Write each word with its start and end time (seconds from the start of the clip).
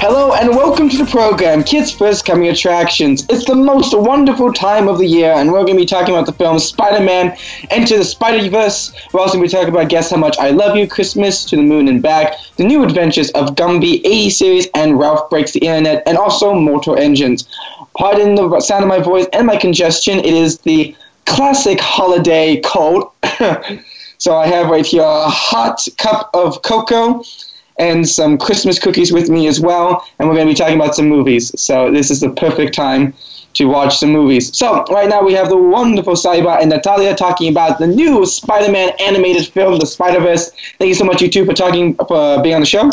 Hello 0.00 0.32
and 0.32 0.50
welcome 0.50 0.88
to 0.88 0.96
the 0.96 1.10
program, 1.10 1.64
Kids 1.64 1.90
First 1.90 2.24
Coming 2.24 2.50
Attractions. 2.50 3.26
It's 3.28 3.44
the 3.46 3.56
most 3.56 3.92
wonderful 3.98 4.52
time 4.52 4.86
of 4.86 4.98
the 4.98 5.06
year, 5.06 5.32
and 5.32 5.50
we're 5.50 5.64
going 5.64 5.76
to 5.76 5.82
be 5.82 5.86
talking 5.86 6.14
about 6.14 6.26
the 6.26 6.32
film 6.32 6.60
Spider 6.60 7.04
Man 7.04 7.36
Into 7.72 7.96
the 7.98 8.04
Spider 8.04 8.48
Verse. 8.48 8.92
We're 9.12 9.18
also 9.20 9.38
going 9.38 9.48
to 9.48 9.52
be 9.52 9.58
talking 9.60 9.74
about 9.74 9.88
Guess 9.88 10.10
How 10.10 10.16
Much 10.16 10.38
I 10.38 10.50
Love 10.50 10.76
You, 10.76 10.86
Christmas 10.86 11.44
to 11.46 11.56
the 11.56 11.62
Moon 11.62 11.88
and 11.88 12.00
Back, 12.00 12.34
the 12.56 12.62
new 12.62 12.84
adventures 12.84 13.32
of 13.32 13.56
Gumby 13.56 14.00
80 14.04 14.30
series, 14.30 14.66
and 14.72 15.00
Ralph 15.00 15.28
Breaks 15.30 15.50
the 15.50 15.66
Internet, 15.66 16.04
and 16.06 16.16
also 16.16 16.54
Mortal 16.54 16.96
Engines. 16.96 17.48
Pardon 17.98 18.36
the 18.36 18.60
sound 18.60 18.84
of 18.84 18.88
my 18.88 19.00
voice 19.00 19.26
and 19.32 19.48
my 19.48 19.56
congestion, 19.56 20.20
it 20.20 20.26
is 20.26 20.58
the 20.58 20.94
classic 21.26 21.80
holiday 21.80 22.60
cold. 22.60 23.10
so 24.18 24.36
I 24.36 24.46
have 24.46 24.70
right 24.70 24.86
here 24.86 25.02
a 25.02 25.28
hot 25.28 25.84
cup 25.96 26.30
of 26.34 26.62
cocoa 26.62 27.24
and 27.78 28.08
some 28.08 28.38
Christmas 28.38 28.78
cookies 28.78 29.12
with 29.12 29.28
me 29.28 29.46
as 29.46 29.60
well. 29.60 30.06
And 30.18 30.28
we're 30.28 30.34
going 30.34 30.46
to 30.46 30.52
be 30.52 30.56
talking 30.56 30.76
about 30.76 30.94
some 30.94 31.08
movies. 31.08 31.58
So 31.60 31.90
this 31.90 32.10
is 32.10 32.20
the 32.20 32.30
perfect 32.30 32.74
time 32.74 33.14
to 33.54 33.66
watch 33.66 33.98
some 33.98 34.10
movies. 34.12 34.56
So 34.56 34.84
right 34.90 35.08
now 35.08 35.22
we 35.22 35.32
have 35.32 35.48
the 35.48 35.56
wonderful 35.56 36.14
Sahiba 36.14 36.60
and 36.60 36.70
Natalia 36.70 37.14
talking 37.14 37.50
about 37.50 37.78
the 37.78 37.86
new 37.86 38.26
Spider-Man 38.26 38.92
animated 39.00 39.46
film, 39.48 39.78
The 39.78 39.86
Spider-Verse. 39.86 40.50
Thank 40.78 40.88
you 40.88 40.94
so 40.94 41.04
much, 41.04 41.22
you 41.22 41.30
two, 41.30 41.44
for 41.44 41.54
talking, 41.54 41.94
for 41.94 42.42
being 42.42 42.54
on 42.54 42.60
the 42.60 42.66
show. 42.66 42.90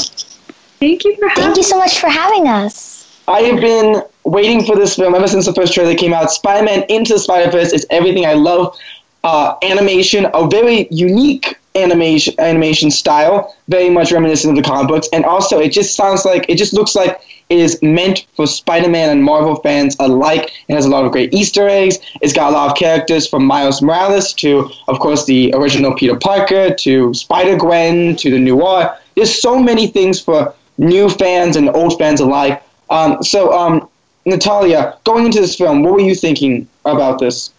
Thank 0.80 1.03
you 1.03 1.16
for 1.17 1.28
having 1.28 1.44
Thank 1.44 1.58
you 1.58 1.63
so 1.63 1.78
much 1.78 2.00
for 2.00 2.09
having 2.09 2.47
us. 2.47 3.22
I 3.28 3.41
have 3.41 3.59
been 3.59 4.03
waiting 4.23 4.63
for 4.66 4.75
this 4.75 4.95
film 4.95 5.16
ever 5.16 5.28
since 5.28 5.45
the 5.45 5.53
first 5.53 5.73
trailer 5.73 5.95
came 5.95 6.13
out. 6.13 6.31
Spider-Man 6.31 6.86
Into 6.89 7.13
the 7.13 7.19
Spider-Verse 7.19 7.73
is 7.73 7.86
everything 7.89 8.25
I 8.25 8.33
love. 8.33 8.78
Uh, 9.23 9.56
animation, 9.63 10.28
a 10.33 10.47
very 10.47 10.88
unique 10.91 11.58
animation 11.76 12.34
animation 12.40 12.92
style, 12.92 13.56
very 13.68 13.90
much 13.90 14.12
reminiscent 14.12 14.58
of 14.58 14.64
the 14.64 14.68
comic 14.68 14.88
books, 14.88 15.08
and 15.14 15.26
also 15.26 15.59
it 15.59 15.72
just 15.72 15.95
sounds 15.95 16.26
like 16.26 16.45
it 16.50 16.58
just 16.58 16.73
looks 16.73 16.95
like 16.95 17.22
it 17.50 17.59
is 17.59 17.80
meant 17.84 18.26
for 18.36 18.48
Spider-Man 18.48 19.09
and 19.09 19.23
Marvel 19.23 19.56
fans 19.58 19.96
alike. 20.00 20.52
It 20.68 20.73
has 20.73 20.86
a 20.86 20.90
lot 20.90 21.06
of 21.06 21.12
great 21.12 21.34
Easter 21.34 21.68
eggs. 21.68 22.00
It's 22.22 22.34
got 22.34 22.52
a 22.52 22.56
lot 22.56 22.72
of 22.72 22.78
characters 22.78 23.28
from 23.28 23.46
Miles 23.46 23.81
Morales 23.84 24.34
to, 24.36 24.70
of 24.88 25.00
course, 25.00 25.26
the 25.26 25.53
original 25.56 25.94
Peter 25.94 26.16
Parker 26.16 26.73
to 26.73 27.14
Spider 27.14 27.56
Gwen 27.56 28.16
to 28.16 28.31
the 28.31 28.40
Noir. 28.40 28.98
There's 29.16 29.40
so 29.40 29.59
many 29.59 29.86
things 29.88 30.20
for 30.20 30.56
new 30.80 31.08
fans 31.08 31.56
and 31.56 31.70
old 31.70 31.98
fans 32.00 32.20
alike. 32.20 32.64
Um, 32.90 33.22
so, 33.22 33.53
um, 33.53 33.88
Natalia, 34.26 34.98
going 35.03 35.26
into 35.26 35.40
this 35.40 35.56
film, 35.56 35.84
what 35.84 35.94
were 35.94 36.00
you 36.00 36.16
thinking 36.16 36.68
about 36.84 37.20
this? 37.20 37.52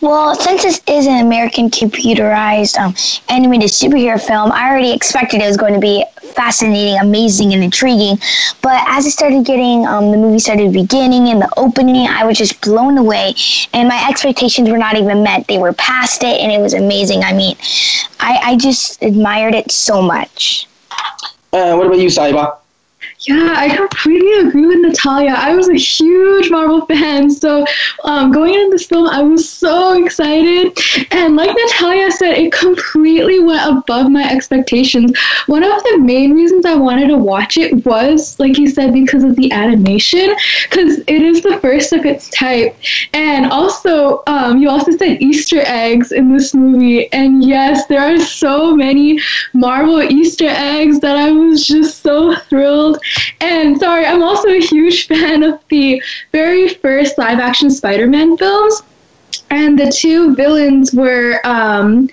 Well, 0.00 0.34
since 0.34 0.62
this 0.62 0.80
is 0.86 1.06
an 1.06 1.26
American 1.26 1.68
computerized 1.70 2.78
um, 2.78 2.94
animated 3.28 3.68
superhero 3.68 4.20
film, 4.20 4.50
I 4.52 4.70
already 4.70 4.92
expected 4.92 5.42
it 5.42 5.46
was 5.46 5.56
going 5.58 5.74
to 5.74 5.80
be 5.80 6.04
fascinating, 6.34 6.98
amazing, 6.98 7.52
and 7.52 7.62
intriguing. 7.62 8.16
But 8.62 8.82
as 8.88 9.06
it 9.06 9.10
started 9.10 9.44
getting, 9.44 9.86
um, 9.86 10.10
the 10.10 10.16
movie 10.16 10.38
started 10.38 10.72
beginning 10.72 11.28
and 11.28 11.42
the 11.42 11.52
opening, 11.56 12.06
I 12.08 12.24
was 12.24 12.38
just 12.38 12.62
blown 12.62 12.96
away. 12.96 13.34
And 13.74 13.88
my 13.88 14.06
expectations 14.08 14.70
were 14.70 14.78
not 14.78 14.96
even 14.96 15.22
met. 15.22 15.46
They 15.46 15.58
were 15.58 15.74
past 15.74 16.22
it, 16.22 16.40
and 16.40 16.50
it 16.50 16.60
was 16.60 16.72
amazing. 16.72 17.22
I 17.22 17.32
mean, 17.34 17.56
I, 18.20 18.40
I 18.42 18.56
just 18.56 19.02
admired 19.02 19.54
it 19.54 19.70
so 19.70 20.00
much. 20.00 20.66
Uh, 21.52 21.74
what 21.74 21.86
about 21.86 21.98
you, 21.98 22.08
Sahiba? 22.08 22.59
Yeah, 23.22 23.52
I 23.54 23.76
completely 23.76 24.32
agree 24.48 24.64
with 24.64 24.78
Natalia. 24.78 25.34
I 25.36 25.54
was 25.54 25.68
a 25.68 25.74
huge 25.74 26.50
Marvel 26.50 26.86
fan, 26.86 27.28
so 27.28 27.66
um, 28.04 28.32
going 28.32 28.54
into 28.54 28.70
this 28.70 28.86
film, 28.86 29.08
I 29.08 29.22
was 29.22 29.46
so 29.46 30.02
excited. 30.02 30.74
And 31.10 31.36
like 31.36 31.54
Natalia 31.54 32.10
said, 32.12 32.38
it 32.38 32.50
completely 32.52 33.38
went 33.40 33.76
above 33.76 34.10
my 34.10 34.26
expectations. 34.30 35.12
One 35.48 35.62
of 35.62 35.82
the 35.82 35.98
main 35.98 36.32
reasons 36.32 36.64
I 36.64 36.74
wanted 36.76 37.08
to 37.08 37.18
watch 37.18 37.58
it 37.58 37.84
was, 37.84 38.40
like 38.40 38.56
you 38.56 38.66
said, 38.68 38.94
because 38.94 39.22
of 39.22 39.36
the 39.36 39.52
animation, 39.52 40.34
because 40.70 41.00
it 41.00 41.20
is 41.22 41.42
the 41.42 41.58
first 41.58 41.92
of 41.92 42.06
its 42.06 42.30
type. 42.30 42.74
And 43.12 43.50
also, 43.52 44.22
um, 44.28 44.58
you 44.62 44.70
also 44.70 44.92
said 44.92 45.20
Easter 45.20 45.60
eggs 45.66 46.12
in 46.12 46.32
this 46.34 46.54
movie. 46.54 47.12
And 47.12 47.44
yes, 47.44 47.86
there 47.86 48.00
are 48.00 48.18
so 48.18 48.74
many 48.74 49.18
Marvel 49.52 50.02
Easter 50.02 50.48
eggs 50.48 51.00
that 51.00 51.16
I 51.16 51.30
was 51.32 51.66
just 51.66 52.02
so 52.02 52.34
thrilled 52.48 52.98
and 53.40 53.78
sorry, 53.78 54.06
I'm 54.06 54.22
also 54.22 54.48
a 54.48 54.60
huge 54.60 55.06
fan 55.08 55.42
of 55.42 55.60
the 55.68 56.02
very 56.32 56.68
first 56.68 57.18
live 57.18 57.38
action 57.38 57.70
Spider 57.70 58.06
Man 58.06 58.36
films. 58.36 58.82
And 59.50 59.78
the 59.78 59.90
two 59.90 60.34
villains 60.34 60.92
were 60.92 61.40
um, 61.44 62.08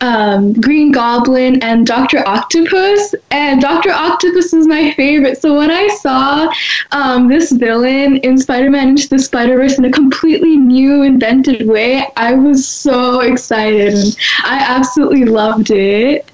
um, 0.00 0.52
Green 0.54 0.92
Goblin 0.92 1.62
and 1.62 1.86
Doctor 1.86 2.26
Octopus, 2.28 3.14
and 3.30 3.60
Doctor 3.60 3.90
Octopus 3.90 4.52
is 4.52 4.66
my 4.66 4.92
favorite. 4.92 5.40
So 5.40 5.56
when 5.56 5.70
I 5.70 5.88
saw 5.88 6.52
um, 6.92 7.28
this 7.28 7.52
villain 7.52 8.18
in 8.18 8.36
Spider-Man 8.36 8.90
Into 8.90 9.08
the 9.08 9.18
Spider-Verse 9.18 9.78
in 9.78 9.86
a 9.86 9.90
completely 9.90 10.56
new, 10.56 11.02
invented 11.02 11.66
way, 11.66 12.06
I 12.16 12.34
was 12.34 12.68
so 12.68 13.20
excited. 13.20 14.16
I 14.44 14.58
absolutely 14.58 15.24
loved 15.24 15.70
it. 15.70 16.28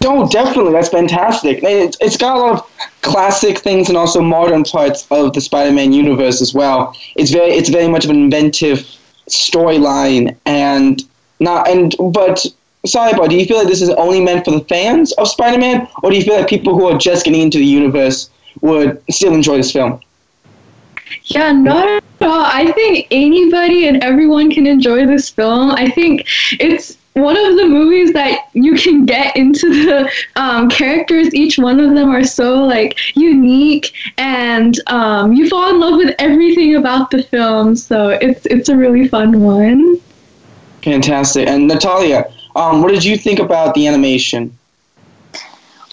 No, 0.00 0.26
definitely. 0.26 0.72
That's 0.72 0.88
fantastic. 0.88 1.60
It's, 1.62 1.98
it's 2.00 2.16
got 2.16 2.36
a 2.36 2.40
lot 2.40 2.52
of 2.60 2.90
classic 3.02 3.58
things 3.58 3.88
and 3.88 3.98
also 3.98 4.22
modern 4.22 4.64
parts 4.64 5.06
of 5.10 5.34
the 5.34 5.40
Spider-Man 5.40 5.92
universe 5.92 6.40
as 6.40 6.54
well. 6.54 6.96
It's 7.14 7.30
very 7.30 7.50
it's 7.50 7.68
very 7.68 7.88
much 7.88 8.04
of 8.04 8.10
an 8.10 8.16
inventive 8.16 8.86
storyline 9.28 10.36
and 10.46 11.02
not 11.40 11.68
and 11.68 11.94
but 11.98 12.46
but 12.92 13.28
do 13.28 13.36
you 13.36 13.44
feel 13.44 13.58
like 13.58 13.68
this 13.68 13.82
is 13.82 13.90
only 13.90 14.20
meant 14.20 14.44
for 14.44 14.50
the 14.52 14.64
fans 14.64 15.12
of 15.12 15.28
Spider-Man, 15.28 15.86
or 16.02 16.10
do 16.10 16.16
you 16.16 16.22
feel 16.22 16.36
like 16.36 16.48
people 16.48 16.74
who 16.74 16.86
are 16.86 16.96
just 16.96 17.24
getting 17.24 17.42
into 17.42 17.58
the 17.58 17.66
universe 17.66 18.30
would 18.60 19.02
still 19.10 19.34
enjoy 19.34 19.58
this 19.58 19.72
film? 19.72 20.00
Yeah, 21.24 21.52
not 21.52 21.88
at 21.88 22.02
all. 22.22 22.44
I 22.44 22.72
think 22.72 23.08
anybody 23.10 23.86
and 23.86 24.02
everyone 24.02 24.50
can 24.50 24.66
enjoy 24.66 25.06
this 25.06 25.28
film. 25.28 25.70
I 25.70 25.90
think 25.90 26.26
it's 26.52 26.96
one 27.14 27.36
of 27.36 27.56
the 27.56 27.66
movies 27.66 28.12
that 28.14 28.48
you 28.54 28.74
can 28.74 29.04
get 29.04 29.36
into 29.36 29.68
the 29.84 30.10
um, 30.36 30.68
characters 30.70 31.34
each 31.34 31.58
one 31.58 31.78
of 31.78 31.94
them 31.94 32.08
are 32.08 32.24
so 32.24 32.64
like 32.64 32.98
unique 33.14 33.92
and 34.16 34.80
um, 34.88 35.32
you 35.32 35.48
fall 35.48 35.70
in 35.70 35.78
love 35.78 35.96
with 35.96 36.14
everything 36.18 36.76
about 36.76 37.10
the 37.10 37.22
film 37.24 37.76
so 37.76 38.08
it's 38.08 38.46
it's 38.46 38.68
a 38.68 38.76
really 38.76 39.08
fun 39.08 39.40
one. 39.40 40.00
Fantastic. 40.82 41.46
And 41.48 41.68
natalia 41.68 42.32
um, 42.56 42.82
what 42.82 42.92
did 42.92 43.04
you 43.04 43.16
think 43.16 43.38
about 43.38 43.74
the 43.74 43.86
animation? 43.86 44.56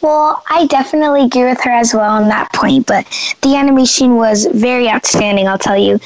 Well, 0.01 0.41
I 0.49 0.65
definitely 0.67 1.25
agree 1.25 1.43
with 1.43 1.61
her 1.63 1.71
as 1.71 1.93
well 1.93 2.09
on 2.09 2.29
that 2.29 2.51
point, 2.53 2.87
but 2.87 3.05
the 3.41 3.55
animation 3.55 4.15
was 4.15 4.45
very 4.45 4.87
outstanding, 4.87 5.45
I'll 5.47 5.57
tell 5.57 5.77
you 5.77 5.99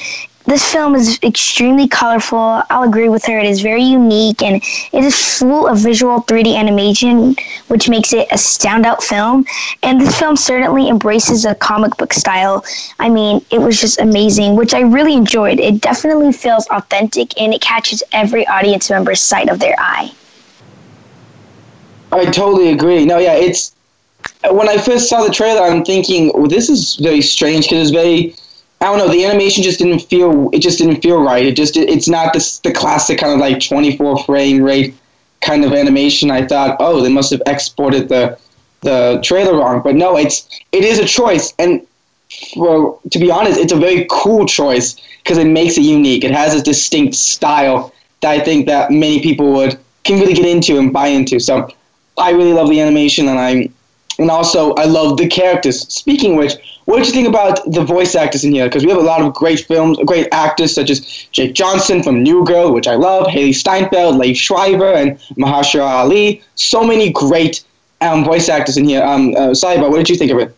this 0.46 0.70
film 0.70 0.94
is 0.94 1.18
extremely 1.22 1.88
colorful. 1.88 2.62
I'll 2.68 2.86
agree 2.88 3.08
with 3.08 3.24
her. 3.24 3.38
It 3.38 3.46
is 3.46 3.62
very 3.62 3.82
unique 3.82 4.42
and 4.42 4.56
it 4.56 5.04
is 5.04 5.38
full 5.38 5.66
of 5.66 5.78
visual 5.78 6.20
3D 6.22 6.54
animation, 6.54 7.34
which 7.68 7.88
makes 7.88 8.12
it 8.12 8.28
a 8.30 8.34
standout 8.34 9.02
film. 9.02 9.46
And 9.82 10.00
this 10.00 10.18
film 10.18 10.36
certainly 10.36 10.88
embraces 10.88 11.44
a 11.44 11.54
comic 11.54 11.96
book 11.96 12.12
style. 12.12 12.64
I 12.98 13.08
mean, 13.08 13.44
it 13.50 13.58
was 13.58 13.80
just 13.80 14.00
amazing, 14.00 14.56
which 14.56 14.74
I 14.74 14.80
really 14.80 15.14
enjoyed. 15.14 15.60
It 15.60 15.80
definitely 15.80 16.32
feels 16.32 16.66
authentic 16.68 17.40
and 17.40 17.54
it 17.54 17.62
catches 17.62 18.02
every 18.12 18.46
audience 18.46 18.90
member's 18.90 19.20
sight 19.20 19.48
of 19.48 19.60
their 19.60 19.74
eye. 19.78 20.12
I 22.12 22.26
totally 22.26 22.70
agree. 22.70 23.04
No, 23.04 23.18
yeah, 23.18 23.34
it's 23.34 23.74
when 24.50 24.68
I 24.68 24.78
first 24.78 25.08
saw 25.08 25.24
the 25.24 25.32
trailer, 25.32 25.62
I'm 25.62 25.84
thinking, 25.84 26.30
well, 26.34 26.46
this 26.46 26.68
is 26.68 26.96
very 26.96 27.22
strange 27.22 27.64
because 27.66 27.88
it's 27.88 27.90
very 27.90 28.36
I 28.84 28.88
don't 28.88 28.98
know. 28.98 29.08
The 29.08 29.24
animation 29.24 29.62
just 29.62 29.78
didn't 29.78 30.00
feel. 30.00 30.50
It 30.52 30.58
just 30.58 30.76
didn't 30.76 31.00
feel 31.00 31.22
right. 31.22 31.46
It 31.46 31.56
just. 31.56 31.74
It's 31.78 32.06
not 32.06 32.34
the 32.34 32.60
the 32.64 32.70
classic 32.70 33.18
kind 33.18 33.32
of 33.32 33.38
like 33.38 33.58
24 33.58 34.24
frame 34.24 34.62
rate 34.62 34.94
kind 35.40 35.64
of 35.64 35.72
animation. 35.72 36.30
I 36.30 36.46
thought, 36.46 36.76
oh, 36.80 37.00
they 37.00 37.10
must 37.10 37.30
have 37.30 37.40
exported 37.46 38.10
the 38.10 38.38
the 38.82 39.20
trailer 39.24 39.56
wrong. 39.56 39.80
But 39.82 39.94
no, 39.94 40.18
it's 40.18 40.46
it 40.70 40.84
is 40.84 40.98
a 40.98 41.06
choice, 41.06 41.54
and 41.58 41.86
for 42.52 43.00
to 43.10 43.18
be 43.18 43.30
honest, 43.30 43.58
it's 43.58 43.72
a 43.72 43.76
very 43.76 44.06
cool 44.10 44.44
choice 44.44 45.00
because 45.22 45.38
it 45.38 45.46
makes 45.46 45.78
it 45.78 45.82
unique. 45.82 46.22
It 46.22 46.32
has 46.32 46.54
a 46.54 46.62
distinct 46.62 47.14
style 47.14 47.94
that 48.20 48.32
I 48.32 48.44
think 48.44 48.66
that 48.66 48.90
many 48.90 49.22
people 49.22 49.50
would 49.54 49.78
can 50.02 50.20
really 50.20 50.34
get 50.34 50.44
into 50.44 50.78
and 50.78 50.92
buy 50.92 51.06
into. 51.06 51.40
So 51.40 51.70
I 52.18 52.32
really 52.32 52.52
love 52.52 52.68
the 52.68 52.82
animation, 52.82 53.28
and 53.28 53.38
I'm 53.38 53.73
and 54.18 54.30
also 54.30 54.74
I 54.74 54.84
love 54.84 55.16
the 55.16 55.26
characters. 55.26 55.80
Speaking 55.92 56.36
which, 56.36 56.54
what 56.84 56.98
did 56.98 57.06
you 57.06 57.12
think 57.12 57.28
about 57.28 57.60
the 57.70 57.82
voice 57.84 58.14
actors 58.14 58.44
in 58.44 58.52
here? 58.52 58.66
Because 58.66 58.84
we 58.84 58.90
have 58.90 59.00
a 59.00 59.04
lot 59.04 59.22
of 59.22 59.32
great 59.34 59.60
films, 59.60 59.98
great 60.04 60.28
actors 60.32 60.74
such 60.74 60.90
as 60.90 61.00
Jake 61.32 61.54
Johnson 61.54 62.02
from 62.02 62.22
New 62.22 62.44
Girl, 62.44 62.72
which 62.72 62.86
I 62.86 62.94
love, 62.94 63.26
Hailee 63.26 63.54
Steinfeld, 63.54 64.16
Liev 64.16 64.36
Schreiber, 64.36 64.92
and 64.92 65.18
Mahershala 65.36 65.88
Ali. 65.88 66.42
So 66.54 66.84
many 66.84 67.10
great 67.10 67.64
um, 68.00 68.24
voice 68.24 68.48
actors 68.48 68.76
in 68.76 68.84
here. 68.84 69.02
Um, 69.02 69.34
uh, 69.34 69.50
Sahiba, 69.50 69.90
what 69.90 69.96
did 69.96 70.10
you 70.10 70.16
think 70.16 70.30
of 70.30 70.38
it? 70.38 70.54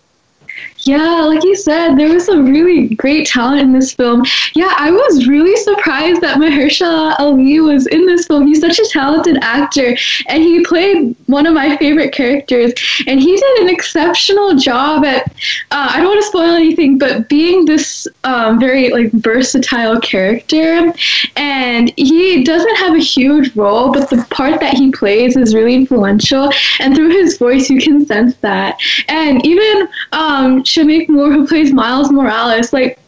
Yeah, 0.86 1.22
like 1.22 1.42
you 1.42 1.56
said, 1.56 1.96
there 1.96 2.08
was 2.08 2.26
some 2.26 2.46
really 2.46 2.94
great 2.94 3.26
talent 3.26 3.60
in 3.60 3.72
this 3.72 3.92
film. 3.92 4.24
Yeah, 4.54 4.72
I 4.78 4.92
was 4.92 5.26
really 5.26 5.56
surprised 5.56 6.20
that 6.20 6.38
Mahershala 6.38 7.18
Ali 7.18 7.58
was 7.58 7.88
in 7.88 8.06
this 8.06 8.28
film. 8.28 8.46
He's 8.46 8.60
such 8.60 8.78
a 8.78 8.88
talented 8.90 9.36
actor, 9.42 9.96
and 10.28 10.42
he 10.44 10.64
played 10.64 11.16
one 11.26 11.44
of 11.44 11.54
my 11.54 11.76
favorite 11.78 12.12
characters. 12.12 12.72
And 13.08 13.18
he 13.18 13.34
did 13.34 13.58
an 13.62 13.68
exceptional 13.68 14.54
job 14.54 15.04
at. 15.04 15.26
Uh, 15.72 15.90
I 15.90 15.96
don't 15.96 16.06
want 16.06 16.20
to 16.22 16.28
spoil 16.28 16.54
anything, 16.54 16.98
but 16.98 17.28
being 17.28 17.64
this 17.64 18.06
um, 18.22 18.60
very 18.60 18.90
like 18.90 19.10
versatile 19.10 19.98
character, 20.00 20.92
and 21.34 21.92
he 21.96 22.44
doesn't 22.44 22.76
have 22.76 22.94
a 22.94 23.00
huge 23.00 23.56
role, 23.56 23.92
but 23.92 24.08
the 24.08 24.24
part 24.30 24.60
that 24.60 24.74
he 24.74 24.92
plays 24.92 25.36
is 25.36 25.52
really 25.52 25.74
influential. 25.74 26.48
And 26.78 26.94
through 26.94 27.10
his 27.10 27.38
voice, 27.38 27.68
you 27.68 27.80
can 27.80 28.06
sense 28.06 28.36
that. 28.36 28.78
And 29.08 29.44
even 29.44 29.88
um, 30.12 30.62
Shameik 30.76 31.08
Moore, 31.08 31.32
who 31.32 31.46
plays 31.46 31.72
Miles 31.72 32.10
Morales, 32.10 32.72
like 32.72 32.98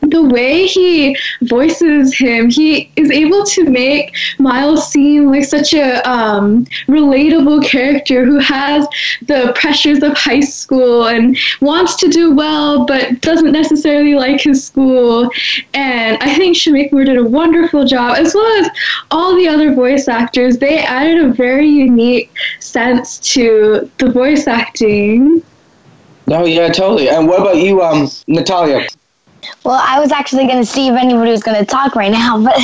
the 0.00 0.22
way 0.22 0.66
he 0.66 1.16
voices 1.42 2.16
him, 2.16 2.48
he 2.48 2.90
is 2.96 3.10
able 3.10 3.44
to 3.44 3.64
make 3.64 4.14
Miles 4.38 4.90
seem 4.90 5.30
like 5.30 5.44
such 5.44 5.74
a 5.74 6.08
um, 6.08 6.64
relatable 6.86 7.66
character 7.66 8.24
who 8.24 8.38
has 8.38 8.86
the 9.22 9.52
pressures 9.56 10.02
of 10.02 10.16
high 10.16 10.40
school 10.40 11.08
and 11.08 11.36
wants 11.60 11.96
to 11.96 12.08
do 12.08 12.34
well, 12.34 12.86
but 12.86 13.20
doesn't 13.20 13.52
necessarily 13.52 14.14
like 14.14 14.40
his 14.40 14.64
school. 14.64 15.30
And 15.74 16.16
I 16.22 16.34
think 16.36 16.56
Shameik 16.56 16.92
Moore 16.92 17.04
did 17.04 17.18
a 17.18 17.24
wonderful 17.24 17.84
job, 17.84 18.16
as 18.18 18.34
well 18.34 18.64
as 18.64 18.70
all 19.10 19.34
the 19.36 19.48
other 19.48 19.74
voice 19.74 20.08
actors. 20.08 20.58
They 20.58 20.78
added 20.78 21.24
a 21.24 21.32
very 21.32 21.68
unique 21.68 22.30
sense 22.60 23.18
to 23.34 23.90
the 23.98 24.10
voice 24.10 24.46
acting. 24.46 25.42
No, 26.28 26.44
yeah, 26.44 26.68
totally. 26.68 27.08
And 27.08 27.26
what 27.26 27.40
about 27.40 27.56
you, 27.56 27.80
um, 27.80 28.06
Natalia? 28.26 28.86
Well, 29.64 29.80
I 29.82 29.98
was 29.98 30.12
actually 30.12 30.46
going 30.46 30.58
to 30.58 30.66
see 30.66 30.88
if 30.88 30.94
anybody 30.94 31.30
was 31.30 31.42
going 31.42 31.58
to 31.58 31.64
talk 31.64 31.96
right 31.96 32.12
now, 32.12 32.42
but 32.44 32.56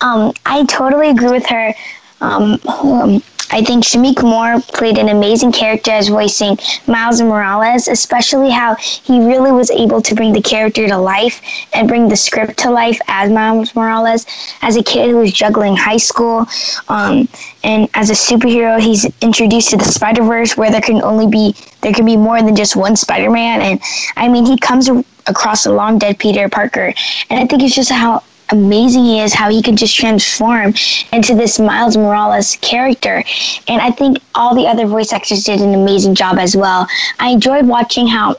um, 0.00 0.32
I 0.46 0.64
totally 0.66 1.10
agree 1.10 1.30
with 1.30 1.46
her. 1.46 1.74
Um, 2.20 2.60
um, 2.68 3.22
I 3.50 3.62
think 3.62 3.84
Shameik 3.84 4.22
Moore 4.22 4.60
played 4.60 4.98
an 4.98 5.08
amazing 5.08 5.52
character 5.52 5.90
as 5.90 6.08
voicing 6.08 6.58
Miles 6.86 7.20
Morales, 7.22 7.88
especially 7.88 8.50
how 8.50 8.74
he 8.74 9.20
really 9.20 9.52
was 9.52 9.70
able 9.70 10.02
to 10.02 10.14
bring 10.14 10.32
the 10.32 10.42
character 10.42 10.86
to 10.86 10.98
life 10.98 11.40
and 11.72 11.88
bring 11.88 12.08
the 12.08 12.16
script 12.16 12.58
to 12.58 12.70
life 12.70 13.00
as 13.08 13.30
Miles 13.30 13.74
Morales. 13.74 14.26
As 14.62 14.76
a 14.76 14.82
kid 14.82 15.10
who 15.10 15.16
was 15.16 15.32
juggling 15.32 15.76
high 15.76 15.96
school, 15.96 16.46
um, 16.88 17.28
and 17.64 17.88
as 17.94 18.10
a 18.10 18.14
superhero, 18.14 18.80
he's 18.80 19.06
introduced 19.22 19.70
to 19.70 19.76
the 19.76 19.84
Spider 19.84 20.22
Verse, 20.22 20.56
where 20.56 20.70
there 20.70 20.80
can 20.80 21.02
only 21.02 21.26
be 21.26 21.54
there 21.80 21.92
can 21.92 22.04
be 22.04 22.16
more 22.16 22.42
than 22.42 22.54
just 22.56 22.76
one 22.76 22.96
Spider 22.96 23.30
Man. 23.30 23.60
And 23.62 23.80
I 24.16 24.28
mean, 24.28 24.44
he 24.44 24.58
comes 24.58 24.90
across 25.26 25.66
a 25.66 25.72
long 25.72 25.98
dead 25.98 26.18
Peter 26.18 26.48
Parker, 26.48 26.92
and 27.30 27.40
I 27.40 27.46
think 27.46 27.62
it's 27.62 27.74
just 27.74 27.90
how 27.90 28.22
amazing 28.50 29.04
he 29.04 29.20
is, 29.20 29.34
how 29.34 29.50
he 29.50 29.62
can 29.62 29.76
just 29.76 29.94
transform 29.96 30.74
into 31.12 31.34
this 31.34 31.58
Miles 31.58 31.96
Morales 31.96 32.56
character. 32.60 33.22
And 33.66 33.80
I 33.80 33.90
think 33.90 34.18
all 34.34 34.54
the 34.54 34.66
other 34.66 34.86
voice 34.86 35.12
actors 35.12 35.44
did 35.44 35.60
an 35.60 35.74
amazing 35.74 36.14
job 36.14 36.38
as 36.38 36.56
well. 36.56 36.86
I 37.18 37.30
enjoyed 37.30 37.66
watching 37.66 38.06
how 38.06 38.36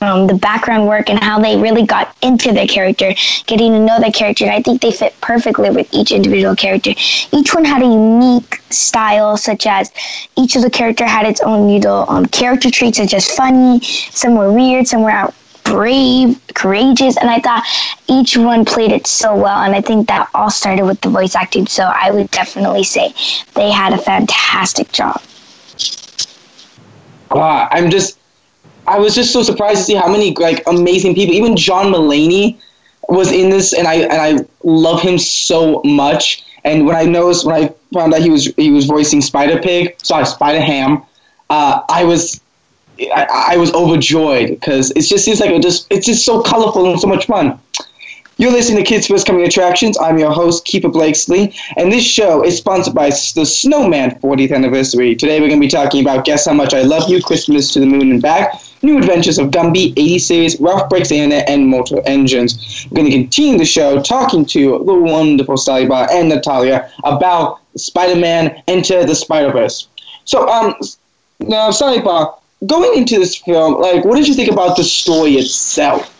um, 0.00 0.26
the 0.26 0.34
background 0.34 0.86
work 0.86 1.08
and 1.10 1.18
how 1.18 1.38
they 1.40 1.56
really 1.56 1.84
got 1.84 2.16
into 2.22 2.52
their 2.52 2.66
character, 2.66 3.12
getting 3.46 3.72
to 3.72 3.80
know 3.80 4.00
their 4.00 4.10
character. 4.10 4.44
And 4.44 4.52
I 4.52 4.62
think 4.62 4.80
they 4.82 4.90
fit 4.90 5.14
perfectly 5.20 5.70
with 5.70 5.88
each 5.92 6.12
individual 6.12 6.56
character. 6.56 6.90
Each 7.32 7.54
one 7.54 7.64
had 7.64 7.82
a 7.82 7.86
unique 7.86 8.62
style, 8.70 9.36
such 9.36 9.66
as 9.66 9.92
each 10.36 10.56
of 10.56 10.62
the 10.62 10.70
character 10.70 11.06
had 11.06 11.26
its 11.26 11.40
own 11.40 11.68
little 11.68 12.08
um, 12.08 12.26
character 12.26 12.70
traits, 12.70 12.98
such 12.98 13.14
as 13.14 13.30
funny, 13.30 13.80
some 13.80 14.34
were 14.36 14.52
weird, 14.52 14.86
some 14.86 15.02
were 15.02 15.10
out 15.10 15.34
brave, 15.64 16.40
courageous, 16.54 17.16
and 17.16 17.28
I 17.28 17.40
thought 17.40 17.64
each 18.06 18.36
one 18.36 18.64
played 18.64 18.92
it 18.92 19.06
so 19.06 19.34
well. 19.34 19.58
And 19.62 19.74
I 19.74 19.80
think 19.80 20.08
that 20.08 20.28
all 20.34 20.50
started 20.50 20.84
with 20.84 21.00
the 21.00 21.08
voice 21.08 21.34
acting. 21.34 21.66
So 21.66 21.82
I 21.82 22.10
would 22.10 22.30
definitely 22.30 22.84
say 22.84 23.12
they 23.54 23.70
had 23.70 23.92
a 23.92 23.98
fantastic 23.98 24.92
job. 24.92 25.20
Wow, 27.30 27.68
I'm 27.72 27.90
just, 27.90 28.18
I 28.86 28.98
was 28.98 29.14
just 29.14 29.32
so 29.32 29.42
surprised 29.42 29.78
to 29.78 29.84
see 29.84 29.94
how 29.94 30.08
many 30.08 30.34
like 30.34 30.62
amazing 30.66 31.14
people. 31.14 31.34
Even 31.34 31.56
John 31.56 31.86
Mulaney 31.86 32.58
was 33.08 33.32
in 33.32 33.50
this, 33.50 33.72
and 33.72 33.88
I 33.88 33.94
and 33.94 34.12
I 34.12 34.46
love 34.62 35.00
him 35.00 35.18
so 35.18 35.82
much. 35.84 36.44
And 36.64 36.86
when 36.86 36.96
I 36.96 37.04
noticed 37.04 37.44
when 37.44 37.56
I 37.62 37.74
found 37.92 38.14
out 38.14 38.20
he 38.20 38.30
was 38.30 38.46
he 38.56 38.70
was 38.70 38.86
voicing 38.86 39.20
Spider 39.20 39.60
Pig, 39.60 39.96
sorry 40.02 40.26
Spider 40.26 40.60
Ham, 40.60 41.02
uh, 41.50 41.82
I 41.88 42.04
was 42.04 42.40
I, 43.00 43.52
I 43.52 43.56
was 43.56 43.72
overjoyed 43.72 44.50
because 44.50 44.90
it 44.92 45.02
just 45.02 45.24
seems 45.24 45.40
like 45.40 45.50
it 45.50 45.62
just 45.62 45.86
it's 45.90 46.06
just 46.06 46.24
so 46.24 46.42
colorful 46.42 46.90
and 46.90 47.00
so 47.00 47.06
much 47.06 47.26
fun. 47.26 47.58
You're 48.36 48.50
listening 48.50 48.82
to 48.82 48.88
Kids 48.88 49.06
First 49.06 49.28
Coming 49.28 49.46
Attractions. 49.46 49.96
I'm 49.96 50.18
your 50.18 50.32
host, 50.32 50.64
Keefer 50.64 50.88
Blakesley, 50.88 51.54
and 51.76 51.92
this 51.92 52.02
show 52.02 52.44
is 52.44 52.58
sponsored 52.58 52.92
by 52.92 53.10
the 53.10 53.46
Snowman 53.46 54.18
40th 54.18 54.52
Anniversary. 54.52 55.14
Today 55.14 55.40
we're 55.40 55.46
going 55.46 55.60
to 55.60 55.66
be 55.66 55.70
talking 55.70 56.00
about 56.00 56.24
Guess 56.24 56.46
How 56.46 56.52
Much 56.52 56.74
I 56.74 56.82
Love 56.82 57.08
You, 57.08 57.22
Christmas 57.22 57.72
to 57.74 57.80
the 57.80 57.86
Moon 57.86 58.10
and 58.10 58.20
Back, 58.20 58.60
New 58.82 58.98
Adventures 58.98 59.38
of 59.38 59.52
Gumby, 59.52 59.92
80 59.96 60.18
Series, 60.18 60.60
Ralph 60.60 60.88
Breaks 60.88 61.10
the 61.10 61.16
Internet, 61.16 61.48
and 61.48 61.68
Mortal 61.68 62.02
Engines. 62.06 62.88
We're 62.90 63.02
going 63.02 63.10
to 63.12 63.16
continue 63.16 63.56
the 63.56 63.64
show 63.64 64.02
talking 64.02 64.44
to 64.46 64.82
the 64.84 64.94
wonderful 64.94 65.54
Sahiba 65.54 66.10
and 66.10 66.28
Natalia 66.28 66.90
about 67.04 67.60
Spider-Man 67.76 68.64
Enter 68.66 69.06
the 69.06 69.14
Spider-Verse. 69.14 69.86
So, 70.24 70.48
um, 70.48 70.74
now, 71.38 71.70
Sahiba, 71.70 72.36
going 72.66 72.98
into 72.98 73.18
this 73.18 73.36
film, 73.36 73.80
like, 73.80 74.04
what 74.04 74.16
did 74.16 74.28
you 74.28 74.34
think 74.34 74.50
about 74.50 74.76
the 74.76 74.84
story 74.84 75.34
itself? 75.34 76.10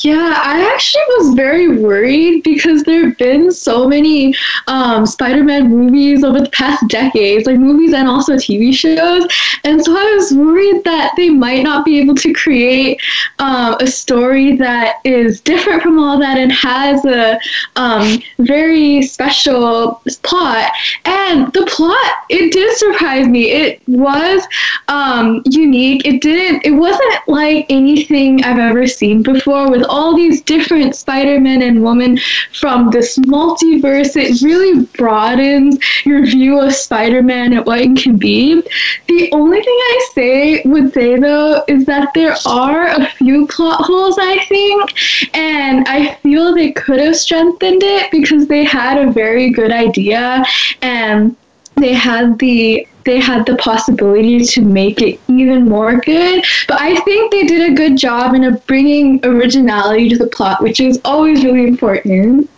Yeah, 0.00 0.40
I 0.44 0.70
actually 0.74 1.02
was 1.18 1.34
very 1.34 1.68
worried 1.80 2.42
because 2.44 2.84
there 2.84 3.08
have 3.08 3.18
been 3.18 3.50
so 3.50 3.88
many 3.88 4.34
um, 4.68 5.04
Spider 5.06 5.42
Man 5.42 5.68
movies 5.68 6.22
over 6.22 6.40
the 6.40 6.50
past 6.50 6.86
decades, 6.88 7.46
like 7.46 7.58
movies 7.58 7.92
and 7.94 8.06
also 8.06 8.34
TV 8.34 8.72
shows. 8.72 9.26
And 9.64 9.84
so 9.84 9.96
I 9.96 10.14
was 10.14 10.32
worried 10.32 10.84
that 10.84 11.14
they 11.16 11.30
might 11.30 11.62
not 11.64 11.84
be 11.84 11.98
able 11.98 12.14
to 12.16 12.32
create 12.32 13.00
um, 13.40 13.76
a 13.80 13.86
story 13.88 14.56
that 14.56 14.96
is 15.04 15.40
different 15.40 15.82
from 15.82 15.98
all 15.98 16.18
that 16.18 16.38
and 16.38 16.52
has 16.52 17.04
a 17.04 17.38
um, 17.74 18.22
very 18.38 19.02
special 19.02 20.00
plot. 20.22 20.70
And 21.06 21.52
the 21.52 21.66
plot, 21.66 22.24
it 22.28 22.52
did 22.52 22.76
surprise 22.76 23.26
me. 23.26 23.50
It 23.50 23.82
was 23.88 24.46
um, 24.86 25.42
unique. 25.46 26.04
It 26.04 26.20
didn't, 26.22 26.64
it 26.64 26.72
wasn't 26.72 27.14
like 27.26 27.66
anything 27.68 28.44
I've 28.44 28.58
ever 28.58 28.86
seen 28.86 29.22
before 29.22 29.70
with 29.70 29.87
all 29.88 30.14
these 30.14 30.42
different 30.42 30.94
Spider-Man 30.94 31.62
and 31.62 31.82
women 31.82 32.18
from 32.52 32.90
this 32.90 33.18
multiverse. 33.18 34.16
It 34.16 34.42
really 34.42 34.84
broadens 34.96 35.78
your 36.04 36.24
view 36.24 36.60
of 36.60 36.74
Spider-Man 36.74 37.52
and 37.52 37.66
what 37.66 37.80
it 37.80 37.96
can 37.96 38.16
be. 38.16 38.62
The 39.06 39.30
only 39.32 39.58
thing 39.58 39.78
I 39.78 40.08
say 40.14 40.62
would 40.64 40.92
say 40.92 41.16
though 41.16 41.64
is 41.68 41.84
that 41.86 42.12
there 42.14 42.36
are 42.46 42.88
a 42.88 43.06
few 43.12 43.46
plot 43.46 43.82
holes 43.84 44.16
I 44.18 44.44
think, 44.46 45.34
and 45.34 45.86
I 45.88 46.14
feel 46.16 46.54
they 46.54 46.72
could 46.72 47.00
have 47.00 47.16
strengthened 47.16 47.82
it 47.82 48.10
because 48.10 48.46
they 48.46 48.64
had 48.64 48.98
a 48.98 49.12
very 49.12 49.50
good 49.50 49.72
idea 49.72 50.44
and 50.82 51.36
they 51.76 51.94
had 51.94 52.38
the 52.38 52.86
they 53.08 53.18
had 53.18 53.46
the 53.46 53.56
possibility 53.56 54.44
to 54.44 54.60
make 54.60 55.00
it 55.00 55.18
even 55.28 55.66
more 55.66 55.96
good. 56.00 56.44
But 56.68 56.80
I 56.80 56.94
think 57.00 57.32
they 57.32 57.44
did 57.44 57.72
a 57.72 57.74
good 57.74 57.96
job 57.96 58.34
in 58.34 58.60
bringing 58.66 59.24
originality 59.24 60.10
to 60.10 60.18
the 60.18 60.26
plot, 60.26 60.62
which 60.62 60.78
is 60.78 61.00
always 61.06 61.42
really 61.42 61.66
important. 61.66 62.50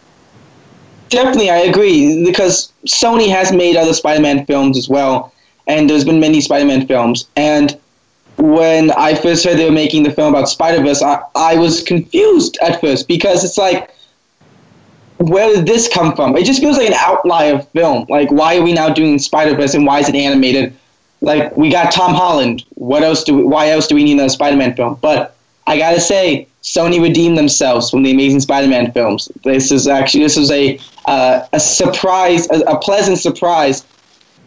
Definitely, 1.08 1.50
I 1.50 1.58
agree 1.58 2.24
because 2.24 2.72
Sony 2.86 3.28
has 3.28 3.52
made 3.52 3.76
other 3.76 3.94
Spider-Man 3.94 4.44
films 4.46 4.76
as 4.76 4.88
well, 4.88 5.32
and 5.68 5.88
there's 5.88 6.04
been 6.04 6.18
many 6.18 6.40
Spider-Man 6.40 6.86
films. 6.88 7.28
And 7.36 7.78
when 8.36 8.90
I 8.92 9.14
first 9.14 9.44
heard 9.44 9.56
they 9.56 9.66
were 9.66 9.70
making 9.70 10.02
the 10.02 10.12
film 10.12 10.34
about 10.34 10.48
Spider-Verse, 10.48 11.02
I, 11.02 11.22
I 11.36 11.56
was 11.56 11.82
confused 11.82 12.58
at 12.60 12.80
first 12.80 13.06
because 13.06 13.44
it's 13.44 13.58
like 13.58 13.94
where 15.20 15.54
did 15.54 15.66
this 15.66 15.86
come 15.86 16.16
from? 16.16 16.36
It 16.36 16.44
just 16.46 16.60
feels 16.60 16.78
like 16.78 16.88
an 16.88 16.96
outlier 16.96 17.56
of 17.56 17.68
film. 17.70 18.06
Like, 18.08 18.32
why 18.32 18.56
are 18.56 18.62
we 18.62 18.72
now 18.72 18.88
doing 18.88 19.18
Spider 19.18 19.54
Verse 19.54 19.74
and 19.74 19.86
why 19.86 20.00
is 20.00 20.08
it 20.08 20.14
animated? 20.14 20.74
Like, 21.20 21.54
we 21.56 21.70
got 21.70 21.92
Tom 21.92 22.14
Holland. 22.14 22.64
What 22.76 23.02
else 23.02 23.22
do? 23.22 23.36
We, 23.36 23.44
why 23.44 23.68
else 23.68 23.86
do 23.86 23.94
we 23.94 24.02
need 24.02 24.14
another 24.14 24.30
Spider 24.30 24.56
Man 24.56 24.74
film? 24.74 24.98
But 25.02 25.36
I 25.66 25.76
gotta 25.76 26.00
say, 26.00 26.48
Sony 26.62 27.02
redeemed 27.02 27.36
themselves 27.36 27.90
from 27.90 28.02
the 28.02 28.10
Amazing 28.10 28.40
Spider 28.40 28.68
Man 28.68 28.92
films. 28.92 29.30
This 29.44 29.70
is 29.70 29.86
actually 29.86 30.22
this 30.22 30.38
was 30.38 30.50
a 30.50 30.78
uh, 31.04 31.46
a 31.52 31.60
surprise, 31.60 32.48
a, 32.50 32.60
a 32.60 32.78
pleasant 32.78 33.18
surprise 33.18 33.84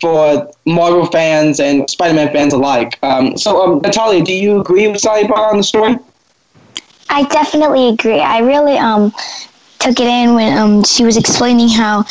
for 0.02 0.52
Marvel 0.66 1.06
fans 1.06 1.60
and 1.60 1.90
Spider-Man 1.90 2.34
fans 2.34 2.52
alike. 2.52 3.00
Um, 3.04 3.38
so, 3.38 3.62
um, 3.62 3.80
Natalia, 3.82 4.24
do 4.24 4.34
you 4.34 4.60
agree 4.60 4.88
with 4.88 5.02
Sahiba 5.02 5.32
on 5.32 5.58
the 5.58 5.64
story? 5.64 5.96
I 7.10 7.24
definitely 7.24 7.90
agree. 7.90 8.20
I 8.20 8.40
really 8.40 8.78
um 8.78 9.14
took 9.84 10.00
it 10.00 10.08
in 10.08 10.34
when 10.36 10.58
um 10.58 10.84
she 10.84 11.04
was 11.04 11.18
explaining 11.18 11.70
how 11.70 12.04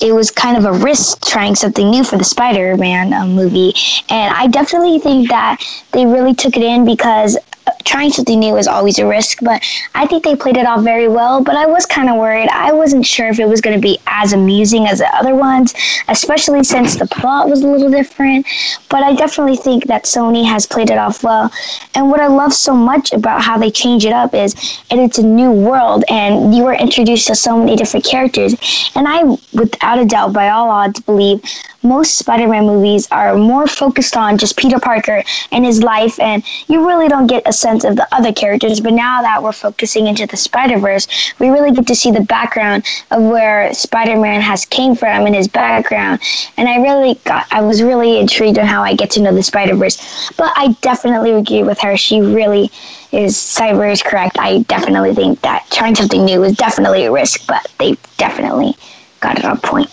it 0.00 0.12
was 0.12 0.30
kind 0.30 0.56
of 0.56 0.64
a 0.64 0.72
risk 0.84 1.24
trying 1.26 1.54
something 1.54 1.90
new 1.90 2.04
for 2.04 2.18
the 2.18 2.24
Spider-Man 2.24 3.12
um, 3.14 3.34
movie, 3.34 3.72
and 4.10 4.34
I 4.34 4.48
definitely 4.48 4.98
think 4.98 5.28
that 5.30 5.62
they 5.92 6.04
really 6.04 6.34
took 6.34 6.56
it 6.56 6.62
in 6.62 6.84
because 6.84 7.38
trying 7.84 8.10
something 8.10 8.40
new 8.40 8.56
is 8.56 8.66
always 8.66 8.98
a 8.98 9.06
risk, 9.06 9.38
but 9.42 9.62
I 9.94 10.06
think 10.06 10.24
they 10.24 10.34
played 10.34 10.56
it 10.56 10.66
off 10.66 10.82
very 10.82 11.08
well. 11.08 11.42
But 11.42 11.56
I 11.56 11.66
was 11.66 11.86
kind 11.86 12.08
of 12.08 12.16
worried. 12.16 12.48
I 12.48 12.72
wasn't 12.72 13.06
sure 13.06 13.28
if 13.28 13.38
it 13.38 13.46
was 13.46 13.60
going 13.60 13.76
to 13.76 13.80
be 13.80 13.98
as 14.06 14.32
amusing 14.32 14.86
as 14.86 14.98
the 14.98 15.14
other 15.14 15.34
ones, 15.34 15.74
especially 16.08 16.64
since 16.64 16.96
the 16.96 17.06
plot 17.06 17.48
was 17.48 17.62
a 17.62 17.68
little 17.68 17.90
different. 17.90 18.46
But 18.88 19.02
I 19.02 19.14
definitely 19.14 19.56
think 19.56 19.86
that 19.86 20.04
Sony 20.04 20.44
has 20.44 20.66
played 20.66 20.90
it 20.90 20.98
off 20.98 21.22
well. 21.22 21.50
And 21.94 22.10
what 22.10 22.20
I 22.20 22.26
love 22.26 22.52
so 22.52 22.74
much 22.74 23.12
about 23.12 23.42
how 23.42 23.58
they 23.58 23.70
change 23.70 24.04
it 24.04 24.12
up 24.12 24.34
is 24.34 24.54
and 24.90 25.00
it's 25.00 25.18
a 25.18 25.22
new 25.22 25.50
world, 25.50 26.04
and 26.08 26.54
you 26.54 26.64
were 26.64 26.74
introduced 26.74 27.26
to 27.28 27.34
so 27.34 27.58
many 27.58 27.76
different 27.76 28.04
characters. 28.04 28.54
And 28.94 29.06
I, 29.08 29.24
without 29.52 29.98
a 29.98 30.04
doubt, 30.04 30.32
by 30.32 30.48
all 30.50 30.70
odds, 30.70 31.00
believe 31.00 31.42
most 31.82 32.16
Spider-Man 32.16 32.64
movies 32.64 33.06
are 33.10 33.36
more 33.36 33.66
focused 33.66 34.16
on 34.16 34.38
just 34.38 34.56
Peter 34.56 34.80
Parker 34.80 35.22
and 35.52 35.64
his 35.64 35.82
life, 35.82 36.18
and 36.18 36.42
you 36.68 36.86
really 36.86 37.08
don't 37.08 37.26
get 37.26 37.46
a 37.46 37.52
sense 37.54 37.84
of 37.84 37.96
the 37.96 38.06
other 38.12 38.32
characters. 38.32 38.80
But 38.80 38.92
now 38.92 39.22
that 39.22 39.42
we're 39.42 39.52
focusing 39.52 40.06
into 40.06 40.26
the 40.26 40.36
Spider-Verse, 40.36 41.34
we 41.38 41.48
really 41.48 41.72
get 41.72 41.86
to 41.86 41.94
see 41.94 42.10
the 42.10 42.20
background 42.20 42.84
of 43.10 43.22
where 43.22 43.72
Spider-Man 43.72 44.40
has 44.40 44.64
came 44.66 44.94
from 44.94 45.26
and 45.26 45.34
his 45.34 45.48
background. 45.48 46.20
And 46.56 46.68
I 46.68 46.82
really 46.82 47.14
got, 47.24 47.46
I 47.50 47.62
was 47.62 47.82
really 47.82 48.18
intrigued 48.18 48.58
on 48.58 48.66
how 48.66 48.82
I 48.82 48.94
get 48.94 49.10
to 49.12 49.22
know 49.22 49.34
the 49.34 49.42
Spider-Verse. 49.42 50.32
But 50.36 50.52
I 50.56 50.76
definitely 50.82 51.32
agree 51.32 51.62
with 51.62 51.80
her. 51.80 51.96
She 51.96 52.20
really 52.20 52.70
is 53.12 53.36
Sahiba 53.36 53.92
is 53.92 54.02
correct. 54.02 54.36
I 54.38 54.60
definitely 54.62 55.14
think 55.14 55.40
that 55.42 55.66
trying 55.70 55.94
something 55.94 56.24
new 56.24 56.42
is 56.42 56.56
definitely 56.56 57.04
a 57.04 57.12
risk, 57.12 57.46
but 57.46 57.66
they 57.78 57.96
definitely 58.16 58.74
got 59.20 59.38
it 59.38 59.44
on 59.44 59.58
point. 59.58 59.90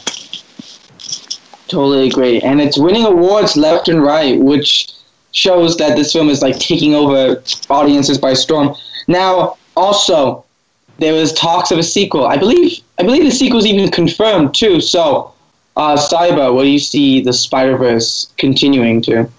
Totally 1.68 2.08
agree. 2.08 2.42
And 2.42 2.60
it's 2.60 2.78
winning 2.78 3.06
awards 3.06 3.56
left 3.56 3.88
and 3.88 4.04
right, 4.04 4.38
which 4.40 4.90
shows 5.32 5.78
that 5.78 5.96
this 5.96 6.14
film 6.14 6.30
is 6.30 6.42
like 6.42 6.60
taking 6.60 6.94
over 6.96 7.42
audiences 7.70 8.18
by 8.18 8.34
storm. 8.34 8.76
Now, 9.08 9.58
also, 9.76 10.46
there 10.98 11.14
was 11.14 11.34
talks 11.34 11.72
of 11.72 11.80
a 11.80 11.84
sequel. 11.84 12.28
I 12.28 12.38
believe 12.38 12.80
I 13.00 13.04
believe 13.04 13.24
the 13.24 13.32
sequel 13.32 13.60
is 13.60 13.66
even 13.66 13.90
confirmed 13.90 14.54
too. 14.54 14.80
So, 14.82 15.34
uh, 15.76 15.98
Sahiba, 15.98 16.54
what 16.54 16.64
do 16.64 16.70
you 16.70 16.80
see 16.80 17.22
the 17.22 17.34
Spider 17.34 17.78
Verse 17.78 18.32
continuing 18.38 19.02
to? 19.04 19.30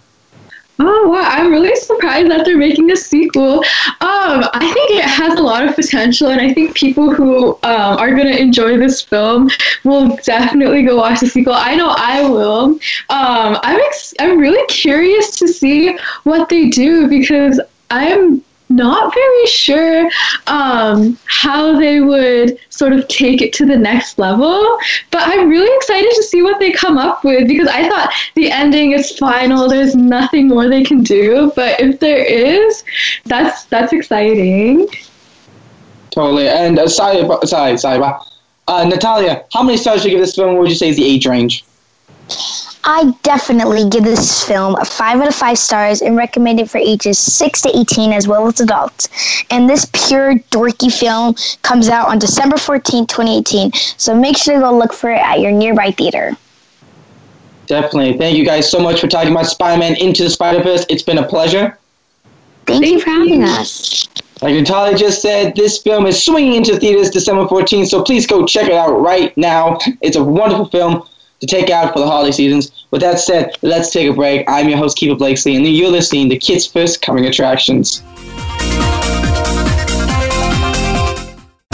Oh 0.84 1.08
wow! 1.08 1.22
I'm 1.22 1.50
really 1.52 1.76
surprised 1.76 2.28
that 2.30 2.44
they're 2.44 2.58
making 2.58 2.90
a 2.90 2.96
sequel. 2.96 3.58
Um, 4.00 4.44
I 4.52 4.70
think 4.74 4.90
it 4.90 5.04
has 5.04 5.38
a 5.38 5.42
lot 5.42 5.64
of 5.64 5.76
potential, 5.76 6.28
and 6.28 6.40
I 6.40 6.52
think 6.52 6.74
people 6.74 7.14
who 7.14 7.52
um, 7.62 7.98
are 7.98 8.10
going 8.14 8.26
to 8.26 8.36
enjoy 8.36 8.76
this 8.78 9.00
film 9.00 9.48
will 9.84 10.16
definitely 10.24 10.82
go 10.82 10.96
watch 10.96 11.20
the 11.20 11.28
sequel. 11.28 11.54
I 11.54 11.76
know 11.76 11.94
I 11.96 12.28
will. 12.28 12.64
Um, 13.10 13.58
I'm 13.62 13.80
ex- 13.80 14.14
I'm 14.18 14.38
really 14.38 14.66
curious 14.66 15.36
to 15.36 15.46
see 15.46 15.96
what 16.24 16.48
they 16.48 16.68
do 16.68 17.06
because 17.08 17.60
I'm 17.90 18.42
not 18.76 19.14
very 19.14 19.46
sure 19.46 20.10
um, 20.46 21.18
how 21.26 21.78
they 21.78 22.00
would 22.00 22.58
sort 22.70 22.92
of 22.92 23.06
take 23.08 23.42
it 23.42 23.52
to 23.54 23.66
the 23.66 23.76
next 23.76 24.18
level. 24.18 24.78
But 25.10 25.22
I'm 25.24 25.48
really 25.48 25.74
excited 25.76 26.12
to 26.14 26.22
see 26.22 26.42
what 26.42 26.58
they 26.58 26.72
come 26.72 26.98
up 26.98 27.24
with 27.24 27.48
because 27.48 27.68
I 27.68 27.88
thought 27.88 28.12
the 28.34 28.50
ending 28.50 28.92
is 28.92 29.16
final. 29.18 29.68
There's 29.68 29.94
nothing 29.94 30.48
more 30.48 30.68
they 30.68 30.84
can 30.84 31.02
do. 31.02 31.52
But 31.54 31.80
if 31.80 32.00
there 32.00 32.24
is, 32.24 32.84
that's 33.24 33.64
that's 33.64 33.92
exciting. 33.92 34.88
Totally. 36.10 36.48
And 36.48 36.78
uh, 36.78 36.88
sorry, 36.88 37.26
sorry, 37.46 37.78
sorry, 37.78 38.14
uh, 38.68 38.84
Natalia, 38.84 39.44
how 39.52 39.62
many 39.62 39.76
stars 39.76 40.02
do 40.02 40.08
you 40.08 40.14
give 40.14 40.20
this 40.20 40.34
film? 40.34 40.54
What 40.54 40.62
would 40.62 40.70
you 40.70 40.76
say 40.76 40.88
is 40.88 40.96
the 40.96 41.04
age 41.04 41.26
range? 41.26 41.64
I 42.84 43.14
definitely 43.22 43.88
give 43.88 44.02
this 44.02 44.44
film 44.44 44.74
a 44.76 44.84
5 44.84 45.20
out 45.20 45.28
of 45.28 45.34
5 45.34 45.56
stars 45.56 46.02
and 46.02 46.16
recommend 46.16 46.58
it 46.58 46.68
for 46.68 46.78
ages 46.78 47.18
6 47.18 47.62
to 47.62 47.78
18 47.78 48.12
as 48.12 48.26
well 48.26 48.46
as 48.46 48.60
adults. 48.60 49.08
And 49.50 49.68
this 49.68 49.84
pure 49.92 50.34
dorky 50.50 50.92
film 50.92 51.36
comes 51.62 51.88
out 51.88 52.08
on 52.08 52.18
December 52.18 52.56
14, 52.56 53.06
2018, 53.06 53.72
so 53.96 54.14
make 54.14 54.36
sure 54.36 54.56
to 54.56 54.60
go 54.60 54.76
look 54.76 54.92
for 54.92 55.10
it 55.10 55.20
at 55.20 55.40
your 55.40 55.52
nearby 55.52 55.92
theater. 55.92 56.36
Definitely. 57.66 58.18
Thank 58.18 58.36
you 58.36 58.44
guys 58.44 58.68
so 58.68 58.80
much 58.80 59.00
for 59.00 59.06
talking 59.06 59.30
about 59.30 59.46
Spider 59.46 59.78
Man 59.78 59.96
Into 59.96 60.24
the 60.24 60.30
Spider 60.30 60.62
Verse. 60.62 60.84
It's 60.90 61.02
been 61.02 61.18
a 61.18 61.26
pleasure. 61.26 61.78
Thank, 62.66 62.84
Thank 62.84 62.86
you 62.86 63.00
for 63.00 63.10
having 63.10 63.44
us. 63.44 64.08
Like 64.42 64.54
Natalia 64.54 64.98
just 64.98 65.22
said, 65.22 65.54
this 65.54 65.80
film 65.80 66.04
is 66.06 66.22
swinging 66.22 66.54
into 66.54 66.76
theaters 66.76 67.10
December 67.10 67.44
14th, 67.44 67.86
so 67.86 68.02
please 68.02 68.26
go 68.26 68.44
check 68.44 68.66
it 68.66 68.72
out 68.72 69.00
right 69.00 69.36
now. 69.36 69.78
It's 70.00 70.16
a 70.16 70.22
wonderful 70.22 70.66
film 70.66 71.06
to 71.42 71.46
take 71.46 71.70
out 71.70 71.92
for 71.92 71.98
the 71.98 72.06
holiday 72.06 72.30
seasons. 72.30 72.86
With 72.92 73.00
that 73.00 73.18
said, 73.18 73.56
let's 73.62 73.90
take 73.90 74.08
a 74.08 74.12
break. 74.12 74.48
I'm 74.48 74.68
your 74.68 74.78
host, 74.78 74.96
Keefer 74.96 75.18
Blakesley, 75.18 75.56
and 75.56 75.66
you're 75.66 75.90
listening 75.90 76.30
to 76.30 76.38
Kids 76.38 76.68
First 76.68 77.02
Coming 77.02 77.26
Attractions. 77.26 78.00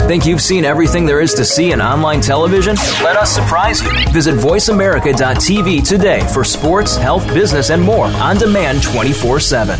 Think 0.07 0.25
you've 0.25 0.41
seen 0.41 0.65
everything 0.65 1.05
there 1.05 1.21
is 1.21 1.35
to 1.35 1.45
see 1.45 1.71
in 1.71 1.81
online 1.81 2.19
television? 2.19 2.75
Let 3.03 3.15
us 3.15 3.31
surprise 3.31 3.83
you. 3.83 3.91
Visit 4.11 4.33
VoiceAmerica.tv 4.33 5.87
today 5.87 6.27
for 6.33 6.43
sports, 6.43 6.95
health, 6.97 7.31
business, 7.31 7.69
and 7.69 7.83
more 7.83 8.07
on 8.07 8.37
demand 8.37 8.81
24 8.81 9.39
7. 9.39 9.79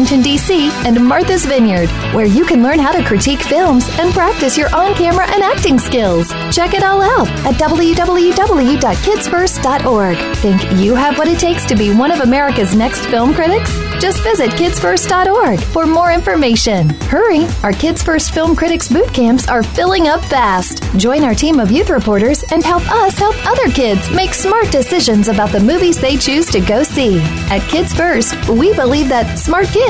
Washington, 0.00 0.22
D.C., 0.22 0.70
and 0.86 1.04
Martha's 1.04 1.44
Vineyard, 1.44 1.90
where 2.14 2.24
you 2.24 2.46
can 2.46 2.62
learn 2.62 2.78
how 2.78 2.90
to 2.90 3.04
critique 3.04 3.42
films 3.42 3.86
and 3.98 4.14
practice 4.14 4.56
your 4.56 4.74
on 4.74 4.94
camera 4.94 5.30
and 5.30 5.42
acting 5.42 5.78
skills. 5.78 6.30
Check 6.50 6.72
it 6.72 6.82
all 6.82 7.02
out 7.02 7.28
at 7.44 7.56
www.kidsfirst.org. 7.56 10.36
Think 10.36 10.62
you 10.80 10.94
have 10.94 11.18
what 11.18 11.28
it 11.28 11.38
takes 11.38 11.66
to 11.66 11.76
be 11.76 11.94
one 11.94 12.10
of 12.10 12.20
America's 12.20 12.74
next 12.74 13.04
film 13.08 13.34
critics? 13.34 13.70
Just 14.00 14.22
visit 14.22 14.52
kidsfirst.org 14.52 15.60
for 15.60 15.86
more 15.86 16.12
information. 16.12 16.88
Hurry! 17.10 17.46
Our 17.62 17.72
Kids 17.72 18.02
First 18.02 18.32
Film 18.32 18.56
Critics 18.56 18.88
boot 18.88 19.12
camps 19.12 19.46
are 19.48 19.62
filling 19.62 20.08
up 20.08 20.24
fast. 20.24 20.82
Join 20.96 21.24
our 21.24 21.34
team 21.34 21.60
of 21.60 21.70
youth 21.70 21.90
reporters 21.90 22.42
and 22.50 22.64
help 22.64 22.90
us 22.90 23.18
help 23.18 23.36
other 23.46 23.68
kids 23.70 24.10
make 24.10 24.32
smart 24.32 24.72
decisions 24.72 25.28
about 25.28 25.50
the 25.50 25.60
movies 25.60 26.00
they 26.00 26.16
choose 26.16 26.46
to 26.46 26.60
go 26.60 26.82
see. 26.82 27.20
At 27.50 27.60
Kids 27.68 27.92
First, 27.92 28.48
we 28.48 28.72
believe 28.74 29.10
that 29.10 29.38
smart 29.38 29.66
kids 29.66 29.89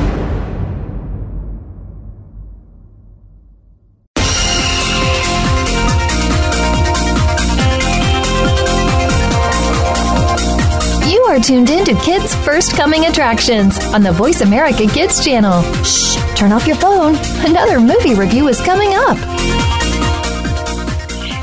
are 11.31 11.39
tuned 11.39 11.69
in 11.69 11.85
to 11.85 11.95
Kids 11.95 12.35
First 12.43 12.75
Coming 12.75 13.05
Attractions 13.05 13.79
on 13.93 14.03
the 14.03 14.11
Voice 14.11 14.41
America 14.41 14.85
Kids 14.85 15.23
channel. 15.23 15.61
Shh, 15.81 16.17
turn 16.35 16.51
off 16.51 16.67
your 16.67 16.75
phone. 16.75 17.15
Another 17.45 17.79
movie 17.79 18.15
review 18.15 18.49
is 18.49 18.59
coming 18.59 18.89
up. 18.93 19.15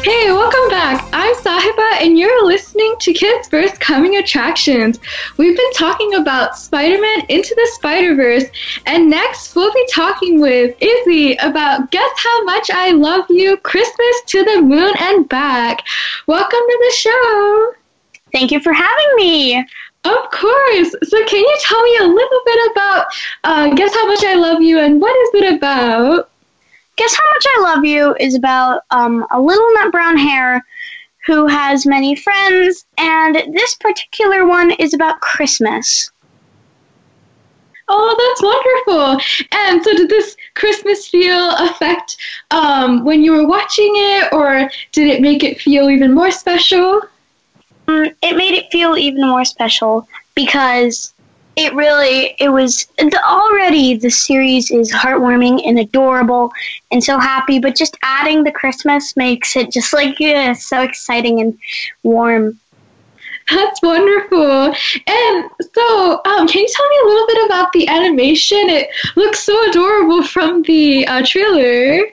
Hey, 0.04 0.30
welcome 0.30 0.68
back. 0.68 1.08
I'm 1.14 1.34
Sahiba, 1.36 2.02
and 2.02 2.18
you're 2.18 2.46
listening 2.46 2.96
to 3.00 3.14
Kids 3.14 3.48
First 3.48 3.80
Coming 3.80 4.16
Attractions. 4.16 4.98
We've 5.38 5.56
been 5.56 5.72
talking 5.72 6.16
about 6.16 6.58
Spider 6.58 7.00
Man 7.00 7.24
Into 7.30 7.54
the 7.54 7.70
Spider 7.72 8.14
Verse, 8.14 8.44
and 8.84 9.08
next 9.08 9.56
we'll 9.56 9.72
be 9.72 9.88
talking 9.90 10.38
with 10.38 10.76
Izzy 10.82 11.32
about 11.36 11.90
Guess 11.90 12.12
How 12.14 12.44
Much 12.44 12.68
I 12.70 12.90
Love 12.90 13.24
You 13.30 13.56
Christmas 13.56 14.22
to 14.26 14.44
the 14.44 14.60
Moon 14.60 14.92
and 14.98 15.26
Back. 15.30 15.82
Welcome 16.26 16.60
to 16.60 16.78
the 16.78 16.94
show. 16.94 17.72
Thank 18.32 18.50
you 18.50 18.60
for 18.60 18.72
having 18.72 19.16
me. 19.16 19.64
Of 20.04 20.30
course. 20.30 20.94
So, 21.04 21.24
can 21.24 21.40
you 21.40 21.56
tell 21.60 21.82
me 21.82 21.96
a 21.98 22.04
little 22.04 22.40
bit 22.44 22.70
about 22.72 23.06
uh, 23.44 23.74
Guess 23.74 23.94
How 23.94 24.06
Much 24.06 24.24
I 24.24 24.34
Love 24.34 24.62
You 24.62 24.78
and 24.78 25.00
what 25.00 25.14
is 25.16 25.42
it 25.42 25.54
about? 25.54 26.30
Guess 26.96 27.14
How 27.14 27.24
Much 27.34 27.44
I 27.46 27.60
Love 27.62 27.84
You 27.84 28.16
is 28.20 28.34
about 28.34 28.82
um, 28.90 29.26
a 29.30 29.40
little 29.40 29.68
nut 29.74 29.92
brown 29.92 30.16
hare 30.16 30.64
who 31.26 31.46
has 31.46 31.84
many 31.84 32.16
friends, 32.16 32.86
and 32.96 33.36
this 33.54 33.74
particular 33.74 34.46
one 34.46 34.70
is 34.72 34.94
about 34.94 35.20
Christmas. 35.20 36.10
Oh, 37.90 38.14
that's 38.18 38.42
wonderful. 38.42 39.48
And 39.52 39.82
so, 39.82 39.94
did 39.94 40.08
this 40.08 40.36
Christmas 40.54 41.08
feel 41.08 41.54
affect 41.56 42.16
um, 42.50 43.04
when 43.04 43.22
you 43.22 43.32
were 43.32 43.46
watching 43.46 43.92
it, 43.94 44.32
or 44.32 44.70
did 44.92 45.08
it 45.08 45.20
make 45.20 45.42
it 45.42 45.60
feel 45.60 45.90
even 45.90 46.14
more 46.14 46.30
special? 46.30 47.02
Um, 47.88 48.10
it 48.22 48.36
made 48.36 48.54
it 48.54 48.70
feel 48.70 48.96
even 48.96 49.26
more 49.26 49.44
special 49.44 50.06
because 50.34 51.14
it 51.56 51.74
really 51.74 52.36
it 52.38 52.50
was 52.50 52.86
the, 52.98 53.20
already 53.26 53.96
the 53.96 54.10
series 54.10 54.70
is 54.70 54.92
heartwarming 54.92 55.66
and 55.66 55.78
adorable 55.78 56.52
and 56.92 57.02
so 57.02 57.18
happy 57.18 57.58
but 57.58 57.74
just 57.74 57.96
adding 58.02 58.44
the 58.44 58.52
christmas 58.52 59.16
makes 59.16 59.56
it 59.56 59.72
just 59.72 59.92
like 59.92 60.20
yeah, 60.20 60.52
so 60.52 60.82
exciting 60.82 61.40
and 61.40 61.58
warm 62.04 62.60
that's 63.50 63.80
wonderful. 63.80 64.74
And 65.06 65.50
so, 65.74 66.20
um, 66.26 66.46
can 66.46 66.60
you 66.60 66.68
tell 66.70 66.88
me 66.88 66.96
a 67.02 67.06
little 67.06 67.26
bit 67.26 67.46
about 67.46 67.72
the 67.72 67.88
animation? 67.88 68.58
It 68.68 68.90
looks 69.16 69.40
so 69.40 69.70
adorable 69.70 70.22
from 70.22 70.62
the 70.62 71.06
uh, 71.06 71.24
trailer. 71.24 72.04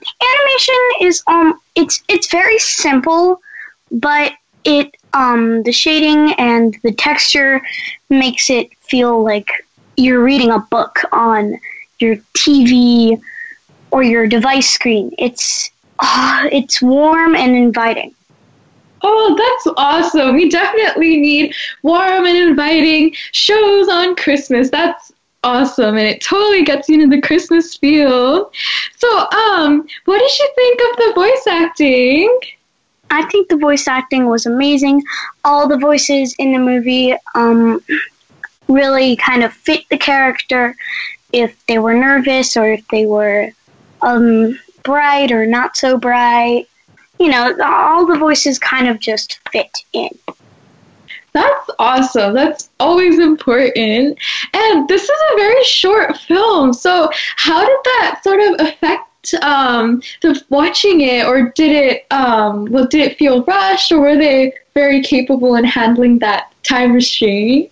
The 0.00 0.10
animation 0.22 1.06
is 1.06 1.22
um, 1.26 1.60
it's 1.74 2.02
it's 2.08 2.30
very 2.30 2.58
simple, 2.58 3.42
but 3.90 4.32
it 4.64 4.94
um, 5.12 5.62
the 5.62 5.72
shading 5.72 6.32
and 6.38 6.76
the 6.82 6.92
texture 6.92 7.60
makes 8.10 8.50
it 8.50 8.76
feel 8.78 9.22
like 9.22 9.50
you're 9.96 10.22
reading 10.22 10.50
a 10.50 10.58
book 10.70 11.00
on 11.12 11.58
your 11.98 12.16
TV 12.36 13.20
or 13.90 14.02
your 14.02 14.26
device 14.26 14.70
screen. 14.70 15.14
It's 15.18 15.70
uh, 15.98 16.48
it's 16.52 16.80
warm 16.80 17.34
and 17.34 17.56
inviting. 17.56 18.14
Oh, 19.02 19.34
that's 19.36 19.74
awesome. 19.76 20.34
We 20.34 20.48
definitely 20.48 21.16
need 21.18 21.54
warm 21.82 22.26
and 22.26 22.36
inviting 22.36 23.14
shows 23.32 23.88
on 23.88 24.16
Christmas. 24.16 24.70
That's 24.70 25.12
awesome 25.44 25.96
and 25.96 26.06
it 26.06 26.20
totally 26.20 26.64
gets 26.64 26.88
you 26.88 27.00
into 27.00 27.14
the 27.14 27.22
Christmas 27.22 27.76
feel. 27.76 28.50
So, 28.96 29.30
um, 29.30 29.86
what 30.04 30.18
did 30.18 30.38
you 30.38 30.50
think 30.54 30.80
of 30.80 30.96
the 30.96 31.12
voice 31.14 31.46
acting? 31.46 32.40
I 33.10 33.24
think 33.30 33.48
the 33.48 33.56
voice 33.56 33.88
acting 33.88 34.26
was 34.26 34.46
amazing. 34.46 35.02
All 35.44 35.68
the 35.68 35.78
voices 35.78 36.34
in 36.38 36.52
the 36.52 36.58
movie 36.58 37.14
um, 37.34 37.82
really 38.68 39.16
kind 39.16 39.42
of 39.42 39.52
fit 39.52 39.84
the 39.90 39.98
character. 39.98 40.76
If 41.32 41.64
they 41.66 41.78
were 41.78 41.94
nervous 41.94 42.56
or 42.56 42.72
if 42.72 42.86
they 42.88 43.06
were 43.06 43.50
um, 44.02 44.58
bright 44.82 45.32
or 45.32 45.46
not 45.46 45.76
so 45.76 45.98
bright, 45.98 46.66
you 47.18 47.28
know, 47.28 47.56
all 47.62 48.06
the 48.06 48.16
voices 48.16 48.58
kind 48.58 48.88
of 48.88 49.00
just 49.00 49.40
fit 49.50 49.70
in. 49.92 50.10
That's 51.32 51.70
awesome. 51.78 52.34
That's 52.34 52.70
always 52.80 53.18
important. 53.18 54.18
And 54.54 54.88
this 54.88 55.02
is 55.02 55.10
a 55.10 55.36
very 55.36 55.64
short 55.64 56.16
film. 56.16 56.72
So, 56.72 57.10
how 57.36 57.60
did 57.60 57.78
that 57.84 58.20
sort 58.24 58.40
of 58.40 58.66
affect 58.66 59.07
um, 59.42 60.02
the 60.22 60.42
watching 60.48 61.00
it, 61.02 61.26
or 61.26 61.50
did 61.50 61.70
it? 61.70 62.06
Um, 62.10 62.66
well, 62.66 62.86
did 62.86 63.00
it 63.00 63.18
feel 63.18 63.44
rushed, 63.44 63.92
or 63.92 64.00
were 64.00 64.16
they 64.16 64.52
very 64.74 65.02
capable 65.02 65.56
in 65.56 65.64
handling 65.64 66.18
that 66.20 66.52
time 66.62 66.92
restraint? 66.92 67.70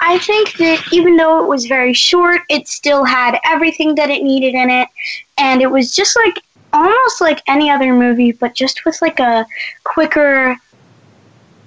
I 0.00 0.18
think 0.18 0.56
that 0.58 0.84
even 0.92 1.16
though 1.16 1.42
it 1.42 1.48
was 1.48 1.66
very 1.66 1.92
short, 1.92 2.42
it 2.48 2.68
still 2.68 3.04
had 3.04 3.38
everything 3.44 3.94
that 3.96 4.10
it 4.10 4.22
needed 4.22 4.54
in 4.54 4.70
it, 4.70 4.88
and 5.36 5.60
it 5.60 5.70
was 5.70 5.94
just 5.94 6.16
like 6.16 6.42
almost 6.72 7.20
like 7.20 7.42
any 7.48 7.70
other 7.70 7.92
movie, 7.94 8.32
but 8.32 8.54
just 8.54 8.84
with 8.84 9.00
like 9.02 9.20
a 9.20 9.46
quicker, 9.84 10.56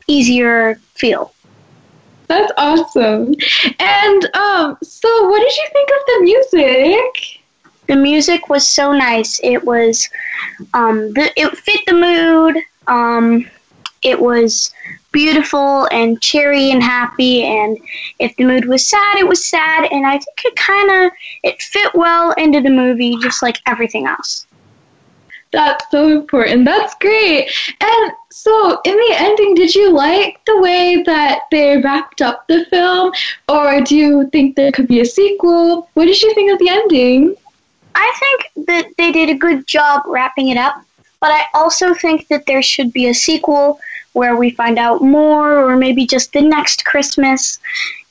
easier 0.08 0.76
feel. 0.96 1.34
That's 2.28 2.52
awesome. 2.56 3.36
And 3.80 4.36
um, 4.36 4.78
so, 4.82 5.28
what 5.30 5.40
did 5.40 5.58
you 5.58 5.68
think 5.74 5.90
of 5.90 6.06
the 6.08 6.20
music? 6.22 7.41
The 7.92 7.98
music 7.98 8.48
was 8.48 8.66
so 8.66 8.94
nice. 8.94 9.42
It 9.44 9.66
was, 9.66 10.08
um, 10.74 11.12
the, 11.12 11.30
it 11.36 11.58
fit 11.58 11.82
the 11.86 11.94
mood. 11.94 12.64
Um, 12.88 13.50
it 14.02 14.18
was 14.18 14.72
beautiful 15.12 15.90
and 15.92 16.22
cheery 16.22 16.72
and 16.72 16.82
happy. 16.82 17.44
And 17.44 17.78
if 18.18 18.34
the 18.38 18.46
mood 18.46 18.64
was 18.64 18.88
sad, 18.88 19.18
it 19.18 19.28
was 19.28 19.44
sad. 19.44 19.92
And 19.92 20.08
I 20.08 20.14
think 20.14 20.40
it 20.46 20.56
kind 20.56 21.06
of 21.06 21.12
it 21.44 21.62
fit 21.62 21.94
well 21.94 22.32
into 22.38 22.62
the 22.62 22.70
movie, 22.70 23.18
just 23.22 23.44
like 23.44 23.58
everything 23.66 24.08
else. 24.08 24.48
That's 25.52 25.84
so 25.92 26.08
important. 26.08 26.64
That's 26.64 26.96
great. 26.96 27.52
And 27.82 28.12
so, 28.30 28.80
in 28.86 28.96
the 28.96 29.16
ending, 29.18 29.54
did 29.54 29.76
you 29.76 29.92
like 29.92 30.40
the 30.46 30.62
way 30.62 31.04
that 31.06 31.42
they 31.52 31.76
wrapped 31.82 32.22
up 32.22 32.48
the 32.48 32.64
film, 32.70 33.12
or 33.50 33.82
do 33.82 33.98
you 33.98 34.30
think 34.30 34.56
there 34.56 34.72
could 34.72 34.88
be 34.88 35.02
a 35.02 35.06
sequel? 35.06 35.90
What 35.94 36.06
did 36.06 36.22
you 36.22 36.34
think 36.34 36.54
of 36.54 36.60
the 36.60 36.70
ending? 36.70 37.36
I 37.96 38.14
think 38.20 38.68
that 38.68 38.88
they 38.98 39.12
did 39.12 39.30
a 39.30 39.36
good 39.36 39.68
job 39.68 40.04
wrapping 40.06 40.50
it 40.50 40.58
up, 40.58 40.84
but 41.20 41.32
I 41.32 41.46
also 41.54 41.94
think 41.94 42.28
that 42.30 42.46
there 42.46 42.62
should 42.62 42.94
be 42.94 43.08
a 43.08 43.14
sequel 43.14 43.80
where 44.14 44.36
we 44.36 44.50
find 44.52 44.78
out 44.78 45.02
more, 45.02 45.58
or 45.58 45.76
maybe 45.78 46.06
just 46.06 46.34
the 46.34 46.42
next 46.42 46.86
Christmas. 46.86 47.60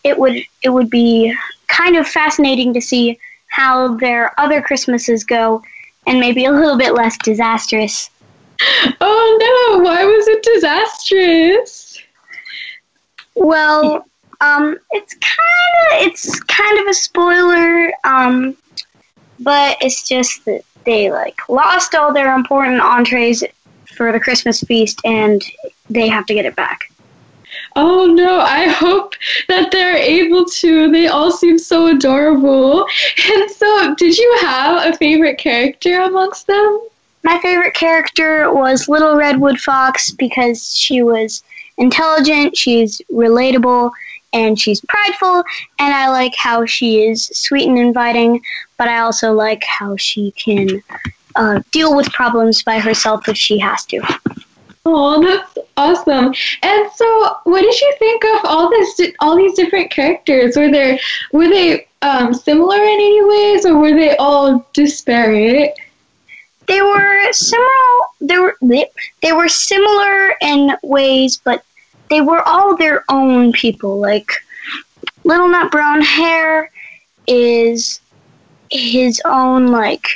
It 0.04 0.18
would 0.18 0.42
it 0.62 0.70
would 0.70 0.90
be 0.90 1.34
kind 1.66 1.96
of 1.96 2.06
fascinating 2.06 2.72
to 2.74 2.80
see 2.80 3.18
how 3.48 3.96
their 3.96 4.32
other 4.40 4.62
Christmases 4.62 5.24
go 5.24 5.62
and 6.06 6.20
maybe 6.20 6.44
a 6.44 6.52
little 6.52 6.78
bit 6.78 6.94
less 6.94 7.16
disastrous. 7.18 8.10
Oh 9.00 9.74
no, 9.78 9.82
why 9.82 10.04
was 10.04 10.28
it 10.28 10.42
disastrous? 10.42 12.00
Well, 13.34 14.06
um, 14.40 14.78
it's 14.90 15.14
kind 15.14 16.02
of 16.02 16.08
it's 16.08 16.40
kind 16.40 16.78
of 16.78 16.86
a 16.86 16.94
spoiler, 16.94 17.92
um, 18.04 18.56
but 19.40 19.76
it's 19.80 20.06
just 20.06 20.44
that 20.44 20.62
they 20.84 21.10
like 21.10 21.40
lost 21.48 21.94
all 21.94 22.12
their 22.12 22.34
important 22.34 22.80
entrees 22.80 23.42
for 23.96 24.12
the 24.12 24.20
Christmas 24.20 24.60
feast, 24.60 25.00
and 25.04 25.42
they 25.88 26.08
have 26.08 26.26
to 26.26 26.34
get 26.34 26.46
it 26.46 26.56
back. 26.56 26.90
Oh 27.76 28.06
no, 28.06 28.40
I 28.40 28.68
hope 28.68 29.14
that 29.48 29.70
they're 29.70 29.96
able 29.96 30.44
to. 30.44 30.90
They 30.90 31.08
all 31.08 31.30
seem 31.30 31.58
so 31.58 31.88
adorable. 31.88 32.86
And 33.32 33.50
so, 33.50 33.94
did 33.96 34.16
you 34.16 34.38
have 34.40 34.92
a 34.92 34.96
favorite 34.96 35.38
character 35.38 36.00
amongst 36.00 36.46
them? 36.46 36.80
My 37.22 37.38
favorite 37.40 37.74
character 37.74 38.52
was 38.52 38.88
Little 38.88 39.16
Redwood 39.16 39.60
Fox 39.60 40.10
because 40.12 40.74
she 40.74 41.02
was 41.02 41.42
intelligent, 41.76 42.56
she's 42.56 43.00
relatable, 43.12 43.90
and 44.32 44.58
she's 44.58 44.80
prideful, 44.82 45.42
and 45.78 45.94
I 45.94 46.08
like 46.08 46.34
how 46.36 46.64
she 46.64 47.02
is 47.02 47.26
sweet 47.34 47.68
and 47.68 47.78
inviting, 47.78 48.40
but 48.80 48.88
I 48.88 49.00
also 49.00 49.34
like 49.34 49.62
how 49.62 49.94
she 49.98 50.30
can 50.30 50.82
uh, 51.36 51.60
deal 51.70 51.94
with 51.94 52.10
problems 52.12 52.62
by 52.62 52.78
herself 52.78 53.28
if 53.28 53.36
she 53.36 53.58
has 53.58 53.84
to. 53.84 54.00
Oh, 54.86 55.22
that's 55.22 55.68
awesome! 55.76 56.32
And 56.62 56.90
so, 56.96 57.36
what 57.44 57.60
did 57.60 57.78
you 57.78 57.94
think 57.98 58.24
of 58.24 58.46
all 58.46 58.70
this, 58.70 58.98
all 59.20 59.36
these 59.36 59.52
different 59.52 59.90
characters? 59.90 60.56
Were 60.56 60.70
there, 60.70 60.98
were 61.34 61.50
they 61.50 61.88
um, 62.00 62.32
similar 62.32 62.76
in 62.76 62.88
any 62.88 63.22
ways, 63.22 63.66
or 63.66 63.76
were 63.76 63.92
they 63.92 64.16
all 64.16 64.66
disparate? 64.72 65.74
They 66.66 66.80
were 66.80 67.32
similar. 67.34 67.68
They 68.22 68.38
were 68.38 68.56
they 69.20 69.32
were 69.32 69.48
similar 69.50 70.36
in 70.40 70.74
ways, 70.82 71.36
but 71.36 71.62
they 72.08 72.22
were 72.22 72.40
all 72.48 72.78
their 72.78 73.04
own 73.10 73.52
people. 73.52 74.00
Like 74.00 74.32
Little 75.24 75.48
Nut 75.48 75.70
Brown 75.70 76.00
Hare 76.00 76.70
is 77.26 78.00
his 78.70 79.20
own 79.24 79.68
like 79.68 80.06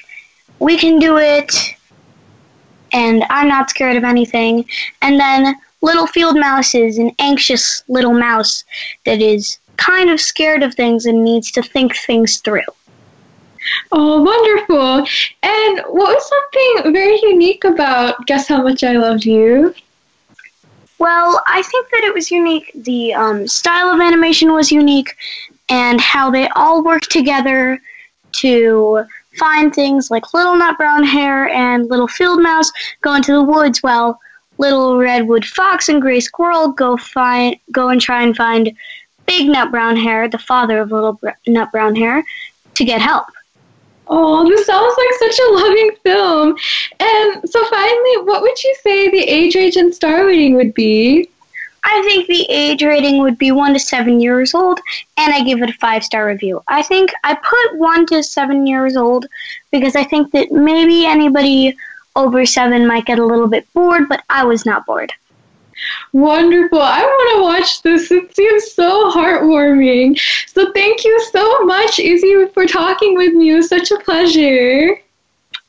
we 0.59 0.79
can 0.79 0.99
do 0.99 1.19
it 1.19 1.75
and 2.95 3.25
I'm 3.29 3.49
not 3.49 3.71
scared 3.71 3.97
of 3.97 4.05
anything. 4.05 4.64
And 5.03 5.19
then 5.19 5.57
Little 5.83 6.07
Field 6.07 6.38
Mouse 6.38 6.75
is 6.75 6.97
an 6.99 7.11
anxious 7.19 7.83
little 7.88 8.14
mouse 8.14 8.64
that 9.05 9.21
is 9.21 9.59
kind 9.77 10.09
of 10.09 10.21
scared 10.21 10.62
of 10.62 10.75
things 10.75 11.05
and 11.05 11.25
needs 11.25 11.51
to 11.53 11.62
think 11.62 11.97
things 11.97 12.38
through. 12.38 12.62
Oh, 13.93 14.23
wonderful. 14.23 15.07
And 15.43 15.81
what 15.88 16.14
was 16.14 16.29
something 16.29 16.93
very 16.93 17.19
unique 17.23 17.64
about 17.64 18.27
Guess 18.27 18.49
How 18.49 18.62
Much 18.62 18.85
I 18.85 18.93
Loved 18.93 19.25
You? 19.25 19.75
Well, 20.99 21.43
I 21.47 21.62
think 21.62 21.90
that 21.90 22.05
it 22.05 22.14
was 22.14 22.31
unique. 22.31 22.71
The 22.75 23.14
um, 23.14 23.49
style 23.49 23.88
of 23.93 24.01
animation 24.01 24.53
was 24.53 24.71
unique, 24.71 25.17
and 25.69 26.01
how 26.01 26.31
they 26.31 26.49
all 26.51 26.85
worked 26.85 27.11
together 27.11 27.81
to 28.38 29.05
find 29.37 29.75
things 29.75 30.11
like 30.11 30.33
Little 30.33 30.57
Nut 30.57 30.77
Brown 30.77 31.05
Hare 31.05 31.49
and 31.49 31.88
Little 31.88 32.09
Field 32.09 32.42
Mouse 32.42 32.70
go 33.01 33.14
into 33.14 33.33
the 33.33 33.42
woods 33.42 33.83
while 33.83 34.20
Little 34.59 34.99
Redwood 34.99 35.44
Fox 35.44 35.88
and 35.88 36.01
Gray 36.01 36.20
Squirrel 36.20 36.68
go 36.68 36.97
find 36.97 37.57
go 37.73 37.88
and 37.88 38.01
try 38.01 38.23
and 38.23 38.37
find 38.37 38.77
Big 39.27 39.49
Nut 39.49 39.70
Brown 39.70 39.97
Hare, 39.97 40.29
the 40.29 40.38
father 40.38 40.79
of 40.79 40.92
Little 40.92 41.14
Br- 41.14 41.31
Nut 41.47 41.73
Brown 41.73 41.97
Hare, 41.97 42.23
to 42.75 42.85
get 42.85 43.01
help. 43.01 43.27
Oh, 44.07 44.47
this 44.47 44.66
sounds 44.66 44.94
like 44.99 45.33
such 45.33 45.38
a 45.38 45.53
loving 45.53 45.90
film. 46.03 46.57
And 47.01 47.49
so 47.49 47.64
finally, 47.66 48.16
what 48.25 48.42
would 48.42 48.62
you 48.62 48.75
say 48.83 49.11
the 49.11 49.23
age 49.23 49.55
range 49.55 49.77
and 49.77 49.94
star 49.94 50.27
rating 50.27 50.57
would 50.57 50.75
be? 50.75 51.31
I 51.87 52.03
think 52.03 52.27
the 52.27 52.47
age 52.49 52.83
rating 52.83 53.18
would 53.18 53.37
be 53.38 53.53
one 53.53 53.75
to 53.75 53.79
seven 53.79 54.20
years 54.20 54.55
old, 54.55 54.81
and 55.18 55.33
I 55.35 55.42
give 55.44 55.62
it 55.62 55.70
a 55.70 55.75
five 55.75 56.03
star 56.03 56.27
review. 56.27 56.62
I 56.66 56.83
think 56.83 57.11
I 57.23 57.35
put 57.35 57.79
one 57.79 58.07
to 58.07 58.23
seven 58.23 58.66
years 58.66 58.97
old 58.97 59.27
because 59.70 59.94
I 59.94 60.05
think 60.05 60.33
that 60.33 60.51
maybe 60.51 61.05
anybody 61.07 61.77
over 62.16 62.47
seven 62.47 62.87
might 62.87 63.05
get 63.07 63.18
a 63.18 63.25
little 63.25 63.49
bit 63.49 63.66
bored, 63.75 64.09
but 64.09 64.23
I 64.31 64.44
was 64.44 64.64
not 64.64 64.87
bored. 64.87 65.12
Wonderful. 66.12 66.81
I 66.81 67.03
want 67.03 67.37
to 67.37 67.42
watch 67.42 67.83
this. 67.83 68.11
It 68.11 68.35
seems 68.35 68.73
so 68.73 69.11
heartwarming. 69.11 70.18
So 70.49 70.73
thank 70.73 71.05
you 71.05 71.20
so 71.33 71.64
much, 71.64 71.99
Izzy, 71.99 72.47
for 72.55 72.66
talking 72.66 73.14
with 73.16 73.35
me. 73.35 73.51
It 73.51 73.57
was 73.57 73.68
such 73.68 73.90
a 73.90 73.99
pleasure. 73.99 74.97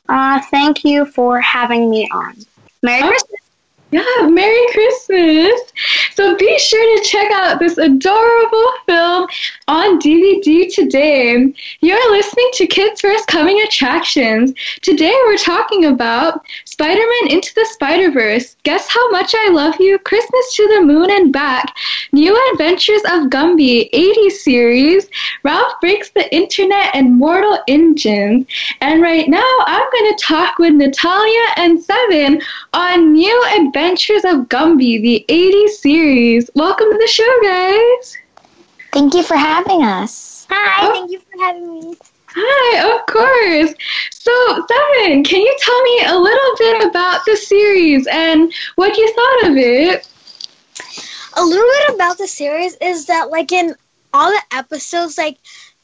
Uh, 0.08 0.40
thank 0.50 0.84
you 0.84 1.04
for 1.04 1.40
having 1.40 1.90
me 1.90 2.08
on. 2.12 2.36
Merry 2.82 3.02
Oh. 3.02 3.08
Christmas. 3.08 3.40
Yeah, 3.96 4.28
Merry 4.28 4.66
Christmas. 4.72 5.72
So 6.12 6.36
be 6.36 6.58
sure 6.58 6.98
to 6.98 7.08
check 7.08 7.30
out 7.32 7.58
this 7.58 7.78
adorable 7.78 8.72
film 8.84 9.26
on 9.68 9.98
DVD 10.00 10.70
today. 10.70 11.54
You're 11.80 12.12
listening 12.12 12.50
to 12.54 12.66
Kids 12.66 13.00
First 13.00 13.26
Coming 13.26 13.58
Attractions. 13.62 14.52
Today 14.82 15.14
we're 15.24 15.38
talking 15.38 15.86
about 15.86 16.44
Spider 16.66 17.00
Man 17.00 17.32
Into 17.32 17.54
the 17.54 17.66
Spider 17.72 18.10
Verse, 18.10 18.56
Guess 18.64 18.86
How 18.86 19.10
Much 19.12 19.34
I 19.34 19.48
Love 19.48 19.76
You, 19.80 19.98
Christmas 20.00 20.54
to 20.56 20.68
the 20.74 20.82
Moon 20.82 21.10
and 21.10 21.32
Back, 21.32 21.74
New 22.12 22.36
Adventures 22.52 23.02
of 23.06 23.30
Gumby 23.30 23.88
80 23.94 24.28
series, 24.28 25.08
Ralph 25.42 25.80
Breaks 25.80 26.10
the 26.10 26.34
Internet, 26.34 26.94
and 26.94 27.16
Mortal 27.16 27.58
Engines. 27.66 28.46
And 28.82 29.00
right 29.00 29.26
now 29.26 29.56
I'm 29.64 29.90
going 29.90 30.14
to 30.14 30.22
talk 30.22 30.58
with 30.58 30.74
Natalia 30.74 31.46
and 31.56 31.82
Seven 31.82 32.42
on 32.74 33.14
New 33.14 33.44
Adventures 33.58 33.85
of 33.92 34.48
Gumby, 34.48 35.00
the 35.00 35.24
80 35.28 35.68
series. 35.68 36.50
Welcome 36.56 36.90
to 36.90 36.98
the 36.98 37.06
show, 37.06 37.40
guys. 37.40 38.18
Thank 38.92 39.14
you 39.14 39.22
for 39.22 39.36
having 39.36 39.84
us. 39.84 40.44
Hi, 40.50 40.88
Oh. 40.88 40.92
thank 40.92 41.12
you 41.12 41.20
for 41.20 41.44
having 41.44 41.72
me. 41.72 41.96
Hi, 42.34 42.94
of 42.94 43.06
course. 43.06 43.74
So, 44.10 44.32
Seven, 44.66 45.22
can 45.22 45.40
you 45.40 45.56
tell 45.60 45.82
me 45.82 46.04
a 46.06 46.18
little 46.18 46.56
bit 46.58 46.84
about 46.84 47.24
the 47.26 47.36
series 47.36 48.08
and 48.08 48.52
what 48.74 48.96
you 48.96 49.12
thought 49.14 49.50
of 49.52 49.56
it? 49.56 50.08
a 51.38 51.44
little 51.44 51.68
bit 51.86 51.94
about 51.94 52.18
the 52.18 52.26
series 52.26 52.76
is 52.80 53.06
that 53.06 53.30
like 53.30 53.52
in 53.52 53.74
all 54.12 54.30
the 54.30 54.56
episodes 54.56 55.16
like 55.18 55.36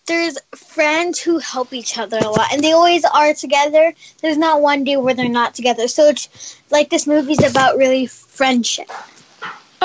there's 0.06 0.38
friends 0.56 1.20
who 1.20 1.38
help 1.38 1.72
each 1.74 1.98
other 1.98 2.18
a 2.18 2.28
lot 2.28 2.52
and 2.52 2.64
they 2.64 2.72
always 2.72 3.04
are 3.04 3.34
together 3.34 3.92
there's 4.22 4.38
not 4.38 4.62
one 4.62 4.82
day 4.82 4.96
where 4.96 5.12
they're 5.14 5.28
not 5.28 5.54
together 5.54 5.86
so 5.88 6.08
it's 6.08 6.56
like 6.72 6.90
this 6.90 7.06
movie's 7.06 7.42
about 7.44 7.76
really 7.76 8.06
friendship 8.06 8.90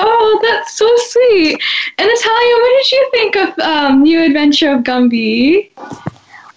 Oh, 0.00 0.38
that's 0.42 0.74
so 0.74 0.88
sweet. 0.96 1.60
And 1.98 2.08
Natalia, 2.08 2.54
what 2.54 2.78
did 2.78 2.92
you 2.92 3.08
think 3.10 3.36
of 3.36 3.58
um, 3.58 4.02
New 4.04 4.22
Adventure 4.22 4.70
of 4.70 4.84
Gumby? 4.84 5.70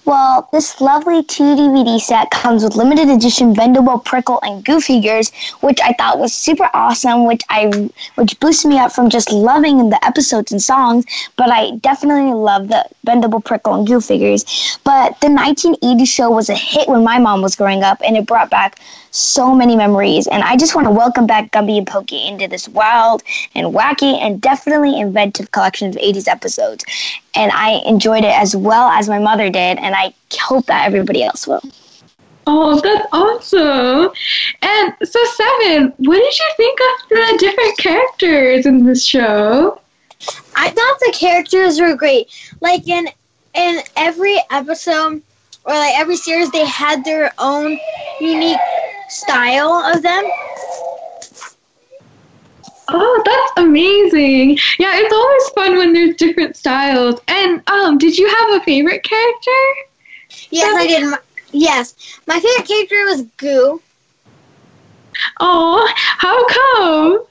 Well, 0.05 0.47
this 0.51 0.79
lovely 0.79 1.23
two 1.23 1.55
DVD 1.55 1.99
set 1.99 2.29
comes 2.29 2.63
with 2.63 2.75
limited 2.75 3.09
edition 3.09 3.55
bendable 3.55 4.03
prickle 4.03 4.39
and 4.43 4.63
goo 4.63 4.79
figures, 4.79 5.31
which 5.61 5.79
I 5.81 5.93
thought 5.93 6.19
was 6.19 6.33
super 6.33 6.69
awesome, 6.73 7.25
which 7.25 7.41
I 7.49 7.89
which 8.15 8.39
boosted 8.39 8.69
me 8.69 8.77
up 8.77 8.91
from 8.91 9.09
just 9.09 9.31
loving 9.31 9.89
the 9.89 10.03
episodes 10.05 10.51
and 10.51 10.61
songs, 10.61 11.05
but 11.35 11.51
I 11.51 11.71
definitely 11.77 12.33
love 12.33 12.67
the 12.67 12.85
bendable 13.07 13.43
prickle 13.43 13.73
and 13.73 13.87
goo 13.87 14.01
figures. 14.01 14.43
But 14.83 15.19
the 15.21 15.29
1980 15.29 16.05
show 16.05 16.29
was 16.29 16.49
a 16.49 16.55
hit 16.55 16.87
when 16.87 17.03
my 17.03 17.17
mom 17.17 17.41
was 17.41 17.55
growing 17.55 17.83
up 17.83 17.99
and 18.05 18.17
it 18.17 18.27
brought 18.27 18.49
back 18.49 18.79
so 19.11 19.53
many 19.53 19.75
memories 19.75 20.27
and 20.27 20.43
I 20.43 20.55
just 20.57 20.75
want 20.75 20.87
to 20.87 20.91
welcome 20.91 21.27
back 21.27 21.51
Gumby 21.51 21.77
and 21.77 21.87
Pokey 21.87 22.27
into 22.27 22.47
this 22.47 22.67
wild 22.69 23.23
and 23.55 23.67
wacky 23.67 24.17
and 24.21 24.41
definitely 24.41 24.99
inventive 24.99 25.51
collection 25.51 25.89
of 25.89 25.95
80s 25.95 26.27
episodes 26.27 26.85
and 27.35 27.51
I 27.51 27.81
enjoyed 27.85 28.23
it 28.23 28.33
as 28.33 28.55
well 28.55 28.89
as 28.89 29.07
my 29.07 29.19
mother 29.19 29.49
did, 29.49 29.77
and 29.77 29.95
I 29.95 30.13
hope 30.39 30.65
that 30.65 30.85
everybody 30.85 31.23
else 31.23 31.47
will. 31.47 31.61
Oh, 32.47 32.79
that's 32.81 33.07
awesome. 33.13 34.11
And 34.61 34.93
so, 35.03 35.19
Seven, 35.25 35.93
what 35.97 36.17
did 36.17 36.39
you 36.39 36.51
think 36.57 36.79
of 36.79 37.09
the 37.09 37.37
different 37.39 37.77
characters 37.77 38.65
in 38.65 38.85
this 38.85 39.05
show? 39.05 39.79
i 40.55 40.69
thought 40.69 40.99
the 40.99 41.11
characters 41.17 41.79
were 41.79 41.95
great 41.95 42.29
like 42.61 42.87
in 42.87 43.07
in 43.55 43.81
every 43.97 44.37
episode 44.51 45.21
or 45.65 45.73
like 45.73 45.93
every 45.97 46.15
series 46.15 46.51
they 46.51 46.65
had 46.65 47.03
their 47.03 47.31
own 47.39 47.79
unique 48.19 48.59
style 49.11 49.73
of 49.93 50.01
them 50.03 50.23
Oh, 52.89 53.21
that's 53.25 53.65
amazing. 53.67 54.57
Yeah, 54.79 54.91
it's 54.95 55.13
always 55.13 55.49
fun 55.49 55.77
when 55.77 55.93
there's 55.93 56.15
different 56.17 56.55
styles. 56.55 57.19
And 57.27 57.61
um, 57.69 57.97
did 57.97 58.17
you 58.17 58.27
have 58.27 58.61
a 58.61 58.63
favorite 58.63 59.03
character? 59.03 59.61
yes 60.51 60.75
i 60.75 60.87
did 60.87 61.03
my, 61.03 61.17
yes 61.51 61.95
my 62.27 62.39
favorite 62.39 62.67
character 62.67 63.05
was 63.05 63.23
goo 63.37 63.81
Oh, 65.39 65.87
how 65.95 66.45
come? 66.47 67.25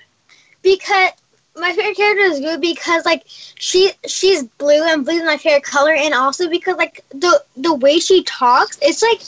because 0.62 1.10
my 1.56 1.72
favorite 1.72 1.96
character 1.96 2.22
is 2.24 2.40
Goo 2.40 2.58
because 2.58 3.04
like 3.04 3.22
she 3.26 3.90
she's 4.06 4.44
blue 4.44 4.82
and 4.84 5.04
blue 5.04 5.14
is 5.14 5.24
my 5.24 5.36
favorite 5.36 5.64
color 5.64 5.92
and 5.94 6.14
also 6.14 6.48
because 6.48 6.76
like 6.76 7.04
the 7.10 7.42
the 7.56 7.74
way 7.74 7.98
she 7.98 8.22
talks 8.24 8.78
it's 8.82 9.02
like 9.02 9.20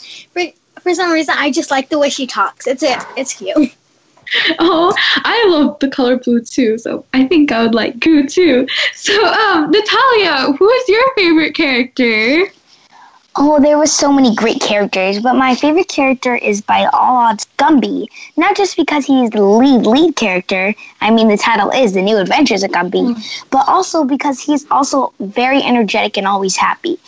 for, 0.73 0.81
for 0.81 0.93
some 0.93 1.11
reason 1.11 1.35
I 1.37 1.51
just 1.51 1.71
like 1.71 1.89
the 1.89 1.99
way 1.99 2.09
she 2.09 2.27
talks 2.27 2.67
it's 2.67 2.83
it 2.83 2.99
it's 3.17 3.33
cute 3.33 3.75
Oh, 4.59 4.93
I 5.17 5.45
love 5.49 5.77
the 5.79 5.89
color 5.89 6.17
blue 6.17 6.41
too, 6.41 6.77
so 6.77 7.05
I 7.13 7.27
think 7.27 7.51
I 7.51 7.61
would 7.61 7.75
like 7.75 7.99
Goo 7.99 8.25
too. 8.25 8.67
So, 8.95 9.13
um, 9.27 9.69
Natalia, 9.69 10.53
who 10.53 10.69
is 10.69 10.89
your 10.89 11.13
favorite 11.15 11.53
character? 11.53 12.45
Oh, 13.35 13.59
there 13.59 13.79
were 13.79 13.87
so 13.87 14.13
many 14.13 14.35
great 14.35 14.61
characters, 14.61 15.19
but 15.19 15.35
my 15.35 15.55
favorite 15.55 15.87
character 15.87 16.35
is 16.35 16.61
by 16.61 16.85
all 16.93 17.17
odds 17.17 17.47
Gumby. 17.57 18.05
Not 18.37 18.55
just 18.55 18.77
because 18.77 19.05
he 19.05 19.23
is 19.23 19.31
the 19.31 19.41
lead 19.41 19.87
lead 19.87 20.15
character. 20.15 20.75
I 21.01 21.09
mean, 21.09 21.29
the 21.29 21.37
title 21.37 21.71
is 21.71 21.93
The 21.93 22.03
New 22.03 22.17
Adventures 22.17 22.61
of 22.61 22.69
Gumby, 22.69 23.15
but 23.49 23.67
also 23.67 24.03
because 24.03 24.39
he's 24.39 24.69
also 24.69 25.13
very 25.19 25.63
energetic 25.63 26.15
and 26.15 26.27
always 26.27 26.55
happy. 26.55 26.99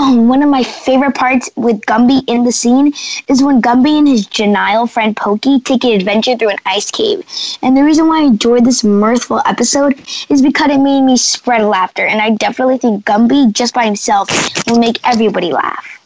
Um, 0.00 0.28
one 0.28 0.42
of 0.42 0.48
my 0.48 0.64
favorite 0.64 1.14
parts 1.14 1.50
with 1.56 1.82
Gumby 1.82 2.24
in 2.26 2.42
the 2.44 2.50
scene 2.52 2.92
is 3.28 3.42
when 3.42 3.60
Gumby 3.62 3.98
and 3.98 4.08
his 4.08 4.26
genial 4.26 4.86
friend 4.86 5.14
Pokey 5.16 5.60
take 5.60 5.84
an 5.84 5.92
adventure 5.92 6.36
through 6.36 6.48
an 6.50 6.58
ice 6.66 6.90
cave. 6.90 7.24
And 7.62 7.76
the 7.76 7.84
reason 7.84 8.08
why 8.08 8.20
I 8.22 8.24
enjoyed 8.24 8.64
this 8.64 8.82
mirthful 8.82 9.42
episode 9.46 10.00
is 10.30 10.42
because 10.42 10.70
it 10.70 10.78
made 10.78 11.02
me 11.02 11.16
spread 11.18 11.62
laughter, 11.62 12.06
and 12.06 12.20
I 12.20 12.30
definitely 12.30 12.78
think 12.78 13.04
Gumby 13.04 13.52
just 13.52 13.74
by 13.74 13.84
himself 13.84 14.28
will 14.66 14.78
make 14.78 14.98
everybody 15.04 15.52
laugh. 15.52 15.99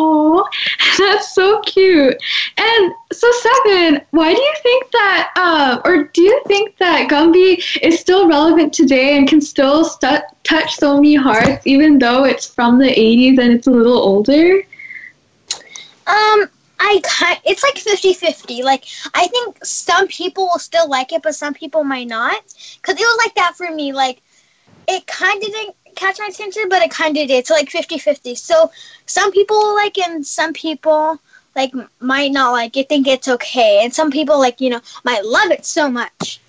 Oh, 0.00 0.48
that's 0.98 1.34
so 1.34 1.60
cute. 1.62 2.16
And 2.56 2.94
so, 3.12 3.30
Seven, 3.32 4.00
why 4.12 4.32
do 4.32 4.40
you 4.40 4.54
think 4.62 4.90
that, 4.92 5.32
uh, 5.36 5.80
or 5.84 6.04
do 6.04 6.22
you 6.22 6.40
think 6.46 6.76
that 6.78 7.08
Gumby 7.10 7.62
is 7.82 7.98
still 7.98 8.28
relevant 8.28 8.72
today 8.72 9.16
and 9.18 9.28
can 9.28 9.40
still 9.40 9.84
stu- 9.84 10.22
touch 10.44 10.76
so 10.76 10.94
many 10.94 11.16
hearts, 11.16 11.66
even 11.66 11.98
though 11.98 12.24
it's 12.24 12.46
from 12.46 12.78
the 12.78 12.86
80s 12.88 13.38
and 13.38 13.52
it's 13.52 13.66
a 13.66 13.70
little 13.70 13.98
older? 13.98 14.62
um 16.06 16.48
I 16.80 17.00
ki- 17.02 17.50
it's 17.50 17.62
like 17.62 17.74
50-50 17.74 18.62
like 18.62 18.84
I 19.12 19.26
think 19.26 19.64
some 19.64 20.06
people 20.08 20.44
will 20.46 20.58
still 20.58 20.88
like 20.88 21.12
it 21.12 21.22
but 21.22 21.34
some 21.34 21.52
people 21.54 21.84
might 21.84 22.06
not 22.06 22.40
because 22.80 22.94
it 22.96 23.00
was 23.00 23.20
like 23.24 23.34
that 23.34 23.56
for 23.56 23.70
me 23.70 23.92
like 23.92 24.22
it 24.86 25.06
kind 25.06 25.42
of 25.42 25.50
didn't 25.50 25.76
catch 25.98 26.18
my 26.18 26.26
attention 26.26 26.68
but 26.68 26.82
it 26.82 26.90
kind 26.90 27.16
of 27.16 27.28
did 27.28 27.46
so 27.46 27.54
like 27.54 27.68
50-50 27.68 28.36
so 28.36 28.70
some 29.06 29.32
people 29.32 29.74
like 29.74 29.98
it 29.98 30.08
and 30.08 30.26
some 30.26 30.52
people 30.52 31.18
like 31.56 31.72
might 32.00 32.32
not 32.32 32.52
like 32.52 32.76
it 32.76 32.88
think 32.88 33.06
it's 33.06 33.28
okay 33.28 33.80
and 33.84 33.92
some 33.94 34.10
people 34.10 34.38
like 34.38 34.60
you 34.60 34.70
know 34.70 34.80
might 35.04 35.24
love 35.24 35.50
it 35.50 35.64
so 35.66 35.90
much 35.90 36.40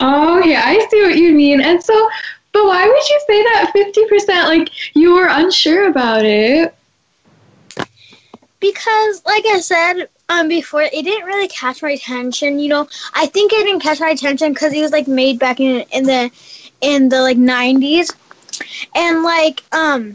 Oh, 0.00 0.42
yeah, 0.44 0.62
I 0.64 0.86
see 0.90 1.02
what 1.02 1.16
you 1.16 1.32
mean. 1.32 1.60
And 1.60 1.82
so, 1.82 2.08
but 2.52 2.64
why 2.66 2.86
would 2.86 3.08
you 3.08 3.20
say 3.26 3.42
that 3.42 3.72
50%? 3.74 4.44
Like, 4.44 4.70
you 4.94 5.14
were 5.14 5.28
unsure 5.28 5.88
about 5.88 6.24
it. 6.24 6.74
because 8.60 9.22
like 9.26 9.44
i 9.46 9.60
said 9.60 10.08
um 10.28 10.48
before 10.48 10.82
it 10.82 10.90
didn't 10.92 11.26
really 11.26 11.48
catch 11.48 11.82
my 11.82 11.90
attention 11.90 12.58
you 12.58 12.68
know 12.68 12.88
i 13.14 13.26
think 13.26 13.52
it 13.52 13.64
didn't 13.64 13.80
catch 13.80 14.00
my 14.00 14.10
attention 14.10 14.52
because 14.52 14.72
it 14.72 14.80
was 14.80 14.92
like 14.92 15.06
made 15.08 15.38
back 15.38 15.60
in 15.60 15.84
in 15.92 16.04
the 16.04 16.30
in 16.80 17.08
the 17.08 17.20
like 17.20 17.36
90s 17.36 18.14
and 18.94 19.22
like 19.22 19.62
um 19.72 20.12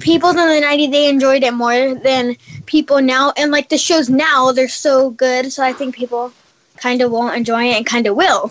people 0.00 0.30
in 0.30 0.36
the 0.36 0.42
90s 0.42 0.90
they 0.90 1.08
enjoyed 1.08 1.42
it 1.42 1.54
more 1.54 1.94
than 1.94 2.36
people 2.66 3.00
now, 3.00 3.32
and 3.36 3.50
like 3.50 3.68
the 3.68 3.78
shows 3.78 4.08
now, 4.08 4.52
they're 4.52 4.68
so 4.68 5.10
good. 5.10 5.52
So 5.52 5.62
I 5.64 5.72
think 5.72 5.94
people 5.94 6.32
kind 6.76 7.02
of 7.02 7.10
won't 7.10 7.36
enjoy 7.36 7.64
it 7.64 7.76
and 7.76 7.86
kind 7.86 8.06
of 8.06 8.16
will. 8.16 8.50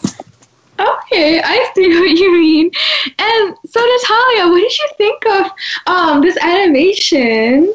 Okay, 0.80 1.42
I 1.42 1.72
see 1.76 1.88
what 2.00 2.12
you 2.12 2.32
mean. 2.34 2.72
And 3.18 3.56
so, 3.66 3.80
Natalia, 3.80 4.52
what 4.52 4.60
did 4.60 4.78
you 4.78 4.90
think 4.98 5.26
of 5.26 5.52
um, 5.88 6.22
this 6.22 6.38
animation? 6.42 7.74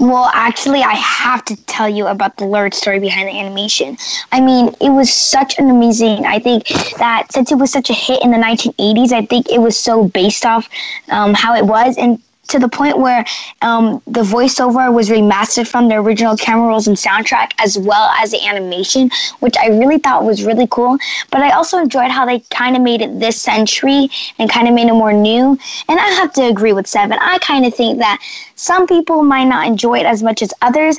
Well, 0.00 0.30
actually, 0.32 0.80
I 0.82 0.94
have 0.94 1.44
to 1.44 1.56
tell 1.66 1.88
you 1.88 2.06
about 2.06 2.38
the 2.38 2.46
Lord 2.46 2.72
story 2.72 2.98
behind 3.00 3.28
the 3.28 3.38
animation. 3.38 3.98
I 4.32 4.40
mean, 4.40 4.74
it 4.80 4.88
was 4.88 5.12
such 5.12 5.58
an 5.58 5.68
amazing. 5.70 6.24
I 6.24 6.38
think 6.38 6.68
that 6.96 7.30
since 7.30 7.52
it 7.52 7.56
was 7.58 7.70
such 7.70 7.90
a 7.90 7.92
hit 7.92 8.22
in 8.22 8.30
the 8.30 8.38
1980s, 8.38 9.12
I 9.12 9.26
think 9.26 9.50
it 9.50 9.60
was 9.60 9.78
so 9.78 10.08
based 10.08 10.46
off 10.46 10.70
um, 11.10 11.34
how 11.34 11.54
it 11.54 11.66
was, 11.66 11.98
and 11.98 12.18
to 12.50 12.58
the 12.58 12.68
point 12.68 12.98
where 12.98 13.24
um, 13.62 14.02
the 14.06 14.22
voiceover 14.22 14.92
was 14.92 15.08
remastered 15.08 15.66
from 15.66 15.88
the 15.88 15.96
original 15.96 16.36
camera 16.36 16.68
rolls 16.68 16.88
and 16.88 16.96
soundtrack 16.96 17.52
as 17.58 17.78
well 17.78 18.10
as 18.20 18.30
the 18.30 18.46
animation, 18.46 19.10
which 19.40 19.56
I 19.58 19.68
really 19.68 19.98
thought 19.98 20.24
was 20.24 20.44
really 20.44 20.66
cool. 20.70 20.98
But 21.30 21.42
I 21.42 21.50
also 21.52 21.78
enjoyed 21.78 22.10
how 22.10 22.26
they 22.26 22.40
kind 22.50 22.76
of 22.76 22.82
made 22.82 23.00
it 23.02 23.18
this 23.20 23.40
century 23.40 24.08
and 24.38 24.50
kind 24.50 24.68
of 24.68 24.74
made 24.74 24.88
it 24.88 24.92
more 24.94 25.12
new. 25.12 25.58
And 25.88 26.00
I 26.00 26.08
have 26.20 26.32
to 26.34 26.42
agree 26.42 26.72
with 26.72 26.86
Seven. 26.86 27.18
I 27.20 27.38
kind 27.38 27.64
of 27.64 27.74
think 27.74 27.98
that 27.98 28.18
some 28.56 28.86
people 28.86 29.22
might 29.22 29.44
not 29.44 29.66
enjoy 29.66 30.00
it 30.00 30.06
as 30.06 30.22
much 30.22 30.42
as 30.42 30.52
others, 30.62 30.98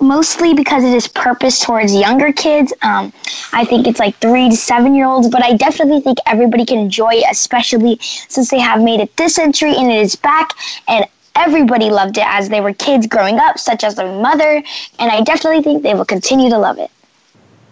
mostly 0.00 0.54
because 0.54 0.84
it 0.84 0.94
is 0.94 1.08
purpose 1.08 1.60
towards 1.60 1.94
younger 1.94 2.32
kids. 2.32 2.72
Um, 2.82 3.12
I 3.52 3.64
think 3.64 3.86
it's 3.86 3.98
like 3.98 4.16
three 4.16 4.48
to 4.48 4.56
seven 4.56 4.94
year 4.94 5.06
olds, 5.06 5.28
but 5.28 5.42
I 5.42 5.56
definitely 5.56 6.00
think 6.00 6.18
everybody 6.26 6.64
can 6.64 6.78
enjoy 6.78 7.14
it, 7.14 7.26
especially 7.30 7.98
since 8.00 8.50
they 8.50 8.60
have 8.60 8.82
made 8.82 9.00
it 9.00 9.16
this 9.16 9.34
century 9.34 9.74
and 9.74 9.90
it 9.90 10.00
is 10.00 10.16
back. 10.16 10.50
And 10.88 11.06
everybody 11.34 11.90
loved 11.90 12.16
it 12.18 12.24
as 12.26 12.48
they 12.48 12.60
were 12.60 12.72
kids 12.72 13.06
growing 13.06 13.38
up, 13.38 13.58
such 13.58 13.84
as 13.84 13.94
their 13.94 14.20
mother. 14.20 14.62
And 14.98 15.10
I 15.10 15.22
definitely 15.22 15.62
think 15.62 15.82
they 15.82 15.94
will 15.94 16.04
continue 16.04 16.50
to 16.50 16.58
love 16.58 16.78
it. 16.78 16.90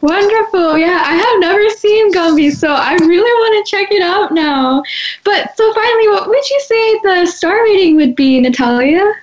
Wonderful. 0.01 0.77
Yeah, 0.77 1.03
I 1.03 1.15
have 1.15 1.41
never 1.41 1.71
seen 1.71 2.13
Gumby, 2.13 2.53
so 2.53 2.75
I 2.75 2.93
really 2.93 3.21
want 3.21 3.67
to 3.67 3.71
check 3.71 3.91
it 3.91 4.03
out 4.03 4.33
now. 4.33 4.83
But 5.25 5.57
so 5.57 5.73
finally, 5.73 6.09
what 6.09 6.29
would 6.29 6.51
you 6.51 6.61
say 6.61 6.99
the 6.99 7.27
star 7.27 7.63
rating 7.63 7.97
would 7.97 8.15
be, 8.15 8.39
Natalia? 8.39 9.15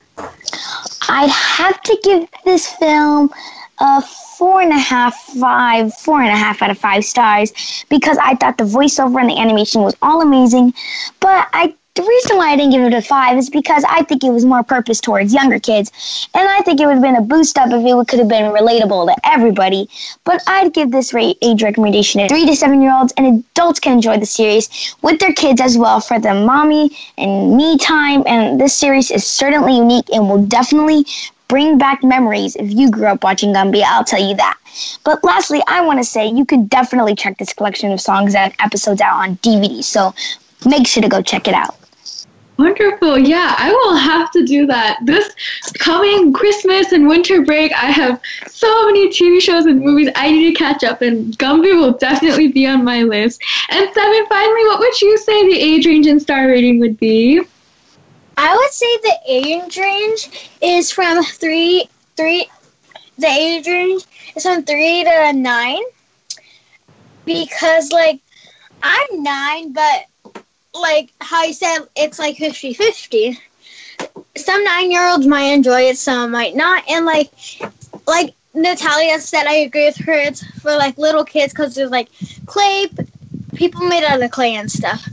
I'd 1.10 1.29
have 1.29 1.81
to 1.84 1.99
give 2.03 2.27
this 2.45 2.67
film 2.67 3.31
a 3.79 4.01
four 4.01 4.62
and 4.62 4.71
a 4.71 4.77
half, 4.77 5.15
five, 5.39 5.93
four 5.93 6.21
and 6.21 6.29
a 6.31 6.36
half 6.36 6.62
out 6.62 6.71
of 6.71 6.77
five 6.77 7.03
stars 7.03 7.86
because 7.89 8.17
I 8.21 8.36
thought 8.36 8.57
the 8.57 8.63
voiceover 8.63 9.19
and 9.19 9.29
the 9.29 9.38
animation 9.38 9.81
was 9.81 9.95
all 10.01 10.21
amazing. 10.21 10.73
But 11.19 11.47
I 11.53 11.75
the 11.93 12.04
reason 12.04 12.38
why 12.38 12.51
I 12.51 12.56
didn't 12.56 12.71
give 12.71 12.84
it 12.84 12.93
a 12.93 13.01
five 13.01 13.38
is 13.38 13.49
because 13.49 13.84
I 13.84 14.04
think 14.04 14.23
it 14.23 14.32
was 14.32 14.45
more 14.45 14.63
purpose 14.63 15.01
towards 15.01 15.34
younger 15.34 15.60
kids, 15.60 15.91
and 16.34 16.47
I 16.47 16.62
think 16.62 16.80
it 16.80 16.86
would 16.86 16.93
have 16.93 17.01
been 17.01 17.17
a 17.17 17.21
boost 17.21 17.58
up 17.58 17.69
if 17.69 17.86
it 17.86 18.08
could 18.08 18.19
have 18.19 18.30
been 18.30 18.51
relatable 18.51 19.13
to 19.13 19.27
everybody. 19.27 19.89
But 20.23 20.41
I'd 20.47 20.73
give 20.73 20.91
this 20.91 21.13
rate 21.13 21.38
age 21.41 21.62
recommendation 21.62 22.21
to 22.21 22.30
three 22.30 22.45
to 22.45 22.56
seven 22.56 22.82
year 22.82 22.93
olds, 22.93 23.13
and 23.17 23.43
adults 23.54 23.82
can 23.82 23.91
enjoy 23.93 24.17
the 24.19 24.25
series 24.25 24.95
with 25.01 25.19
their 25.19 25.34
kids 25.34 25.60
as 25.60 25.77
well 25.77 25.99
for 25.99 26.17
the 26.17 26.34
mommy 26.34 26.91
and 27.17 27.58
me 27.58 27.77
time. 27.77 28.23
And 28.25 28.60
this 28.60 28.73
series 28.73 29.12
is 29.12 29.27
certainly 29.27 29.75
unique 29.75 30.10
and 30.13 30.30
will 30.30 30.45
definitely 30.45 31.06
bring 31.49 31.77
back 31.77 32.01
memories 32.06 32.56
if 32.56 32.71
you 32.71 32.89
grew 32.89 33.08
up 33.08 33.25
watching 33.25 33.54
Gumby, 33.54 33.84
I'll 33.84 34.06
tell 34.06 34.25
you 34.25 34.36
that. 34.38 34.58
But 35.04 35.21
lastly, 35.25 35.62
I 35.67 35.82
want 35.82 35.99
to 35.99 36.06
say 36.06 36.27
you 36.27 36.45
could 36.45 36.69
definitely 36.69 37.15
check 37.15 37.38
this 37.38 37.51
collection 37.51 37.91
of 37.91 37.99
songs 37.99 38.34
and 38.34 38.54
episodes 38.60 39.01
out 39.01 39.17
on 39.17 39.36
DVD, 39.38 39.84
so 39.84 40.15
make 40.65 40.88
sure 40.88 41.04
to 41.04 41.10
go 41.10 41.21
check 41.21 41.49
it 41.49 41.54
out. 41.54 41.81
Wonderful. 42.62 43.17
Yeah, 43.17 43.56
I 43.58 43.71
will 43.71 43.95
have 43.95 44.30
to 44.34 44.45
do 44.45 44.67
that. 44.67 45.00
This 45.04 45.34
coming 45.80 46.32
Christmas 46.32 46.91
and 46.91 47.08
winter 47.08 47.41
break, 47.41 47.74
I 47.74 47.88
have 47.88 48.21
so 48.47 48.86
many 48.86 49.10
TV 49.10 49.41
shows 49.41 49.65
and 49.65 49.80
movies 49.80 50.10
I 50.15 50.32
need 50.32 50.52
to 50.52 50.54
catch 50.54 50.84
up, 50.84 51.02
and 51.02 51.36
Gumby 51.39 51.74
will 51.74 51.93
definitely 51.93 52.50
be 52.50 52.67
on 52.67 52.84
my 52.84 53.02
list. 53.02 53.41
And 53.71 53.91
Seven, 53.91 54.26
finally, 54.30 54.63
what 54.65 54.78
would 54.78 55.02
you 55.02 55.17
say 55.17 55.47
the 55.47 55.60
age 55.60 55.88
range 55.88 56.06
and 56.06 56.21
star 56.21 56.50
rating 56.50 56.80
would 56.82 57.00
be? 57.00 57.41
I 58.38 58.56
would 58.56 58.71
say 58.71 58.97
the 58.97 59.17
age 59.28 59.78
range 59.78 60.52
is 60.62 60.91
from 60.91 61.24
three, 61.24 61.89
three. 62.15 62.47
The 63.17 63.28
age 63.28 63.65
range 63.65 64.04
is 64.36 64.43
from 64.43 64.62
three 64.65 65.04
to 65.04 65.34
nine, 65.34 65.82
because 67.26 67.91
like 67.91 68.21
I'm 68.84 69.24
nine, 69.24 69.74
but 69.74 70.06
like 70.73 71.12
how 71.19 71.43
you 71.43 71.53
said, 71.53 71.79
it's 71.95 72.19
like 72.19 72.38
50 72.38 72.73
50. 72.73 73.39
Some 74.36 74.63
nine 74.63 74.91
year 74.91 75.07
olds 75.10 75.27
might 75.27 75.53
enjoy 75.53 75.81
it, 75.81 75.97
some 75.97 76.31
might 76.31 76.55
not. 76.55 76.84
And 76.89 77.05
like, 77.05 77.31
like 78.07 78.34
Natalia 78.53 79.19
said, 79.19 79.45
I 79.45 79.53
agree 79.55 79.86
with 79.86 79.97
her. 79.97 80.13
It's 80.13 80.43
for 80.62 80.71
like 80.75 80.97
little 80.97 81.23
kids 81.23 81.53
because 81.53 81.75
there's 81.75 81.91
like 81.91 82.10
clay, 82.45 82.88
people 83.55 83.81
made 83.81 84.03
out 84.03 84.21
of 84.21 84.31
clay 84.31 84.55
and 84.55 84.71
stuff. 84.71 85.07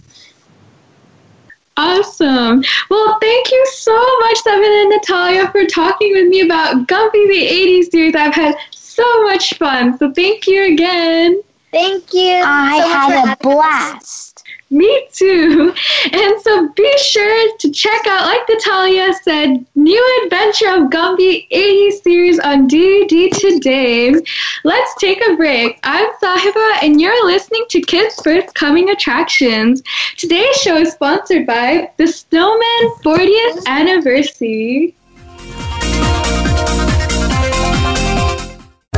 Awesome. 1.77 2.65
Well, 2.91 3.19
thank 3.21 3.53
you 3.53 3.67
so 3.71 4.19
much, 4.19 4.39
Seven 4.39 4.65
and 4.65 4.91
Natalia, 4.91 5.49
for 5.53 5.65
talking 5.65 6.13
with 6.13 6.27
me 6.27 6.41
about 6.41 6.89
Gumby 6.89 7.29
the 7.29 7.47
80s 7.85 7.91
series. 7.93 8.17
I've 8.17 8.35
had 8.35 8.57
so 8.73 9.23
much 9.23 9.55
fun. 9.55 9.97
So 9.97 10.13
thank 10.13 10.49
you 10.49 10.73
again. 10.73 11.41
Thank 11.71 12.13
you. 12.13 12.43
I 12.45 12.81
so 12.81 12.89
had 12.89 13.33
a 13.33 13.37
blast. 13.43 14.28
Me 14.71 15.09
too. 15.13 15.75
And 16.13 16.41
so 16.41 16.69
be 16.71 16.99
sure 16.99 17.57
to 17.59 17.71
check 17.71 18.07
out, 18.07 18.27
like 18.27 18.41
Natalia 18.49 19.13
said, 19.23 19.65
New 19.75 20.23
Adventure 20.25 20.71
of 20.71 20.91
Gumby 20.91 21.47
80 21.51 21.91
series 21.91 22.39
on 22.39 22.69
DVD 22.69 23.31
today. 23.31 24.15
Let's 24.65 24.95
take 24.97 25.21
a 25.27 25.37
break. 25.37 25.79
I'm 25.83 26.11
Sahiba, 26.23 26.83
and 26.83 27.01
you're 27.01 27.27
listening 27.27 27.65
to 27.71 27.81
Kids 27.81 28.21
First 28.23 28.55
Coming 28.55 28.91
Attractions. 28.91 29.83
Today's 30.17 30.57
show 30.57 30.77
is 30.77 30.93
sponsored 30.93 31.47
by 31.47 31.91
the 31.97 32.07
Snowman 32.07 32.95
40th 33.03 33.67
Anniversary. 33.67 34.95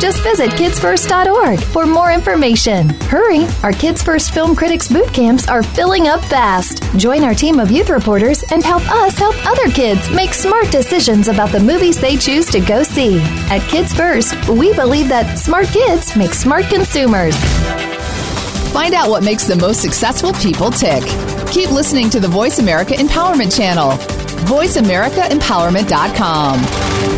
Just 0.00 0.22
visit 0.22 0.50
kidsfirst.org 0.50 1.60
for 1.60 1.86
more 1.86 2.10
information. 2.12 2.90
Hurry! 3.04 3.46
Our 3.62 3.72
Kids 3.72 4.02
First 4.02 4.32
Film 4.34 4.54
Critics 4.56 4.88
boot 4.88 5.10
camps 5.12 5.48
are 5.48 5.62
filling 5.62 6.08
up 6.08 6.22
fast. 6.24 6.82
Join 6.98 7.22
our 7.24 7.34
team 7.34 7.58
of 7.58 7.70
youth 7.70 7.88
reporters 7.90 8.42
and 8.50 8.62
help 8.62 8.82
us 8.90 9.16
help 9.18 9.34
other 9.46 9.68
kids 9.70 10.10
make 10.10 10.34
smart 10.34 10.70
decisions 10.70 11.28
about 11.28 11.50
the 11.52 11.60
movies 11.60 11.98
they 11.98 12.16
choose 12.16 12.46
to 12.46 12.60
go 12.60 12.82
see. 12.82 13.20
At 13.50 13.60
Kids 13.70 13.94
First, 13.94 14.34
we 14.48 14.74
believe 14.74 15.08
that 15.08 15.38
smart 15.38 15.66
kids 15.68 16.14
make 16.16 16.34
smart 16.34 16.64
consumers. 16.66 17.34
Find 18.72 18.92
out 18.94 19.08
what 19.08 19.22
makes 19.22 19.44
the 19.44 19.56
most 19.56 19.80
successful 19.80 20.32
people 20.34 20.70
tick. 20.70 21.02
Keep 21.50 21.70
listening 21.70 22.10
to 22.10 22.20
the 22.20 22.28
Voice 22.28 22.58
America 22.58 22.92
Empowerment 22.94 23.56
Channel. 23.56 23.92
VoiceAmericaEmpowerment.com. 24.46 27.13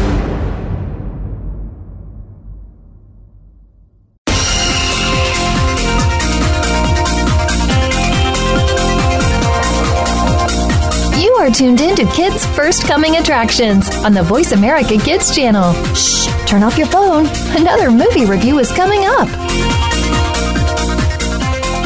are 11.47 11.51
tuned 11.51 11.81
in 11.81 11.95
to 11.95 12.05
Kids 12.07 12.45
First 12.57 12.89
Coming 12.89 13.19
Attractions 13.19 13.89
on 13.99 14.13
the 14.13 14.23
Voice 14.23 14.51
America 14.51 14.99
Kids 14.99 15.33
channel. 15.33 15.73
Shh, 15.95 16.27
turn 16.45 16.65
off 16.65 16.77
your 16.77 16.89
phone. 16.89 17.27
Another 17.57 17.89
movie 17.89 18.25
review 18.25 18.59
is 18.59 18.73
coming 18.73 19.05
up. 19.05 19.29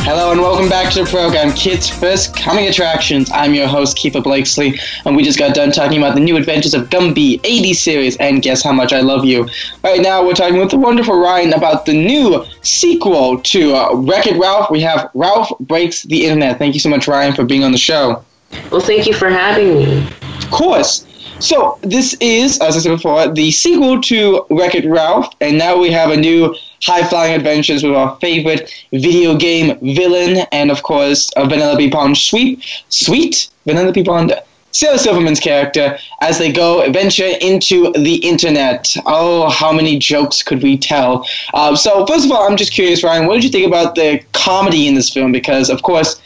Hello 0.03 0.33
and 0.33 0.41
welcome 0.41 0.71
back 0.71 0.91
to 0.95 1.05
the 1.05 1.11
program 1.11 1.53
Kids 1.53 1.91
First 1.91 2.35
Coming 2.35 2.69
Attractions. 2.69 3.31
I'm 3.33 3.53
your 3.53 3.67
host, 3.67 3.99
Keefer 3.99 4.23
Blakesley, 4.23 4.81
and 5.05 5.15
we 5.15 5.23
just 5.23 5.39
got 5.39 5.55
done 5.55 5.73
talking 5.73 5.99
about 5.99 6.15
the 6.15 6.23
new 6.23 6.39
adventures 6.39 6.73
of 6.73 6.89
Gumby 6.89 7.39
80 7.45 7.75
series 7.75 8.17
and 8.17 8.41
Guess 8.41 8.63
How 8.63 8.73
Much 8.73 8.95
I 8.95 9.01
Love 9.01 9.27
You. 9.27 9.47
Right 9.85 10.01
now, 10.01 10.25
we're 10.25 10.33
talking 10.33 10.59
with 10.59 10.71
the 10.71 10.79
wonderful 10.79 11.21
Rohan 11.21 11.53
about 11.53 11.85
the 11.85 11.93
new 11.93 12.47
sequel 12.63 13.39
to 13.41 13.75
uh, 13.75 13.95
Wreck 13.97 14.27
It 14.27 14.39
Ralph. 14.39 14.71
We 14.71 14.81
have 14.81 15.11
Ralph 15.13 15.53
Breaks 15.61 16.05
the 16.05 16.25
Internet. 16.25 16.59
Thank 16.59 16.73
you 16.73 16.81
so 16.81 16.89
much, 16.89 17.07
Rohan, 17.07 17.35
for 17.35 17.45
being 17.45 17.63
on 17.63 17.73
the 17.73 17.79
show. 17.79 18.25
Well, 18.71 18.81
thank 18.81 19.07
you 19.07 19.15
for 19.15 19.29
having 19.29 19.75
me. 19.75 20.07
Of 20.39 20.51
course. 20.51 21.07
So, 21.41 21.79
this 21.81 22.15
is, 22.21 22.59
as 22.61 22.77
I 22.77 22.81
said 22.81 22.91
before, 22.91 23.29
the 23.33 23.51
sequel 23.51 24.01
to 24.03 24.45
Wreck 24.51 24.75
It 24.75 24.85
Ralph, 24.85 25.33
and 25.41 25.57
now 25.57 25.79
we 25.79 25.91
have 25.91 26.11
a 26.11 26.17
new 26.17 26.55
high 26.83 27.03
flying 27.03 27.35
adventures 27.35 27.83
with 27.83 27.95
our 27.95 28.15
favorite 28.17 28.71
video 28.93 29.37
game 29.37 29.79
villain, 29.95 30.47
and 30.53 30.71
of 30.71 30.83
course, 30.83 31.31
a 31.37 31.45
Vanellope 31.47 31.91
von 31.91 32.13
Schweetz, 32.15 32.83
sweet 32.91 33.49
Vanellope 33.67 34.05
Pond. 34.05 34.35
Sarah 34.73 34.99
Silverman's 34.99 35.41
character 35.41 35.99
as 36.21 36.39
they 36.39 36.53
go 36.53 36.89
venture 36.93 37.33
into 37.41 37.91
the 37.93 38.17
internet. 38.17 38.95
Oh, 39.05 39.51
how 39.51 39.73
many 39.73 39.99
jokes 39.99 40.45
could 40.45 40.63
we 40.63 40.79
tell? 40.79 41.27
Uh, 41.55 41.75
so, 41.75 42.07
first 42.07 42.25
of 42.25 42.31
all, 42.31 42.49
I'm 42.49 42.57
just 42.57 42.73
curious, 42.73 43.03
Ryan, 43.03 43.27
what 43.27 43.35
did 43.35 43.45
you 43.45 43.51
think 43.51 43.67
about 43.67 43.97
the 43.97 44.23
comedy 44.33 44.87
in 44.87 44.95
this 44.95 45.11
film? 45.11 45.33
Because, 45.33 45.71
of 45.71 45.83
course, 45.83 46.21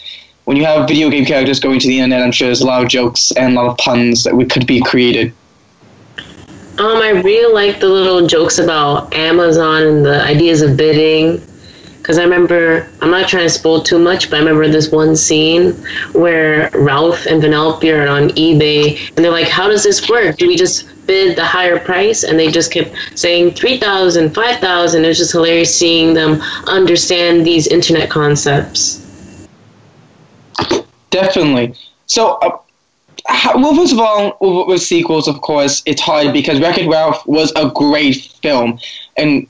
when 0.45 0.57
you 0.57 0.65
have 0.65 0.87
video 0.87 1.11
game 1.11 1.25
characters 1.25 1.59
going 1.61 1.81
to 1.81 1.89
the 1.89 1.99
internet, 1.99 2.23
I'm 2.23 2.33
sure 2.33 2.49
there's 2.49 2.61
a 2.61 2.67
lot 2.67 2.83
of 2.83 2.89
jokes 2.89 3.33
and 3.33 3.57
a 3.57 3.61
lot 3.61 3.71
of 3.71 3.77
puns 3.79 4.25
that 4.25 4.35
we 4.35 4.45
could 4.45 4.67
be 4.67 4.81
created. 4.83 5.33
Um, 6.77 6.97
I 7.01 7.11
really 7.25 7.53
like 7.55 7.81
the 7.81 7.89
little 7.89 8.27
jokes 8.27 8.59
about 8.59 9.15
Amazon 9.15 9.83
and 9.85 10.05
the 10.05 10.23
ideas 10.25 10.61
of 10.61 10.77
bidding. 10.77 11.41
Because 11.99 12.19
I 12.19 12.25
remember, 12.25 12.87
I'm 13.01 13.11
not 13.11 13.29
trying 13.31 13.45
to 13.45 13.49
spoil 13.49 13.83
too 13.83 13.99
much, 13.99 14.29
but 14.29 14.37
I 14.37 14.39
remember 14.41 14.69
this 14.69 14.91
one 14.91 15.17
scene 15.17 15.73
where 16.13 16.69
Ralph 16.75 17.25
and 17.25 17.43
Vanellope 17.43 17.91
are 17.91 18.07
on 18.07 18.29
eBay, 18.31 18.99
and 19.17 19.25
they're 19.25 19.33
like, 19.33 19.49
"How 19.49 19.69
does 19.69 19.83
this 19.83 20.07
work? 20.11 20.37
Do 20.37 20.47
we 20.47 20.55
just 20.55 20.87
bid 21.07 21.35
the 21.35 21.45
higher 21.47 21.79
price?" 21.79 22.23
And 22.23 22.39
they 22.39 22.51
just 22.51 22.71
kept 22.71 22.95
saying 23.15 23.53
three 23.53 23.79
thousand, 23.79 24.35
five 24.35 24.59
thousand. 24.59 25.07
It 25.07 25.09
was 25.09 25.17
just 25.17 25.33
hilarious 25.33 25.75
seeing 25.75 26.13
them 26.13 26.43
understand 26.67 27.47
these 27.47 27.69
internet 27.69 28.11
concepts. 28.11 29.04
Definitely. 31.11 31.75
So, 32.07 32.39
uh, 32.43 32.59
well, 33.55 33.75
first 33.75 33.93
of 33.93 33.99
all, 33.99 34.37
with, 34.41 34.69
with 34.69 34.83
sequels, 34.83 35.29
of 35.29 35.41
course, 35.41 35.83
it's 35.87 36.01
hard 36.01 36.33
because 36.33 36.61
Wreck-It 36.61 36.89
Ralph 36.89 37.27
was 37.27 37.53
a 37.57 37.71
great 37.71 38.17
film, 38.43 38.79
and 39.17 39.47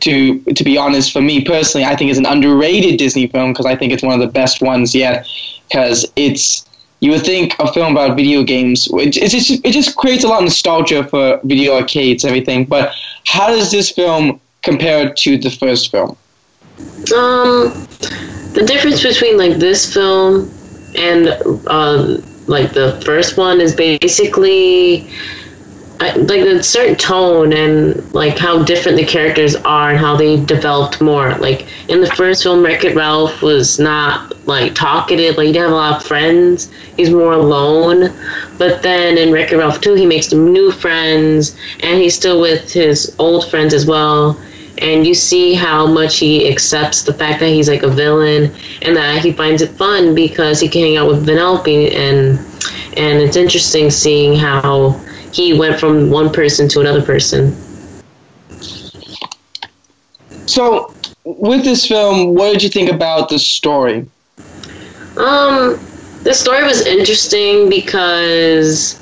to 0.00 0.40
to 0.40 0.64
be 0.64 0.76
honest, 0.76 1.12
for 1.12 1.20
me 1.20 1.44
personally, 1.44 1.84
I 1.84 1.96
think 1.96 2.10
it's 2.10 2.18
an 2.18 2.26
underrated 2.26 2.98
Disney 2.98 3.28
film 3.28 3.52
because 3.52 3.66
I 3.66 3.76
think 3.76 3.92
it's 3.92 4.02
one 4.02 4.14
of 4.14 4.20
the 4.20 4.32
best 4.32 4.60
ones 4.60 4.94
yet. 4.94 5.26
Because 5.68 6.04
it's 6.16 6.66
you 7.00 7.10
would 7.10 7.24
think 7.24 7.54
a 7.58 7.72
film 7.72 7.92
about 7.92 8.16
video 8.16 8.42
games, 8.42 8.88
it, 8.92 9.16
it 9.16 9.28
just 9.28 9.50
it 9.50 9.72
just 9.72 9.96
creates 9.96 10.24
a 10.24 10.28
lot 10.28 10.38
of 10.38 10.44
nostalgia 10.44 11.04
for 11.04 11.40
video 11.44 11.74
arcades, 11.74 12.24
everything. 12.24 12.64
But 12.64 12.92
how 13.24 13.48
does 13.48 13.70
this 13.70 13.90
film 13.90 14.40
compare 14.62 15.12
to 15.12 15.38
the 15.38 15.50
first 15.50 15.90
film? 15.90 16.16
Um, 17.14 17.72
the 18.52 18.64
difference 18.64 19.02
between 19.02 19.36
like 19.38 19.56
this 19.56 19.92
film 19.92 20.50
and 20.96 21.28
uh, 21.66 22.18
like 22.46 22.72
the 22.72 23.00
first 23.04 23.36
one 23.36 23.60
is 23.60 23.74
basically 23.74 25.08
like 26.00 26.42
the 26.42 26.62
certain 26.62 26.96
tone 26.96 27.52
and 27.52 28.12
like 28.12 28.36
how 28.36 28.62
different 28.64 28.98
the 28.98 29.04
characters 29.04 29.54
are 29.56 29.90
and 29.90 29.98
how 29.98 30.16
they 30.16 30.42
developed 30.44 31.00
more. 31.00 31.34
Like 31.36 31.66
in 31.88 32.00
the 32.00 32.10
first 32.10 32.42
film, 32.42 32.64
Wreck 32.64 32.84
It 32.84 32.96
Ralph 32.96 33.40
was 33.40 33.78
not 33.78 34.46
like 34.46 34.74
talkative, 34.74 35.36
like 35.36 35.46
he 35.46 35.52
didn't 35.52 35.68
have 35.68 35.72
a 35.72 35.76
lot 35.76 36.00
of 36.00 36.06
friends. 36.06 36.72
He's 36.96 37.10
more 37.10 37.32
alone. 37.32 38.12
But 38.58 38.82
then 38.82 39.16
in 39.16 39.32
Wreck 39.32 39.52
It 39.52 39.58
Ralph 39.58 39.80
2, 39.80 39.94
he 39.94 40.06
makes 40.06 40.28
some 40.28 40.52
new 40.52 40.72
friends 40.72 41.56
and 41.82 42.00
he's 42.00 42.16
still 42.16 42.40
with 42.40 42.72
his 42.72 43.14
old 43.18 43.48
friends 43.48 43.72
as 43.72 43.86
well 43.86 44.36
and 44.82 45.06
you 45.06 45.14
see 45.14 45.54
how 45.54 45.86
much 45.86 46.18
he 46.18 46.48
accepts 46.50 47.02
the 47.02 47.14
fact 47.14 47.40
that 47.40 47.48
he's 47.48 47.68
like 47.68 47.84
a 47.84 47.88
villain 47.88 48.52
and 48.82 48.96
that 48.96 49.22
he 49.22 49.32
finds 49.32 49.62
it 49.62 49.70
fun 49.70 50.14
because 50.14 50.60
he 50.60 50.68
can 50.68 50.82
hang 50.82 50.96
out 50.96 51.08
with 51.08 51.24
Vanellope 51.26 51.94
and 51.94 52.38
and 52.96 53.22
it's 53.22 53.36
interesting 53.36 53.90
seeing 53.90 54.36
how 54.36 54.90
he 55.32 55.58
went 55.58 55.78
from 55.80 56.10
one 56.10 56.30
person 56.30 56.68
to 56.68 56.80
another 56.80 57.00
person. 57.00 57.56
So, 60.46 60.92
with 61.24 61.64
this 61.64 61.86
film, 61.86 62.34
what 62.34 62.52
did 62.52 62.62
you 62.62 62.68
think 62.68 62.90
about 62.90 63.28
the 63.30 63.38
story? 63.38 64.06
Um, 65.16 65.80
the 66.24 66.34
story 66.34 66.64
was 66.64 66.86
interesting 66.86 67.70
because 67.70 69.00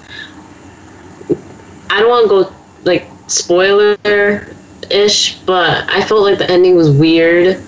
I 1.90 2.00
don't 2.00 2.08
want 2.08 2.24
to 2.24 2.28
go 2.28 2.56
like 2.84 3.06
spoiler 3.26 3.96
ish, 4.92 5.38
but 5.40 5.88
I 5.88 6.02
felt 6.04 6.22
like 6.22 6.38
the 6.38 6.50
ending 6.50 6.76
was 6.76 6.90
weird. 6.90 7.62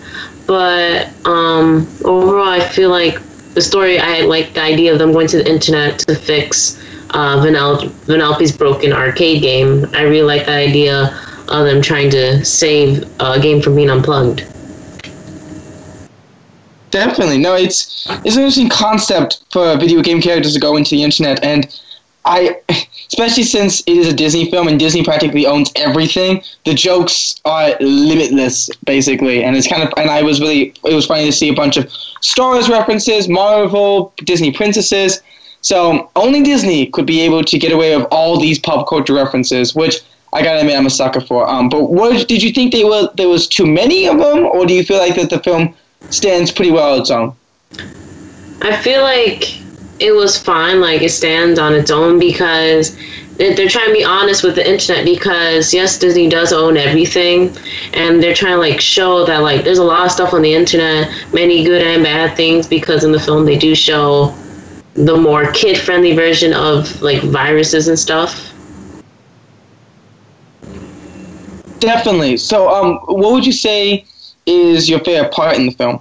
But 0.46 1.08
um, 1.24 1.86
overall, 2.04 2.48
I 2.48 2.60
feel 2.60 2.90
like 2.90 3.20
the 3.54 3.60
story, 3.60 3.98
I 3.98 4.22
like 4.22 4.54
the 4.54 4.62
idea 4.62 4.92
of 4.92 4.98
them 4.98 5.12
going 5.12 5.28
to 5.28 5.38
the 5.38 5.48
internet 5.48 6.00
to 6.00 6.14
fix 6.14 6.78
uh, 7.10 7.36
Vanell- 7.38 7.88
Vanellope's 8.06 8.56
broken 8.56 8.92
arcade 8.92 9.42
game. 9.42 9.86
I 9.94 10.02
really 10.02 10.22
like 10.22 10.46
the 10.46 10.52
idea 10.52 11.18
of 11.48 11.66
them 11.66 11.82
trying 11.82 12.10
to 12.10 12.44
save 12.44 13.08
a 13.20 13.38
game 13.40 13.60
from 13.60 13.76
being 13.76 13.90
unplugged. 13.90 14.44
Definitely, 16.90 17.38
no. 17.38 17.54
It's 17.54 18.06
it's 18.24 18.36
an 18.36 18.42
interesting 18.42 18.68
concept 18.68 19.44
for 19.50 19.76
video 19.78 20.02
game 20.02 20.20
characters 20.20 20.52
to 20.54 20.60
go 20.60 20.76
into 20.76 20.90
the 20.90 21.02
internet, 21.02 21.42
and 21.42 21.80
I, 22.24 22.60
especially 23.08 23.42
since 23.42 23.80
it 23.80 23.96
is 23.96 24.08
a 24.08 24.12
Disney 24.12 24.50
film 24.50 24.68
and 24.68 24.78
Disney 24.78 25.04
practically 25.04 25.46
owns 25.46 25.70
everything, 25.76 26.42
the 26.64 26.74
jokes 26.74 27.40
are 27.44 27.74
limitless, 27.80 28.70
basically. 28.84 29.44
And 29.44 29.56
it's 29.56 29.68
kind 29.68 29.82
of, 29.82 29.92
and 29.96 30.10
I 30.10 30.22
was 30.22 30.40
really, 30.40 30.74
it 30.84 30.94
was 30.94 31.06
funny 31.06 31.26
to 31.26 31.32
see 31.32 31.48
a 31.48 31.54
bunch 31.54 31.76
of 31.76 31.90
Star 32.20 32.52
Wars 32.54 32.68
references, 32.68 33.28
Marvel, 33.28 34.12
Disney 34.18 34.52
princesses. 34.52 35.20
So 35.60 36.10
only 36.16 36.42
Disney 36.42 36.86
could 36.86 37.06
be 37.06 37.20
able 37.20 37.44
to 37.44 37.58
get 37.58 37.72
away 37.72 37.96
with 37.96 38.06
all 38.10 38.40
these 38.40 38.58
pop 38.58 38.88
culture 38.88 39.14
references, 39.14 39.74
which 39.74 40.00
I 40.32 40.42
gotta 40.42 40.60
admit 40.60 40.76
I'm 40.76 40.86
a 40.86 40.90
sucker 40.90 41.20
for. 41.20 41.48
Um, 41.48 41.68
but 41.68 41.90
what 41.90 42.26
did 42.26 42.42
you 42.42 42.52
think 42.52 42.72
they 42.72 42.84
were? 42.84 43.10
There 43.14 43.28
was 43.28 43.46
too 43.46 43.66
many 43.66 44.08
of 44.08 44.18
them, 44.18 44.46
or 44.46 44.66
do 44.66 44.74
you 44.74 44.82
feel 44.82 44.98
like 44.98 45.14
that 45.16 45.30
the 45.30 45.38
film 45.40 45.74
stands 46.10 46.50
pretty 46.50 46.70
well 46.70 46.94
on 46.94 47.00
its 47.00 47.10
own? 47.10 47.36
I 48.62 48.76
feel 48.82 49.02
like 49.02 49.61
it 50.02 50.12
was 50.12 50.38
fine. 50.38 50.80
Like 50.80 51.02
it 51.02 51.10
stands 51.10 51.58
on 51.58 51.74
its 51.74 51.90
own 51.90 52.18
because 52.18 52.96
they're 53.38 53.68
trying 53.68 53.88
to 53.88 53.92
be 53.92 54.04
honest 54.04 54.42
with 54.44 54.54
the 54.54 54.68
internet 54.68 55.04
because 55.04 55.72
yes 55.74 55.98
disney 55.98 56.28
does 56.28 56.52
own 56.52 56.76
everything 56.76 57.54
and 57.94 58.22
they're 58.22 58.34
trying 58.34 58.52
to 58.52 58.58
like 58.58 58.80
show 58.80 59.24
that 59.24 59.38
like 59.38 59.64
there's 59.64 59.78
a 59.78 59.84
lot 59.84 60.04
of 60.06 60.12
stuff 60.12 60.32
on 60.34 60.42
the 60.42 60.52
internet 60.54 61.10
many 61.32 61.64
good 61.64 61.82
and 61.82 62.02
bad 62.04 62.36
things 62.36 62.66
because 62.68 63.04
in 63.04 63.12
the 63.12 63.18
film 63.20 63.44
they 63.44 63.58
do 63.58 63.74
show 63.74 64.38
the 64.94 65.16
more 65.16 65.50
kid 65.52 65.78
friendly 65.78 66.14
version 66.14 66.52
of 66.52 67.00
like 67.02 67.22
viruses 67.22 67.88
and 67.88 67.98
stuff 67.98 68.54
definitely 71.80 72.36
so 72.36 72.68
um 72.68 72.98
what 73.06 73.32
would 73.32 73.46
you 73.46 73.52
say 73.52 74.04
is 74.46 74.88
your 74.88 75.00
favorite 75.00 75.32
part 75.32 75.56
in 75.56 75.66
the 75.66 75.72
film 75.72 76.00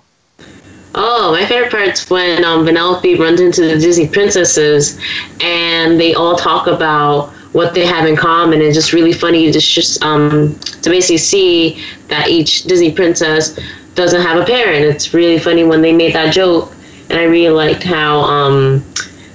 Oh, 0.94 1.32
my 1.32 1.46
favorite 1.46 1.72
part's 1.72 2.10
when 2.10 2.44
um, 2.44 2.66
Vanellope 2.66 3.18
runs 3.18 3.40
into 3.40 3.62
the 3.62 3.80
Disney 3.80 4.08
princesses, 4.08 5.00
and 5.40 6.00
they 6.00 6.14
all 6.14 6.36
talk 6.36 6.68
about 6.68 7.30
what 7.54 7.74
they 7.74 7.86
have 7.86 8.08
in 8.08 8.16
common. 8.18 8.62
It's 8.62 8.76
just 8.76 8.92
really 8.92 9.14
funny 9.14 9.52
to 9.52 9.60
just 9.60 10.04
um, 10.04 10.60
to 10.82 10.90
basically 10.90 11.18
see 11.18 11.84
that 12.10 12.28
each 12.30 12.64
Disney 12.64 12.92
princess 12.92 13.58
doesn't 13.96 14.22
have 14.22 14.42
a 14.42 14.46
parent. 14.46 14.84
It's 14.86 15.14
really 15.14 15.40
funny 15.40 15.64
when 15.64 15.82
they 15.82 15.94
made 15.94 16.14
that 16.14 16.34
joke, 16.34 16.74
and 17.10 17.18
I 17.18 17.24
really 17.24 17.54
liked 17.54 17.84
how 17.84 18.20
um, 18.22 18.84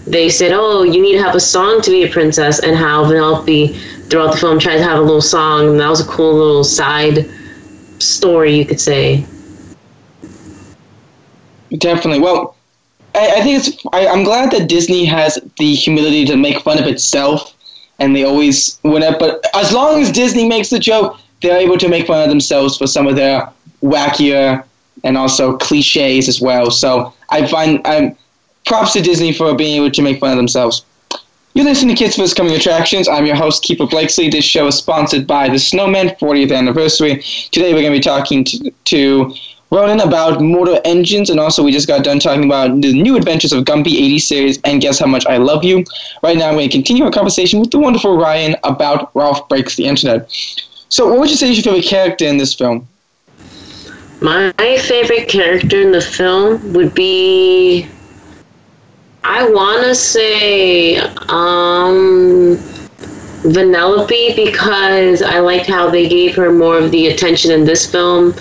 they 0.06 0.28
said, 0.28 0.52
"Oh, 0.52 0.82
you 0.82 1.00
need 1.00 1.16
to 1.16 1.22
have 1.22 1.34
a 1.34 1.40
song 1.40 1.80
to 1.82 1.90
be 1.90 2.02
a 2.02 2.08
princess," 2.08 2.58
and 2.58 2.76
how 2.76 3.04
Vanellope 3.04 4.08
throughout 4.10 4.32
the 4.32 4.38
film 4.38 4.58
tried 4.58 4.76
to 4.76 4.82
have 4.82 4.98
a 4.98 5.02
little 5.02 5.22
song, 5.22 5.70
and 5.70 5.80
that 5.80 5.88
was 5.88 6.00
a 6.00 6.06
cool 6.06 6.34
little 6.34 6.64
side 6.64 7.30
story, 7.98 8.54
you 8.54 8.66
could 8.66 8.80
say. 8.80 9.24
Definitely. 11.78 12.20
Well, 12.20 12.56
I, 13.14 13.36
I 13.36 13.40
think 13.42 13.66
it's. 13.66 13.86
I, 13.92 14.06
I'm 14.06 14.24
glad 14.24 14.50
that 14.52 14.68
Disney 14.68 15.04
has 15.04 15.38
the 15.58 15.74
humility 15.74 16.24
to 16.26 16.36
make 16.36 16.60
fun 16.60 16.78
of 16.78 16.86
itself, 16.86 17.56
and 17.98 18.14
they 18.14 18.24
always 18.24 18.78
whenever. 18.82 19.18
But 19.18 19.44
as 19.54 19.72
long 19.72 20.00
as 20.00 20.12
Disney 20.12 20.48
makes 20.48 20.70
the 20.70 20.78
joke, 20.78 21.18
they're 21.42 21.58
able 21.58 21.78
to 21.78 21.88
make 21.88 22.06
fun 22.06 22.22
of 22.22 22.28
themselves 22.28 22.76
for 22.76 22.86
some 22.86 23.06
of 23.06 23.16
their 23.16 23.50
wackier 23.82 24.64
and 25.04 25.16
also 25.16 25.56
cliches 25.56 26.28
as 26.28 26.40
well. 26.40 26.70
So 26.70 27.12
I 27.30 27.46
find 27.46 27.80
I'm 27.86 28.16
props 28.64 28.92
to 28.94 29.00
Disney 29.00 29.32
for 29.32 29.54
being 29.54 29.76
able 29.76 29.90
to 29.90 30.02
make 30.02 30.20
fun 30.20 30.30
of 30.30 30.36
themselves. 30.36 30.84
You're 31.54 31.64
listening 31.64 31.96
to 31.96 32.04
Kids 32.04 32.16
First 32.16 32.36
Coming 32.36 32.54
Attractions. 32.54 33.08
I'm 33.08 33.24
your 33.24 33.36
host, 33.36 33.62
Keefer 33.62 33.86
Blakesley. 33.86 34.28
This 34.28 34.44
show 34.44 34.66
is 34.66 34.74
sponsored 34.74 35.26
by 35.26 35.48
the 35.48 35.58
Snowman 35.58 36.08
40th 36.08 36.54
Anniversary. 36.54 37.22
Today 37.50 37.72
we're 37.72 37.80
going 37.80 37.94
to 37.94 37.98
be 37.98 38.02
talking 38.02 38.44
to, 38.44 38.70
to 38.70 39.34
Rohan 39.70 40.00
about 40.00 40.40
Mortal 40.40 40.80
Engines, 40.84 41.28
and 41.28 41.40
also 41.40 41.62
we 41.62 41.72
just 41.72 41.88
got 41.88 42.04
done 42.04 42.20
talking 42.20 42.44
about 42.44 42.80
the 42.80 42.92
new 42.92 43.16
adventures 43.16 43.52
of 43.52 43.64
Gumby 43.64 43.94
80 43.94 44.18
series 44.20 44.60
and 44.62 44.80
Guess 44.80 45.00
How 45.00 45.06
Much 45.06 45.26
I 45.26 45.38
Love 45.38 45.64
You. 45.64 45.84
Right 46.22 46.36
now 46.36 46.48
I'm 46.48 46.54
going 46.54 46.68
to 46.68 46.72
continue 46.72 47.04
our 47.04 47.10
conversation 47.10 47.58
with 47.58 47.72
the 47.72 47.78
wonderful 47.78 48.16
Ryan 48.16 48.56
about 48.62 49.10
Ralph 49.14 49.48
Breaks 49.48 49.74
the 49.76 49.86
Internet. 49.86 50.30
So 50.88 51.08
what 51.08 51.18
would 51.18 51.30
you 51.30 51.36
say 51.36 51.50
is 51.50 51.56
your 51.56 51.74
favorite 51.74 51.88
character 51.88 52.26
in 52.26 52.36
this 52.36 52.54
film? 52.54 52.86
My 54.20 54.52
favorite 54.58 55.28
character 55.28 55.80
in 55.80 55.92
the 55.92 56.00
film 56.00 56.72
would 56.72 56.94
be 56.94 57.88
I 59.24 59.50
want 59.50 59.84
to 59.84 59.94
say 59.94 60.98
um, 60.98 62.56
Vanellope 63.42 64.36
because 64.36 65.20
I 65.20 65.40
liked 65.40 65.66
how 65.66 65.90
they 65.90 66.08
gave 66.08 66.36
her 66.36 66.52
more 66.52 66.78
of 66.78 66.92
the 66.92 67.08
attention 67.08 67.50
in 67.50 67.64
this 67.64 67.90
film 67.90 68.34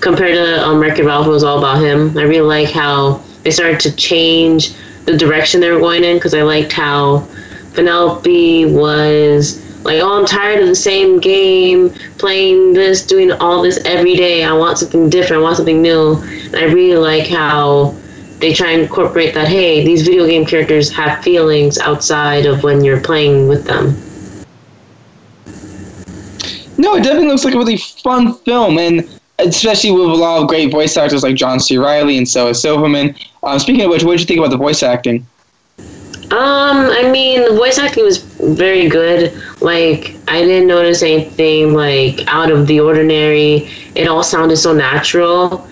compared 0.00 0.34
to 0.34 0.66
um, 0.66 0.80
Wreck-It 0.80 1.04
Ralph. 1.04 1.26
It 1.26 1.30
was 1.30 1.44
all 1.44 1.58
about 1.58 1.82
him. 1.82 2.16
I 2.16 2.22
really 2.22 2.40
like 2.40 2.70
how 2.70 3.22
they 3.42 3.50
started 3.50 3.80
to 3.80 3.96
change 3.96 4.74
the 5.04 5.16
direction 5.16 5.60
they 5.60 5.70
were 5.70 5.80
going 5.80 6.04
in 6.04 6.16
because 6.16 6.34
I 6.34 6.42
liked 6.42 6.72
how 6.72 7.26
Vanellope 7.72 8.72
was 8.72 9.64
like, 9.84 10.02
oh, 10.02 10.18
I'm 10.18 10.26
tired 10.26 10.60
of 10.60 10.68
the 10.68 10.74
same 10.74 11.18
game, 11.20 11.90
playing 12.18 12.72
this, 12.74 13.06
doing 13.06 13.32
all 13.32 13.62
this 13.62 13.78
every 13.84 14.16
day. 14.16 14.44
I 14.44 14.52
want 14.52 14.78
something 14.78 15.08
different. 15.08 15.40
I 15.40 15.42
want 15.42 15.56
something 15.56 15.80
new. 15.80 16.16
And 16.16 16.56
I 16.56 16.64
really 16.64 16.98
like 16.98 17.28
how 17.28 17.94
they 18.38 18.52
try 18.52 18.70
and 18.70 18.82
incorporate 18.82 19.34
that 19.34 19.48
hey 19.48 19.84
these 19.84 20.02
video 20.02 20.26
game 20.26 20.46
characters 20.46 20.90
have 20.92 21.22
feelings 21.22 21.78
outside 21.78 22.46
of 22.46 22.62
when 22.62 22.84
you're 22.84 23.00
playing 23.00 23.48
with 23.48 23.64
them 23.64 23.96
no 26.76 26.94
it 26.96 27.02
definitely 27.02 27.26
looks 27.26 27.44
like 27.44 27.54
a 27.54 27.58
really 27.58 27.76
fun 27.76 28.34
film 28.38 28.78
and 28.78 29.17
especially 29.38 29.90
with 29.90 30.02
a 30.02 30.14
lot 30.14 30.42
of 30.42 30.48
great 30.48 30.70
voice 30.70 30.96
actors 30.96 31.22
like 31.22 31.36
john 31.36 31.60
c 31.60 31.78
Reilly 31.78 32.18
and 32.18 32.28
Sarah 32.28 32.54
silverman 32.54 33.14
um, 33.42 33.58
speaking 33.58 33.82
of 33.84 33.90
which 33.90 34.04
what 34.04 34.12
did 34.12 34.20
you 34.20 34.26
think 34.26 34.38
about 34.38 34.50
the 34.50 34.56
voice 34.56 34.82
acting 34.82 35.26
um, 36.30 36.90
I 36.90 37.10
mean, 37.10 37.42
the 37.42 37.54
voice 37.54 37.78
acting 37.78 38.04
was 38.04 38.18
very 38.18 38.86
good. 38.86 39.32
Like, 39.62 40.14
I 40.28 40.42
didn't 40.42 40.66
notice 40.66 41.02
anything 41.02 41.72
like 41.72 42.20
out 42.26 42.50
of 42.50 42.66
the 42.66 42.80
ordinary. 42.80 43.70
It 43.94 44.08
all 44.08 44.22
sounded 44.22 44.58
so 44.58 44.74
natural. 44.74 45.66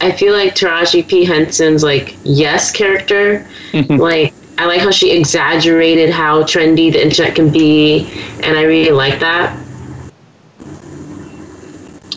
I 0.00 0.10
feel 0.10 0.32
like 0.32 0.56
Taraji 0.56 1.06
P 1.06 1.24
Henson's 1.24 1.84
like 1.84 2.16
yes 2.24 2.72
character, 2.72 3.46
like 3.88 4.34
I 4.58 4.66
like 4.66 4.80
how 4.80 4.90
she 4.90 5.12
exaggerated 5.12 6.10
how 6.10 6.42
trendy 6.42 6.92
the 6.92 7.02
internet 7.02 7.36
can 7.36 7.50
be, 7.50 8.10
and 8.42 8.58
I 8.58 8.62
really 8.62 8.92
like 8.92 9.20
that. 9.20 9.56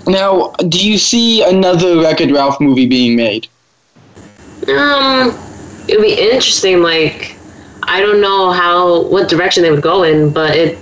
Now, 0.08 0.52
do 0.68 0.86
you 0.86 0.98
see 0.98 1.44
another 1.44 2.00
Wreck-It 2.02 2.32
Ralph 2.32 2.60
movie 2.60 2.88
being 2.88 3.16
made? 3.16 3.48
Um, 4.68 5.30
it 5.88 5.98
would 5.98 6.04
be 6.04 6.20
interesting. 6.20 6.82
Like, 6.82 7.38
I 7.84 8.02
don't 8.02 8.22
know 8.22 8.52
how 8.52 9.04
what 9.04 9.30
direction 9.30 9.64
they 9.64 9.72
would 9.72 9.82
go 9.82 10.04
in, 10.04 10.32
but 10.32 10.56
it 10.56 10.78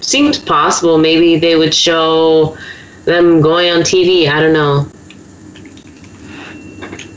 seems 0.00 0.38
possible. 0.38 0.98
Maybe 0.98 1.38
they 1.38 1.56
would 1.56 1.74
show 1.74 2.56
them 3.04 3.40
going 3.40 3.70
on 3.70 3.80
TV. 3.80 4.28
I 4.28 4.40
don't 4.40 4.52
know. 4.52 4.86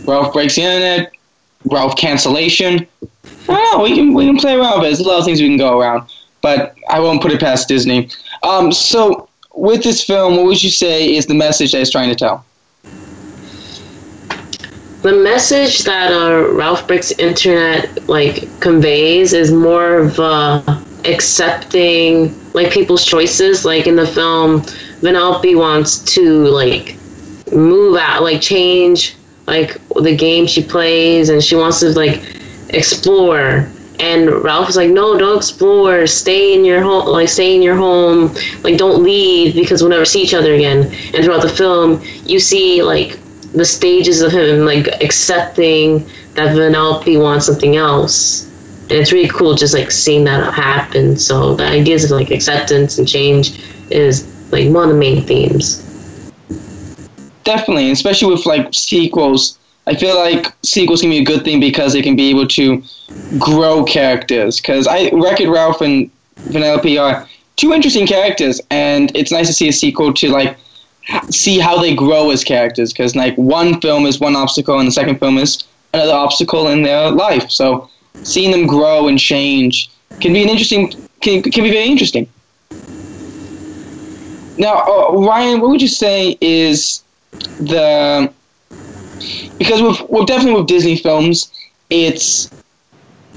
Ralph 0.06 0.34
breaks 0.34 0.56
the 0.56 0.64
internet, 0.64 1.12
Ralph 1.66 1.96
cancellation. 1.98 2.88
I 3.48 3.54
don't 3.54 3.78
know, 3.78 3.84
we 3.84 3.96
can 3.96 4.14
we 4.14 4.26
can 4.26 4.38
play 4.38 4.56
around 4.56 4.80
with 4.80 4.88
it. 4.88 4.96
There's 4.96 5.00
a 5.00 5.08
lot 5.08 5.20
of 5.20 5.26
things 5.26 5.42
we 5.42 5.48
can 5.48 5.58
go 5.58 5.78
around, 5.78 6.10
but 6.42 6.76
I 6.90 7.00
won't 7.00 7.22
put 7.22 7.32
it 7.32 7.40
past 7.40 7.68
Disney. 7.68 8.10
Um, 8.44 8.72
so 8.72 9.19
with 9.60 9.84
this 9.84 10.04
film, 10.04 10.38
what 10.38 10.46
would 10.46 10.64
you 10.64 10.70
say 10.70 11.14
is 11.16 11.26
the 11.26 11.36
message 11.36 11.74
that 11.74 11.82
it's 11.82 11.92
trying 11.92 12.10
to 12.10 12.16
tell? 12.16 12.46
The 15.02 15.14
message 15.14 15.80
that 15.84 16.12
uh, 16.12 16.52
Ralph 16.52 16.88
Breaks 16.88 17.12
Internet 17.12 18.10
like 18.10 18.48
conveys 18.60 19.34
is 19.34 19.52
more 19.52 20.00
of 20.00 20.20
uh, 20.20 20.82
accepting 21.06 22.36
like 22.54 22.72
people's 22.72 23.06
choices. 23.06 23.64
Like 23.64 23.88
in 23.88 23.96
the 23.96 24.08
film, 24.08 24.62
Vanellope 25.02 25.58
wants 25.58 26.00
to 26.16 26.46
like 26.48 26.98
move 27.52 27.98
out, 27.98 28.24
like 28.24 28.42
change 28.42 29.16
like 29.48 29.78
the 29.96 30.16
game 30.16 30.46
she 30.46 30.64
plays 30.64 31.30
and 31.30 31.44
she 31.44 31.56
wants 31.56 31.80
to 31.80 31.90
like 31.90 32.22
explore 32.70 33.68
and 34.00 34.30
Ralph 34.44 34.68
was 34.68 34.76
like, 34.76 34.90
"No, 34.90 35.18
don't 35.18 35.38
explore. 35.38 36.08
Stay 36.08 36.54
in 36.54 36.66
your 36.66 36.82
home. 36.82 37.08
Like, 37.08 37.30
stay 37.30 37.56
in 37.56 37.62
your 37.62 37.76
home. 37.76 38.34
Like, 38.64 38.78
don't 38.78 39.04
leave 39.04 39.54
because 39.56 39.82
we'll 39.82 39.90
never 39.90 40.06
see 40.06 40.22
each 40.22 40.34
other 40.34 40.54
again." 40.54 40.92
And 41.14 41.24
throughout 41.24 41.42
the 41.42 41.50
film, 41.50 42.02
you 42.26 42.40
see 42.40 42.82
like 42.84 43.18
the 43.54 43.66
stages 43.66 44.22
of 44.22 44.32
him 44.32 44.66
like 44.66 44.88
accepting 45.02 46.06
that 46.36 46.56
Vanellope 46.56 47.20
wants 47.20 47.46
something 47.46 47.76
else, 47.76 48.46
and 48.84 48.94
it's 48.94 49.12
really 49.12 49.30
cool 49.30 49.56
just 49.56 49.74
like 49.74 49.92
seeing 49.92 50.24
that 50.26 50.54
happen. 50.54 51.18
So 51.18 51.56
the 51.56 51.66
ideas 51.66 52.06
of 52.06 52.12
like 52.12 52.32
acceptance 52.32 52.98
and 52.98 53.08
change 53.08 53.60
is 53.90 54.26
like 54.52 54.70
one 54.70 54.90
of 54.90 54.90
the 54.90 55.00
main 55.00 55.24
themes 55.24 55.86
definitely, 57.50 57.92
especially 57.92 58.34
with 58.34 58.46
like 58.46 58.74
sequels. 58.74 59.59
I 59.90 59.96
feel 59.96 60.16
like 60.16 60.54
sequels 60.62 61.02
can 61.02 61.10
be 61.10 61.18
a 61.18 61.24
good 61.24 61.44
thing 61.44 61.60
because 61.60 61.94
they 61.94 62.04
can 62.04 62.16
be 62.16 62.30
able 62.30 62.48
to 62.50 62.84
grow 63.40 63.84
characters. 63.84 64.62
Because 64.62 64.86
I 64.86 65.10
Wreck 65.10 65.40
It 65.42 65.50
Ralph 65.50 65.82
and 65.82 66.12
Vanellope 66.42 67.02
are 67.02 67.28
two 67.56 67.74
interesting 67.74 68.06
characters, 68.06 68.62
and 68.70 69.12
it's 69.16 69.32
nice 69.32 69.48
to 69.48 69.54
see 69.54 69.68
a 69.68 69.74
sequel 69.74 70.14
to 70.14 70.30
like 70.30 70.56
see 71.32 71.58
how 71.58 71.82
they 71.82 71.96
grow 71.96 72.30
as 72.30 72.44
characters. 72.44 72.94
Because 72.94 73.16
like 73.16 73.36
one 73.36 73.82
film 73.82 74.06
is 74.06 74.20
one 74.20 74.36
obstacle, 74.36 74.78
and 74.78 74.88
the 74.88 74.92
second 74.92 75.18
film 75.18 75.40
is 75.40 75.64
another 75.96 76.14
obstacle 76.14 76.68
in 76.68 76.84
their 76.84 77.10
life. 77.10 77.50
So 77.50 77.90
seeing 78.22 78.52
them 78.52 78.68
grow 78.68 79.08
and 79.08 79.18
change 79.18 79.90
can 80.22 80.34
be 80.34 80.44
an 80.44 80.50
interesting 80.50 80.92
can 81.22 81.42
can 81.42 81.64
be 81.64 81.72
very 81.72 81.88
interesting. 81.88 82.30
Now, 84.60 84.84
uh, 84.86 85.14
Ryan, 85.14 85.62
what 85.62 85.72
would 85.72 85.82
you 85.82 85.88
say 85.88 86.38
is 86.42 87.02
the 87.60 88.32
because 89.58 89.82
with, 89.82 90.10
with 90.10 90.28
definitely 90.28 90.60
with 90.60 90.68
Disney 90.68 90.98
films, 90.98 91.52
it's 91.90 92.52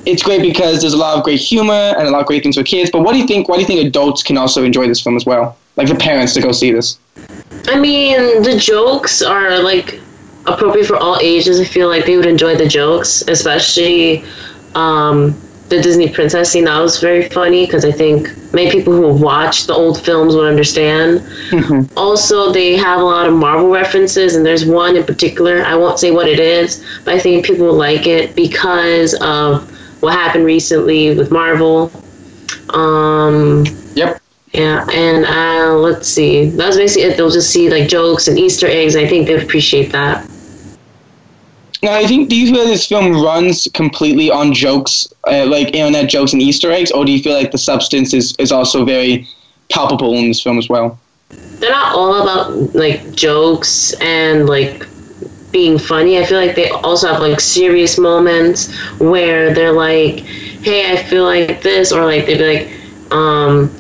it's 0.04 0.22
great 0.22 0.42
because 0.42 0.80
there's 0.80 0.94
a 0.94 0.98
lot 0.98 1.16
of 1.16 1.24
great 1.24 1.38
humor 1.38 1.72
and 1.72 2.08
a 2.08 2.10
lot 2.10 2.22
of 2.22 2.26
great 2.26 2.42
things 2.42 2.56
for 2.56 2.64
kids. 2.64 2.90
But 2.90 3.02
what 3.02 3.12
do 3.12 3.18
you 3.18 3.26
think? 3.26 3.48
Why 3.48 3.56
do 3.56 3.60
you 3.62 3.66
think 3.66 3.86
adults 3.86 4.22
can 4.22 4.36
also 4.36 4.64
enjoy 4.64 4.86
this 4.88 5.00
film 5.00 5.16
as 5.16 5.24
well? 5.24 5.56
Like 5.76 5.88
the 5.88 5.94
parents 5.94 6.34
to 6.34 6.40
go 6.40 6.52
see 6.52 6.72
this. 6.72 6.98
I 7.66 7.78
mean, 7.78 8.42
the 8.42 8.58
jokes 8.58 9.22
are 9.22 9.62
like 9.62 10.00
appropriate 10.46 10.86
for 10.86 10.96
all 10.96 11.18
ages. 11.20 11.60
I 11.60 11.64
feel 11.64 11.88
like 11.88 12.04
they 12.04 12.16
would 12.16 12.26
enjoy 12.26 12.56
the 12.56 12.66
jokes, 12.66 13.22
especially 13.28 14.24
um, 14.74 15.40
the 15.72 15.82
Disney 15.82 16.08
princess 16.08 16.52
scene. 16.52 16.64
That 16.64 16.78
was 16.80 17.00
very 17.00 17.28
funny 17.30 17.64
because 17.64 17.84
I 17.84 17.90
think 17.92 18.30
many 18.52 18.70
people 18.70 18.92
who 18.92 19.08
watch 19.12 19.66
the 19.66 19.74
old 19.74 20.02
films 20.04 20.36
would 20.36 20.46
understand. 20.46 21.20
Mm-hmm. 21.50 21.98
Also, 21.98 22.52
they 22.52 22.76
have 22.76 23.00
a 23.00 23.04
lot 23.04 23.26
of 23.26 23.34
Marvel 23.34 23.70
references, 23.70 24.36
and 24.36 24.44
there's 24.44 24.66
one 24.66 24.96
in 24.96 25.04
particular. 25.04 25.64
I 25.64 25.74
won't 25.74 25.98
say 25.98 26.10
what 26.10 26.28
it 26.28 26.38
is, 26.38 26.84
but 27.04 27.14
I 27.14 27.18
think 27.18 27.46
people 27.46 27.66
will 27.66 27.74
like 27.74 28.06
it 28.06 28.36
because 28.36 29.14
of 29.20 29.68
what 30.02 30.12
happened 30.12 30.44
recently 30.44 31.16
with 31.16 31.30
Marvel. 31.30 31.90
Um, 32.70 33.64
yep. 33.94 34.20
Yeah, 34.52 34.86
and 34.92 35.24
uh, 35.24 35.74
let's 35.78 36.06
see. 36.06 36.50
That's 36.50 36.76
basically 36.76 37.04
it. 37.04 37.16
They'll 37.16 37.30
just 37.30 37.50
see 37.50 37.70
like 37.70 37.88
jokes 37.88 38.28
and 38.28 38.38
Easter 38.38 38.66
eggs. 38.66 38.96
I 38.96 39.06
think 39.06 39.26
they 39.26 39.42
appreciate 39.42 39.90
that. 39.92 40.28
Now, 41.82 41.94
I 41.94 42.06
think, 42.06 42.28
do 42.28 42.36
you 42.36 42.52
feel 42.54 42.64
this 42.64 42.86
film 42.86 43.12
runs 43.12 43.66
completely 43.74 44.30
on 44.30 44.52
jokes, 44.52 45.12
uh, 45.26 45.46
like 45.46 45.74
internet 45.74 46.08
jokes 46.08 46.32
and 46.32 46.40
Easter 46.40 46.70
eggs, 46.70 46.92
or 46.92 47.04
do 47.04 47.10
you 47.10 47.20
feel 47.20 47.34
like 47.34 47.50
the 47.50 47.58
substance 47.58 48.14
is, 48.14 48.36
is 48.38 48.52
also 48.52 48.84
very 48.84 49.26
palpable 49.68 50.14
in 50.14 50.28
this 50.28 50.40
film 50.40 50.58
as 50.58 50.68
well? 50.68 51.00
They're 51.30 51.70
not 51.70 51.94
all 51.94 52.22
about 52.22 52.74
like 52.74 53.12
jokes 53.12 53.94
and 53.94 54.48
like 54.48 54.86
being 55.50 55.76
funny. 55.76 56.18
I 56.18 56.24
feel 56.24 56.38
like 56.38 56.54
they 56.54 56.70
also 56.70 57.08
have 57.08 57.20
like 57.20 57.40
serious 57.40 57.98
moments 57.98 58.72
where 58.98 59.52
they're 59.52 59.72
like, 59.72 60.20
"Hey, 60.62 60.92
I 60.92 61.02
feel 61.02 61.24
like 61.24 61.62
this," 61.62 61.92
or 61.92 62.04
like 62.04 62.26
they'd 62.26 62.38
be 62.38 62.58
like, 62.58 63.12
um, 63.12 63.70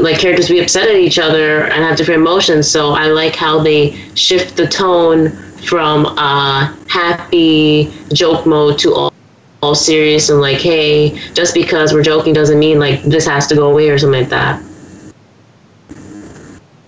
like 0.00 0.18
characters 0.18 0.48
be 0.48 0.60
upset 0.60 0.88
at 0.88 0.96
each 0.96 1.18
other 1.18 1.64
and 1.64 1.84
have 1.84 1.96
different 1.96 2.20
emotions. 2.20 2.68
So 2.68 2.90
I 2.90 3.06
like 3.06 3.36
how 3.36 3.60
they 3.60 3.92
shift 4.14 4.56
the 4.56 4.66
tone 4.66 5.51
from 5.64 6.06
uh, 6.06 6.74
happy 6.88 7.92
joke 8.12 8.46
mode 8.46 8.78
to 8.80 8.94
all, 8.94 9.12
all 9.62 9.74
serious 9.74 10.28
and 10.28 10.40
like, 10.40 10.58
hey, 10.58 11.18
just 11.34 11.54
because 11.54 11.92
we're 11.92 12.02
joking 12.02 12.32
doesn't 12.32 12.58
mean 12.58 12.78
like 12.78 13.02
this 13.02 13.26
has 13.26 13.46
to 13.46 13.54
go 13.54 13.70
away 13.70 13.88
or 13.90 13.98
something 13.98 14.20
like 14.20 14.30
that. 14.30 14.62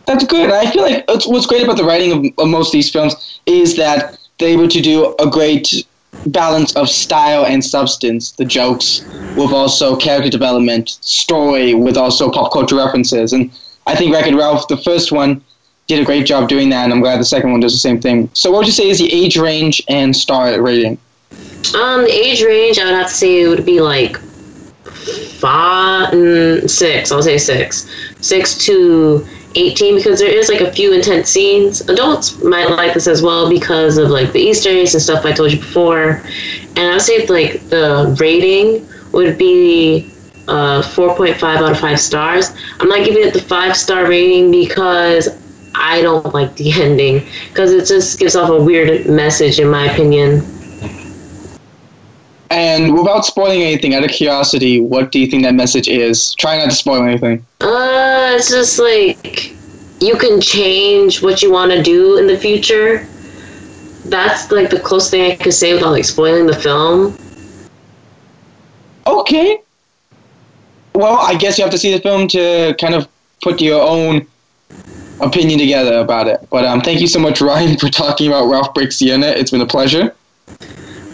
That's 0.07 0.25
good. 0.25 0.51
I 0.51 0.71
feel 0.71 0.83
like 0.83 1.05
what's 1.09 1.47
great 1.47 1.65
about 1.65 1.77
the 1.77 1.85
writing 1.85 2.13
of, 2.13 2.39
of 2.39 2.49
most 2.49 2.69
of 2.69 2.73
these 2.73 2.91
films 2.91 3.41
is 3.47 3.77
that 3.77 4.19
they're 4.39 4.51
able 4.51 4.69
to 4.69 4.81
do 4.81 5.15
a 5.19 5.31
great 5.31 5.87
balance 6.27 6.75
of 6.77 6.89
style 6.89 7.45
and 7.47 7.65
substance. 7.65 8.33
The 8.33 8.45
jokes 8.45 9.07
with 9.37 9.53
also 9.53 9.97
character 9.97 10.31
development, 10.31 10.91
story, 11.01 11.75
with 11.75 11.97
also 11.97 12.31
pop 12.31 12.53
culture 12.53 12.77
references. 12.77 13.33
And 13.33 13.51
I 13.87 13.95
think 13.95 14.13
Wreck 14.13 14.27
It 14.27 14.35
Ralph, 14.35 14.69
the 14.69 14.77
first 14.77 15.11
one, 15.11 15.43
did 15.87 16.01
a 16.01 16.05
great 16.05 16.27
job 16.27 16.49
doing 16.49 16.71
that, 16.71 16.85
and 16.85 16.93
I'm 16.93 17.01
glad 17.01 17.21
the 17.21 17.25
second 17.25 17.51
one 17.51 17.61
does 17.61 17.73
the 17.73 17.79
same 17.79 18.01
thing. 18.01 18.31
So, 18.33 18.51
what 18.51 18.59
would 18.59 18.67
you 18.67 18.73
say 18.73 18.89
is 18.89 18.99
the 18.99 19.13
age 19.13 19.37
range 19.37 19.83
and 19.89 20.15
star 20.15 20.61
rating? 20.61 20.99
Um, 21.75 22.05
the 22.05 22.13
age 22.13 22.43
range, 22.43 22.79
I 22.79 22.85
would 22.85 22.95
have 22.95 23.09
to 23.09 23.15
say 23.15 23.43
it 23.43 23.49
would 23.49 23.67
be 23.67 23.81
like 23.81 24.17
five, 25.45 26.13
mm, 26.13 26.69
six. 26.69 27.13
I'll 27.13 27.23
say 27.23 27.39
six, 27.39 27.89
six 28.21 28.57
to 28.67 29.27
18 29.57 29.97
because 29.97 30.19
there 30.19 30.31
is 30.31 30.49
like 30.49 30.61
a 30.61 30.73
few 30.73 30.93
intense 30.93 31.29
scenes. 31.29 31.81
Adults 31.89 32.43
might 32.43 32.71
like 32.71 32.95
this 32.95 33.07
as 33.07 33.23
well 33.23 33.49
because 33.49 33.99
of 33.99 34.11
like 34.11 34.33
the 34.33 34.41
Easter 34.41 34.71
eggs 34.71 34.95
and 34.95 35.03
stuff 35.03 35.25
I 35.25 35.33
told 35.33 35.53
you 35.53 35.59
before. 35.59 36.23
And 36.77 36.79
I 36.79 36.93
would 36.93 37.03
say 37.03 37.27
like 37.27 37.61
the 37.69 38.17
rating 38.19 38.87
would 39.13 39.39
be 39.39 40.11
uh, 40.49 40.83
4.5 40.83 41.43
out 41.43 41.71
of 41.71 41.79
5 41.79 42.01
stars. 42.01 42.51
I'm 42.81 42.89
not 42.89 43.05
giving 43.05 43.27
it 43.27 43.33
the 43.33 43.41
5 43.41 43.77
star 43.77 44.09
rating 44.09 44.51
because 44.51 45.29
I 45.75 46.03
don't 46.03 46.33
like 46.35 46.57
the 46.57 46.73
ending 46.73 47.27
because 47.49 47.73
it 47.73 47.87
just 47.87 48.19
gives 48.19 48.37
off 48.37 48.51
a 48.51 48.63
weird 48.63 49.07
message 49.07 49.59
in 49.59 49.69
my 49.69 49.91
opinion. 49.91 50.43
And 52.51 52.97
without 52.97 53.25
spoiling 53.25 53.63
anything, 53.63 53.95
out 53.95 54.05
of 54.05 54.11
curiosity, 54.11 54.79
what 54.79 55.11
do 55.11 55.19
you 55.19 55.27
think 55.27 55.43
that 55.43 55.55
message 55.55 55.89
is? 55.89 56.35
Try 56.37 56.59
not 56.59 56.71
to 56.71 56.77
spoil 56.77 57.03
anything. 57.03 57.45
Uh, 57.61 58.35
it's 58.37 58.49
just 58.49 58.79
like 58.79 59.55
you 60.01 60.17
can 60.17 60.41
change 60.41 61.23
what 61.23 61.43
you 61.43 61.51
want 61.51 61.73
to 61.73 61.83
do 61.83 62.17
in 62.19 62.27
the 62.27 62.39
future. 62.39 63.09
That's 64.05 64.53
like 64.53 64.71
the 64.71 64.79
closest 64.79 65.11
thing 65.11 65.33
I 65.33 65.37
could 65.37 65.55
say 65.55 65.75
without 65.75 65.91
like 65.91 66.05
spoiling 66.05 66.47
the 66.47 66.55
film. 66.55 67.17
Okay. 69.07 69.61
Well, 70.95 71.19
I 71.19 71.35
guess 71.35 71.59
you 71.59 71.65
have 71.65 71.73
to 71.73 71.79
see 71.79 71.93
the 71.93 72.01
film 72.01 72.29
to 72.29 72.77
kind 72.81 72.95
of 72.95 73.09
put 73.43 73.61
your 73.61 73.83
own 73.83 74.27
opinion 75.21 75.59
together 75.59 75.99
about 75.99 76.29
it. 76.29 76.47
But 76.51 76.65
um, 76.65 76.81
thank 76.81 77.01
you 77.01 77.07
so 77.07 77.19
much, 77.19 77.41
Ryan, 77.43 77.77
for 77.77 77.89
talking 77.89 78.29
about 78.29 78.49
Ralph 78.49 78.75
Breaks 78.75 78.99
the 78.99 79.11
Internet. 79.11 79.39
It's 79.39 79.51
been 79.51 79.61
a 79.61 79.67
pleasure. 79.67 80.15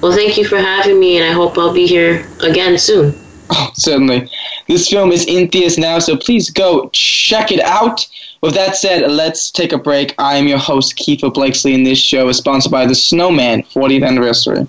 Well, 0.01 0.13
thank 0.13 0.37
you 0.37 0.47
for 0.47 0.57
having 0.57 0.99
me, 0.99 1.19
and 1.19 1.27
I 1.27 1.33
hope 1.33 1.59
I'll 1.59 1.75
be 1.75 1.87
here 1.87 2.27
again 2.43 2.79
soon. 2.79 3.15
Oh, 3.53 3.73
certainly. 3.75 4.31
This 4.69 4.89
film 4.89 5.11
is 5.11 5.27
in 5.27 5.49
theaters 5.49 5.77
now, 5.77 5.99
so 5.99 6.17
please 6.17 6.51
go 6.51 6.89
check 6.93 7.51
it 7.51 7.59
out. 7.59 8.07
With 8.43 8.55
that 8.55 8.77
said, 8.77 9.11
let's 9.11 9.51
take 9.51 9.73
a 9.73 9.77
break. 9.77 10.15
I 10.19 10.37
am 10.37 10.47
your 10.47 10.57
host, 10.57 10.95
Keefer 10.95 11.31
Blakesley, 11.31 11.75
and 11.75 11.85
this 11.85 11.99
show 11.99 12.29
is 12.29 12.37
sponsored 12.37 12.71
by 12.71 12.87
the 12.87 12.95
Snowman 12.95 13.65
40th 13.65 14.07
Anniversary. 14.07 14.69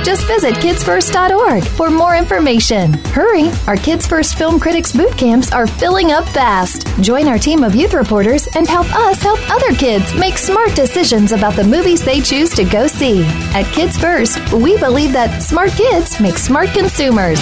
Just 0.03 0.25
visit 0.25 0.55
kidsfirst.org 0.55 1.63
for 1.63 1.91
more 1.91 2.15
information. 2.15 2.93
Hurry! 3.13 3.51
Our 3.67 3.75
Kids 3.75 4.07
First 4.07 4.33
Film 4.35 4.59
Critics 4.59 4.91
boot 4.91 5.15
camps 5.15 5.51
are 5.51 5.67
filling 5.67 6.11
up 6.11 6.27
fast. 6.27 6.87
Join 7.01 7.27
our 7.27 7.37
team 7.37 7.63
of 7.63 7.75
youth 7.75 7.93
reporters 7.93 8.47
and 8.55 8.67
help 8.67 8.91
us 8.95 9.21
help 9.21 9.39
other 9.51 9.75
kids 9.75 10.11
make 10.15 10.39
smart 10.39 10.75
decisions 10.75 11.33
about 11.33 11.53
the 11.55 11.63
movies 11.63 12.03
they 12.03 12.19
choose 12.19 12.49
to 12.55 12.63
go 12.63 12.87
see. 12.87 13.23
At 13.53 13.71
Kids 13.73 13.95
First, 13.97 14.39
we 14.51 14.75
believe 14.79 15.11
that 15.13 15.43
smart 15.43 15.69
kids 15.71 16.19
make 16.19 16.39
smart 16.39 16.69
consumers. 16.69 17.39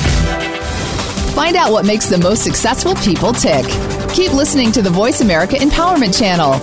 Find 1.34 1.56
out 1.56 1.72
what 1.72 1.86
makes 1.86 2.08
the 2.08 2.18
most 2.18 2.44
successful 2.44 2.94
people 2.96 3.32
tick. 3.32 3.64
Keep 4.12 4.34
listening 4.34 4.74
to 4.74 4.82
the 4.82 4.90
Voice 4.90 5.22
America 5.22 5.56
Empowerment 5.56 6.20
Channel. 6.20 6.56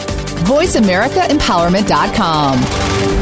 VoiceAmericaEmpowerment.com. 0.44 3.15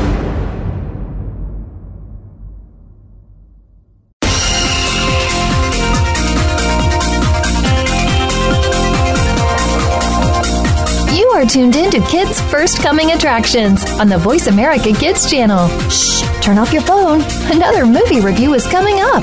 are 11.44 11.48
tuned 11.48 11.76
in 11.76 11.90
to 11.90 12.00
Kids 12.02 12.40
First 12.42 12.80
Coming 12.80 13.10
Attractions 13.10 13.84
on 14.00 14.08
the 14.08 14.16
Voice 14.16 14.46
America 14.46 14.92
Kids 14.94 15.30
channel. 15.30 15.68
Shh, 15.90 16.22
turn 16.40 16.58
off 16.58 16.72
your 16.72 16.82
phone. 16.82 17.22
Another 17.52 17.84
movie 17.84 18.20
review 18.20 18.54
is 18.54 18.66
coming 18.66 18.96
up. 19.00 19.22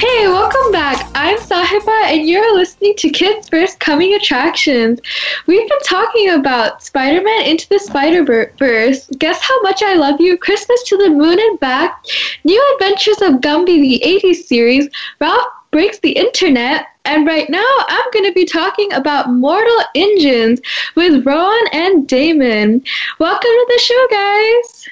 Hey, 0.00 0.26
welcome 0.26 0.72
back. 0.72 1.08
I'm 1.14 1.38
Sahiba, 1.38 2.06
and 2.06 2.28
you're 2.28 2.56
listening 2.56 2.94
to 2.96 3.10
Kids 3.10 3.48
First 3.48 3.78
Coming 3.78 4.14
Attractions. 4.14 5.00
We've 5.46 5.68
been 5.68 5.82
talking 5.84 6.30
about 6.30 6.82
Spider 6.82 7.22
Man 7.22 7.44
Into 7.44 7.68
the 7.68 7.78
Spider 7.78 8.24
Verse, 8.58 9.06
Guess 9.18 9.40
How 9.42 9.62
Much 9.62 9.82
I 9.82 9.94
Love 9.94 10.20
You, 10.20 10.36
Christmas 10.38 10.82
to 10.84 10.96
the 10.96 11.10
Moon 11.10 11.38
and 11.38 11.60
Back, 11.60 12.04
New 12.42 12.74
Adventures 12.74 13.22
of 13.22 13.34
Gumby, 13.34 13.80
the 13.80 14.02
80s 14.04 14.44
series, 14.46 14.88
Ralph 15.20 15.46
Breaks 15.76 15.98
the 15.98 16.12
Internet, 16.12 16.86
and 17.04 17.26
right 17.26 17.50
now 17.50 17.76
I'm 17.86 18.10
going 18.10 18.24
to 18.24 18.32
be 18.32 18.46
talking 18.46 18.90
about 18.94 19.30
Mortal 19.30 19.78
Engines 19.94 20.58
with 20.94 21.26
Rohan 21.26 21.66
and 21.70 22.08
Damon. 22.08 22.82
Welcome 23.18 23.42
to 23.42 23.66
the 23.68 23.78
show, 23.78 24.06
guys. 24.10 24.88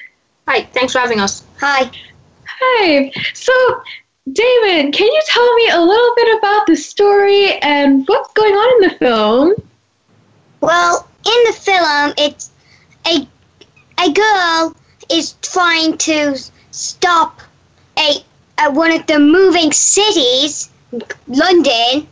Hi, 0.47 0.61
thanks 0.73 0.93
for 0.93 0.99
having 0.99 1.19
us. 1.19 1.43
Hi. 1.59 1.89
Hi. 2.47 3.11
So, 3.33 3.81
Damon, 4.31 4.91
can 4.91 5.07
you 5.07 5.21
tell 5.25 5.55
me 5.55 5.69
a 5.69 5.81
little 5.81 6.15
bit 6.15 6.37
about 6.37 6.67
the 6.67 6.75
story 6.75 7.53
and 7.63 8.07
what's 8.07 8.31
going 8.33 8.53
on 8.53 8.83
in 8.83 8.89
the 8.89 8.95
film? 8.99 9.53
Well, 10.61 11.09
in 11.25 11.43
the 11.47 11.53
film, 11.53 12.13
it's 12.15 12.51
a 13.07 13.27
a 14.07 14.11
girl 14.11 14.75
is 15.09 15.33
trying 15.41 15.97
to 15.97 16.37
stop 16.69 17.41
a, 17.97 18.23
a 18.59 18.71
one 18.71 18.91
of 18.91 19.07
the 19.07 19.17
moving 19.17 19.71
cities, 19.71 20.69
London, 21.27 22.07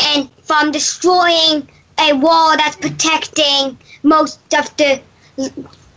and 0.00 0.30
from 0.42 0.70
destroying 0.70 1.68
a 1.98 2.12
wall 2.12 2.56
that's 2.56 2.76
protecting 2.76 3.78
most 4.02 4.38
of 4.54 4.76
the 4.76 5.00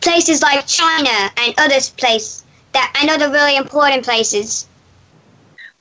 places 0.01 0.41
like 0.41 0.65
China 0.67 1.31
and 1.37 1.53
other 1.57 1.79
places 1.97 2.43
that 2.73 2.93
and 3.01 3.09
other 3.09 3.31
really 3.31 3.55
important 3.55 4.03
places. 4.03 4.67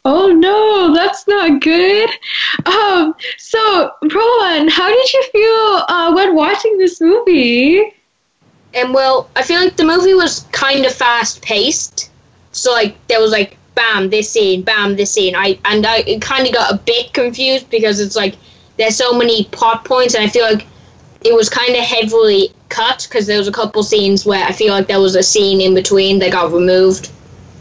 Oh 0.04 0.28
no, 0.32 0.94
that's 0.94 1.26
not 1.26 1.60
good. 1.60 2.08
Um, 2.64 3.14
so 3.38 3.90
Rohan, 4.02 4.68
how 4.68 4.88
did 4.88 5.12
you 5.12 5.22
feel 5.32 5.84
uh, 5.88 6.12
when 6.14 6.34
watching 6.36 6.78
this 6.78 7.00
movie? 7.00 7.92
And 8.72 8.94
well, 8.94 9.28
I 9.34 9.42
feel 9.42 9.60
like 9.60 9.76
the 9.76 9.84
movie 9.84 10.14
was 10.14 10.46
kind 10.52 10.86
of 10.86 10.92
fast 10.92 11.42
paced. 11.42 12.10
So 12.52 12.72
like 12.72 12.94
there 13.08 13.20
was 13.20 13.32
like 13.32 13.58
bam 13.76 14.10
this 14.10 14.28
scene, 14.32 14.62
bam 14.62 14.96
this 14.96 15.12
scene. 15.12 15.36
I 15.36 15.58
and 15.64 15.86
I 15.86 16.18
kind 16.20 16.46
of 16.48 16.52
got 16.52 16.72
a 16.72 16.78
bit 16.78 17.12
confused 17.12 17.70
because 17.70 18.00
it's 18.00 18.16
like 18.16 18.34
there's 18.76 18.96
so 18.96 19.16
many 19.16 19.44
plot 19.44 19.84
points, 19.84 20.14
and 20.14 20.24
I 20.24 20.28
feel 20.28 20.44
like 20.44 20.66
it 21.24 21.34
was 21.34 21.48
kind 21.48 21.76
of 21.76 21.84
heavily 21.84 22.52
cut 22.68 23.06
because 23.08 23.26
there 23.26 23.38
was 23.38 23.46
a 23.48 23.52
couple 23.52 23.82
scenes 23.84 24.26
where 24.26 24.44
I 24.44 24.50
feel 24.52 24.72
like 24.72 24.88
there 24.88 25.00
was 25.00 25.14
a 25.14 25.22
scene 25.22 25.60
in 25.60 25.74
between 25.74 26.18
that 26.18 26.32
got 26.32 26.52
removed 26.52 27.10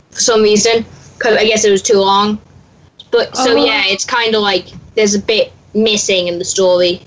for 0.09 0.19
some 0.19 0.41
reason 0.41 0.85
because 1.17 1.37
I 1.37 1.45
guess 1.45 1.63
it 1.63 1.71
was 1.71 1.81
too 1.83 1.99
long. 1.99 2.41
But 3.11 3.35
so 3.37 3.51
Oh. 3.51 3.65
yeah, 3.65 3.83
it's 3.85 4.05
kind 4.05 4.33
of 4.35 4.41
like 4.41 4.67
there's 4.95 5.15
a 5.15 5.19
bit 5.19 5.53
missing 5.73 6.27
in 6.27 6.39
the 6.39 6.45
story. 6.45 7.01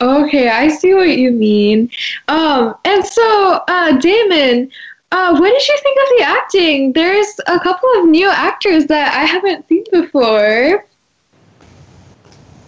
Okay, 0.00 0.48
I 0.48 0.68
see 0.68 0.94
what 0.94 1.16
you 1.16 1.30
mean. 1.30 1.90
Um, 2.28 2.74
and 2.84 3.04
so, 3.04 3.62
uh, 3.68 3.92
Damon, 3.98 4.70
uh, 5.10 5.36
what 5.38 5.50
did 5.50 5.66
you 5.66 5.78
think 5.82 5.98
of 5.98 6.18
the 6.18 6.24
acting? 6.24 6.92
There's 6.92 7.40
a 7.46 7.58
couple 7.58 7.88
of 7.96 8.08
new 8.08 8.28
actors 8.28 8.86
that 8.86 9.14
I 9.14 9.24
haven't 9.24 9.66
seen 9.68 9.84
before. 9.90 10.84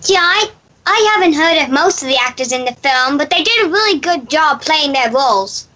Yeah, 0.07 0.21
I, 0.21 0.51
I 0.87 1.13
haven't 1.15 1.35
heard 1.35 1.63
of 1.63 1.71
most 1.71 2.03
of 2.03 2.09
the 2.09 2.17
actors 2.17 2.53
in 2.53 2.65
the 2.65 2.73
film, 2.73 3.19
but 3.19 3.29
they 3.29 3.43
did 3.43 3.67
a 3.67 3.71
really 3.71 4.01
good 4.01 4.31
job 4.31 4.63
playing 4.63 4.93
their 4.93 5.11
roles. 5.11 5.69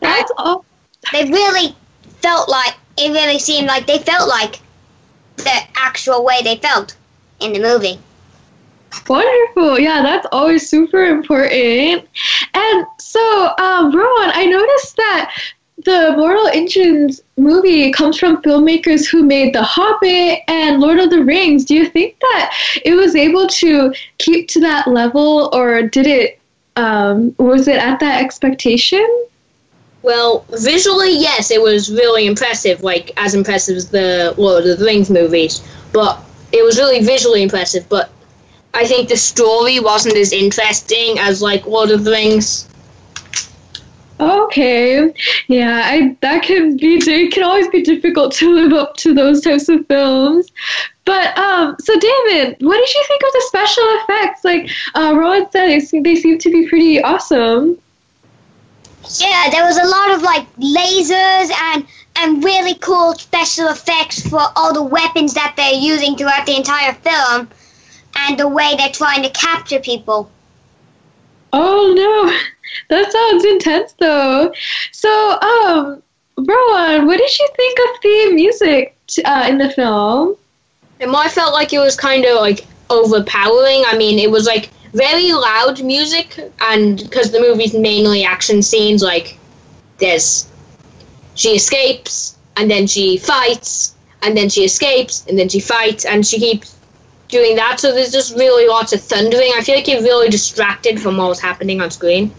That's 0.00 0.32
all. 0.36 0.64
They 1.12 1.24
really 1.24 1.76
felt 2.20 2.48
like, 2.48 2.74
it 2.96 3.12
really 3.12 3.38
seemed 3.38 3.68
like 3.68 3.86
they 3.86 3.98
felt 3.98 4.28
like 4.28 4.60
the 5.36 5.60
actual 5.76 6.24
way 6.24 6.42
they 6.42 6.56
felt 6.56 6.96
in 7.38 7.52
the 7.52 7.60
movie. 7.60 7.98
Wonderful. 9.08 9.78
Yeah, 9.78 10.02
that's 10.02 10.26
always 10.32 10.68
super 10.68 11.04
important. 11.04 12.08
And 12.54 12.86
so, 13.08 13.54
um, 13.56 13.90
Rohan, 13.90 14.32
I 14.34 14.44
noticed 14.44 14.94
that 14.96 15.34
the 15.82 16.12
Mortal 16.14 16.48
Engines 16.48 17.22
movie 17.38 17.90
comes 17.90 18.18
from 18.18 18.42
filmmakers 18.42 19.08
who 19.08 19.22
made 19.22 19.54
The 19.54 19.62
Hobbit 19.62 20.40
and 20.46 20.78
Lord 20.78 20.98
of 20.98 21.08
the 21.08 21.24
Rings. 21.24 21.64
Do 21.64 21.74
you 21.74 21.88
think 21.88 22.20
that 22.20 22.54
it 22.84 22.92
was 22.92 23.16
able 23.16 23.46
to 23.46 23.94
keep 24.18 24.48
to 24.48 24.60
that 24.60 24.88
level, 24.88 25.48
or 25.54 25.80
did 25.82 26.06
it? 26.06 26.38
Um, 26.76 27.34
was 27.38 27.66
it 27.66 27.76
at 27.76 27.98
that 28.00 28.22
expectation? 28.22 29.08
Well, 30.02 30.44
visually, 30.50 31.18
yes, 31.18 31.50
it 31.50 31.62
was 31.62 31.90
really 31.90 32.26
impressive, 32.26 32.82
like 32.82 33.12
as 33.16 33.34
impressive 33.34 33.78
as 33.78 33.88
the 33.88 34.34
Lord 34.36 34.66
of 34.66 34.78
the 34.78 34.84
Rings 34.84 35.08
movies. 35.08 35.66
But 35.94 36.20
it 36.52 36.62
was 36.62 36.76
really 36.76 37.02
visually 37.02 37.42
impressive. 37.42 37.88
But 37.88 38.10
I 38.74 38.84
think 38.84 39.08
the 39.08 39.16
story 39.16 39.80
wasn't 39.80 40.16
as 40.16 40.30
interesting 40.30 41.18
as 41.18 41.40
like 41.40 41.66
Lord 41.66 41.90
of 41.90 42.04
the 42.04 42.10
Rings. 42.10 42.68
Okay, 44.48 45.12
yeah, 45.46 45.82
I 45.84 46.16
that 46.22 46.42
can 46.42 46.78
be 46.78 46.96
it 46.96 47.32
can 47.32 47.42
always 47.42 47.68
be 47.68 47.82
difficult 47.82 48.32
to 48.36 48.54
live 48.54 48.72
up 48.72 48.96
to 48.96 49.12
those 49.12 49.42
types 49.42 49.68
of 49.68 49.86
films. 49.86 50.48
But 51.04 51.36
um, 51.36 51.76
so 51.78 51.92
David, 51.98 52.56
what 52.60 52.78
did 52.78 52.94
you 52.94 53.04
think 53.06 53.22
of 53.22 53.32
the 53.32 53.44
special 53.46 53.84
effects? 53.86 54.44
Like 54.44 54.70
uh, 54.94 55.14
Rohan 55.14 55.50
said, 55.50 55.66
they 55.66 55.80
seem, 55.80 56.02
they 56.02 56.16
seem 56.16 56.38
to 56.38 56.50
be 56.50 56.66
pretty 56.66 57.02
awesome. 57.02 57.78
Yeah, 59.20 59.50
there 59.50 59.64
was 59.64 59.76
a 59.76 59.86
lot 59.86 60.12
of 60.12 60.22
like 60.22 60.46
lasers 60.56 61.50
and 61.74 61.86
and 62.16 62.42
really 62.42 62.74
cool 62.76 63.12
special 63.14 63.68
effects 63.68 64.26
for 64.26 64.40
all 64.56 64.72
the 64.72 64.82
weapons 64.82 65.34
that 65.34 65.52
they're 65.58 65.74
using 65.74 66.16
throughout 66.16 66.46
the 66.46 66.56
entire 66.56 66.94
film 66.94 67.50
and 68.16 68.38
the 68.38 68.48
way 68.48 68.76
they're 68.78 68.88
trying 68.88 69.22
to 69.24 69.30
capture 69.30 69.78
people. 69.78 70.30
Oh 71.52 71.92
no, 71.96 72.32
that 72.88 73.12
sounds 73.12 73.44
intense 73.44 73.92
though. 73.98 74.52
So, 74.92 75.40
um, 75.40 76.02
Rohan, 76.36 77.06
what 77.06 77.18
did 77.18 77.38
you 77.38 77.48
think 77.56 77.78
of 77.78 78.00
the 78.02 78.32
music 78.34 78.96
uh, 79.24 79.46
in 79.48 79.58
the 79.58 79.70
film? 79.70 80.36
And 81.00 81.14
I 81.14 81.28
felt 81.28 81.52
like 81.52 81.72
it 81.72 81.78
was 81.78 81.96
kind 81.96 82.24
of 82.24 82.36
like 82.36 82.66
overpowering. 82.90 83.84
I 83.86 83.96
mean, 83.96 84.18
it 84.18 84.30
was 84.30 84.46
like 84.46 84.70
very 84.92 85.32
loud 85.32 85.82
music, 85.82 86.38
and 86.60 86.98
because 86.98 87.30
the 87.30 87.40
movie's 87.40 87.74
mainly 87.74 88.24
action 88.24 88.62
scenes, 88.62 89.02
like 89.02 89.38
there's 89.98 90.48
she 91.34 91.50
escapes 91.50 92.36
and 92.56 92.70
then 92.70 92.86
she 92.86 93.16
fights 93.16 93.94
and 94.22 94.36
then 94.36 94.48
she 94.48 94.64
escapes 94.64 95.24
and 95.28 95.38
then 95.38 95.48
she 95.48 95.60
fights 95.60 96.04
and 96.04 96.26
she 96.26 96.38
keeps 96.38 96.77
doing 97.28 97.56
that. 97.56 97.80
So 97.80 97.92
there's 97.92 98.12
just 98.12 98.34
really 98.36 98.66
lots 98.66 98.92
of 98.92 99.00
thundering. 99.00 99.52
I 99.54 99.62
feel 99.62 99.76
like 99.76 99.88
it 99.88 100.02
really 100.02 100.28
distracted 100.28 101.00
from 101.00 101.16
what 101.16 101.28
was 101.28 101.40
happening 101.40 101.80
on 101.80 101.90
screen. 101.90 102.32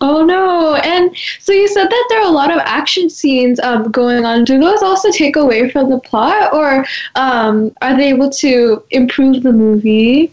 Oh 0.00 0.24
no! 0.24 0.76
And 0.76 1.16
so 1.40 1.52
you 1.52 1.66
said 1.66 1.86
that 1.88 2.06
there 2.08 2.20
are 2.20 2.28
a 2.28 2.30
lot 2.30 2.52
of 2.52 2.58
action 2.58 3.10
scenes 3.10 3.58
um, 3.60 3.90
going 3.90 4.24
on. 4.24 4.44
Do 4.44 4.58
those 4.58 4.82
also 4.82 5.10
take 5.10 5.34
away 5.34 5.70
from 5.70 5.90
the 5.90 5.98
plot, 5.98 6.52
or 6.52 6.86
um, 7.16 7.72
are 7.82 7.96
they 7.96 8.10
able 8.10 8.30
to 8.30 8.84
improve 8.90 9.42
the 9.42 9.52
movie? 9.52 10.32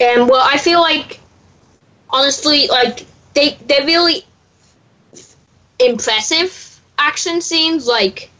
And 0.00 0.28
well, 0.28 0.46
I 0.48 0.56
feel 0.56 0.80
like 0.80 1.20
honestly, 2.08 2.66
like 2.68 3.04
they 3.34 3.58
they're 3.66 3.84
really 3.84 4.24
impressive 5.78 6.80
action 6.98 7.42
scenes. 7.42 7.86
Like 7.86 8.30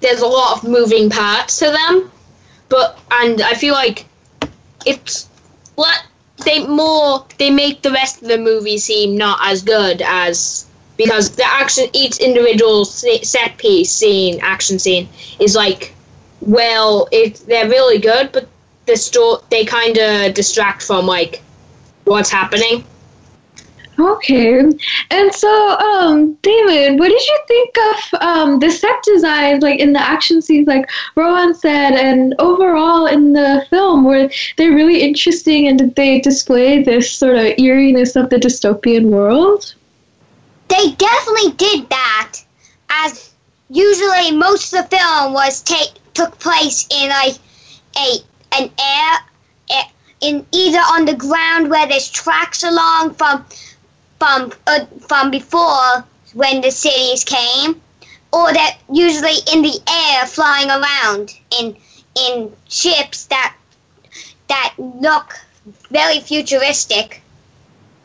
there's 0.00 0.20
a 0.20 0.26
lot 0.26 0.58
of 0.58 0.68
moving 0.68 1.10
parts 1.10 1.58
to 1.58 1.66
them, 1.66 2.10
but 2.68 2.98
and 3.10 3.40
I 3.42 3.54
feel 3.54 3.74
like 3.74 4.06
it's 4.86 5.28
what 5.74 6.04
they 6.44 6.66
more 6.66 7.26
they 7.38 7.50
make 7.50 7.82
the 7.82 7.90
rest 7.90 8.22
of 8.22 8.28
the 8.28 8.38
movie 8.38 8.78
seem 8.78 9.16
not 9.16 9.38
as 9.42 9.62
good 9.62 10.02
as 10.02 10.66
because 10.96 11.30
the 11.36 11.44
action 11.44 11.86
each 11.92 12.18
individual 12.18 12.84
set 12.84 13.56
piece 13.58 13.90
scene 13.90 14.40
action 14.42 14.78
scene 14.78 15.08
is 15.38 15.54
like 15.54 15.94
well 16.40 17.08
it 17.10 17.36
they're 17.46 17.68
really 17.68 17.98
good 17.98 18.30
but 18.32 18.48
the 18.86 18.96
sto- 18.96 19.42
they 19.50 19.64
kind 19.64 19.98
of 19.98 20.34
distract 20.34 20.82
from 20.82 21.06
like 21.06 21.42
what's 22.04 22.30
happening 22.30 22.84
Okay. 23.98 24.60
And 25.10 25.34
so, 25.34 25.78
um, 25.78 26.34
David, 26.42 26.98
what 27.00 27.08
did 27.08 27.20
you 27.20 27.38
think 27.48 27.76
of 27.78 28.20
um, 28.22 28.58
the 28.60 28.70
set 28.70 29.02
designs, 29.02 29.62
like 29.62 29.80
in 29.80 29.92
the 29.92 30.00
action 30.00 30.40
scenes, 30.40 30.68
like 30.68 30.88
Rohan 31.16 31.54
said, 31.54 31.94
and 31.94 32.34
overall 32.38 33.06
in 33.06 33.32
the 33.32 33.66
film? 33.70 34.04
Were 34.04 34.30
they 34.56 34.68
really 34.68 35.02
interesting 35.02 35.66
and 35.66 35.78
did 35.78 35.96
they 35.96 36.20
display 36.20 36.82
this 36.82 37.12
sort 37.12 37.36
of 37.36 37.58
eeriness 37.58 38.14
of 38.14 38.30
the 38.30 38.36
dystopian 38.36 39.06
world? 39.06 39.74
They 40.68 40.92
definitely 40.92 41.52
did 41.52 41.88
that, 41.88 42.34
as 42.90 43.32
usually 43.68 44.30
most 44.30 44.74
of 44.74 44.88
the 44.90 44.96
film 44.96 45.32
was 45.32 45.62
take 45.62 45.90
took 46.14 46.38
place 46.38 46.86
in 46.90 47.08
like 47.08 47.34
a 47.96 48.18
an 48.60 48.70
air, 48.80 49.84
in 50.20 50.44
either 50.52 50.78
on 50.78 51.04
the 51.04 51.14
ground 51.14 51.70
where 51.70 51.86
there's 51.86 52.10
tracks 52.10 52.62
along 52.62 53.14
from 53.14 53.44
from 54.18 54.52
uh, 54.66 54.84
from 55.06 55.30
before 55.30 56.04
when 56.34 56.60
the 56.60 56.70
cities 56.70 57.24
came, 57.24 57.80
or 58.32 58.52
that 58.52 58.78
usually 58.92 59.38
in 59.52 59.62
the 59.62 59.80
air 59.88 60.26
flying 60.26 60.70
around 60.70 61.32
in 61.58 61.76
in 62.26 62.52
ships 62.68 63.26
that 63.26 63.54
that 64.48 64.74
look 64.78 65.38
very 65.90 66.20
futuristic, 66.20 67.22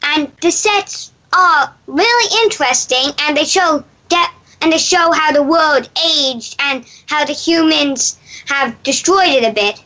and 0.04 0.32
the 0.42 0.52
sets 0.52 1.12
are 1.32 1.74
really 1.88 2.44
interesting, 2.44 3.12
and 3.22 3.36
they 3.36 3.46
show 3.46 3.84
that 4.10 4.34
and 4.62 4.72
they 4.72 4.78
show 4.78 5.12
how 5.12 5.32
the 5.32 5.44
world 5.44 5.90
aged 6.06 6.56
and 6.60 6.86
how 7.08 7.26
the 7.26 7.34
humans 7.34 8.18
have 8.46 8.82
destroyed 8.84 9.30
it 9.30 9.44
a 9.44 9.52
bit. 9.52 9.83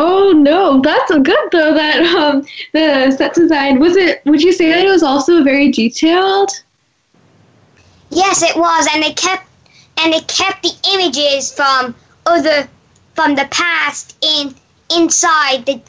Oh 0.00 0.30
no, 0.30 0.80
that's 0.80 1.10
good 1.10 1.48
though. 1.50 1.74
That 1.74 2.00
um, 2.14 2.46
the 2.72 3.10
set 3.10 3.34
design 3.34 3.80
was 3.80 3.96
it. 3.96 4.24
Would 4.26 4.40
you 4.40 4.52
say 4.52 4.70
that 4.70 4.84
it 4.84 4.88
was 4.88 5.02
also 5.02 5.42
very 5.42 5.72
detailed? 5.72 6.50
Yes, 8.10 8.42
it 8.44 8.54
was, 8.56 8.86
and 8.94 9.02
they 9.02 9.12
kept 9.12 9.48
and 9.96 10.12
they 10.12 10.20
kept 10.20 10.62
the 10.62 10.72
images 10.94 11.52
from 11.52 11.96
other 12.26 12.68
from 13.16 13.34
the 13.34 13.48
past 13.50 14.16
in 14.22 14.54
inside 14.96 15.66
the 15.66 15.82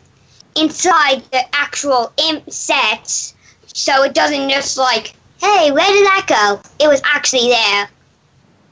inside 0.56 1.22
the 1.32 1.44
actual 1.56 2.12
Im- 2.18 2.50
sets, 2.50 3.36
so 3.68 4.02
it 4.02 4.16
doesn't 4.16 4.50
just 4.50 4.76
like, 4.76 5.14
hey, 5.40 5.70
where 5.72 5.88
did 5.88 6.06
that 6.08 6.26
go? 6.28 6.60
It 6.84 6.88
was 6.88 7.00
actually 7.06 7.50
there. 7.50 7.88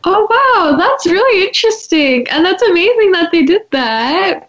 Oh 0.03 0.27
wow, 0.31 0.77
that's 0.77 1.05
really 1.05 1.45
interesting, 1.45 2.27
and 2.31 2.43
that's 2.43 2.63
amazing 2.63 3.11
that 3.11 3.31
they 3.31 3.43
did 3.43 3.69
that. 3.69 4.46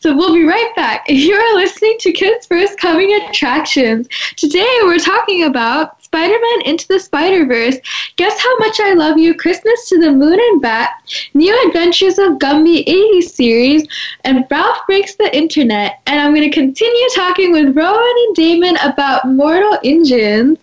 So 0.00 0.16
we'll 0.16 0.32
be 0.32 0.44
right 0.44 0.74
back. 0.76 1.04
If 1.10 1.18
You're 1.18 1.56
listening 1.56 1.96
to 2.00 2.12
Kids 2.12 2.46
First 2.46 2.78
Coming 2.78 3.12
Attractions. 3.20 4.08
Today 4.36 4.78
we're 4.84 4.98
talking 4.98 5.44
about 5.44 6.02
Spider-Man 6.02 6.62
Into 6.64 6.88
the 6.88 6.98
Spider-Verse, 6.98 7.76
Guess 8.16 8.40
How 8.40 8.58
Much 8.58 8.80
I 8.80 8.94
Love 8.94 9.18
You, 9.18 9.34
Christmas 9.34 9.90
to 9.90 9.98
the 9.98 10.10
Moon 10.10 10.40
and 10.40 10.62
Back, 10.62 11.02
New 11.34 11.54
Adventures 11.66 12.18
of 12.18 12.38
Gumby 12.38 12.78
80 12.86 13.20
series, 13.20 13.88
and 14.24 14.46
Ralph 14.50 14.86
Breaks 14.86 15.16
the 15.16 15.36
Internet. 15.36 16.00
And 16.06 16.18
I'm 16.18 16.34
going 16.34 16.50
to 16.50 16.54
continue 16.54 17.08
talking 17.14 17.52
with 17.52 17.76
Rohan 17.76 18.14
and 18.26 18.34
Damon 18.34 18.76
about 18.76 19.28
Mortal 19.28 19.78
Engines. 19.84 20.56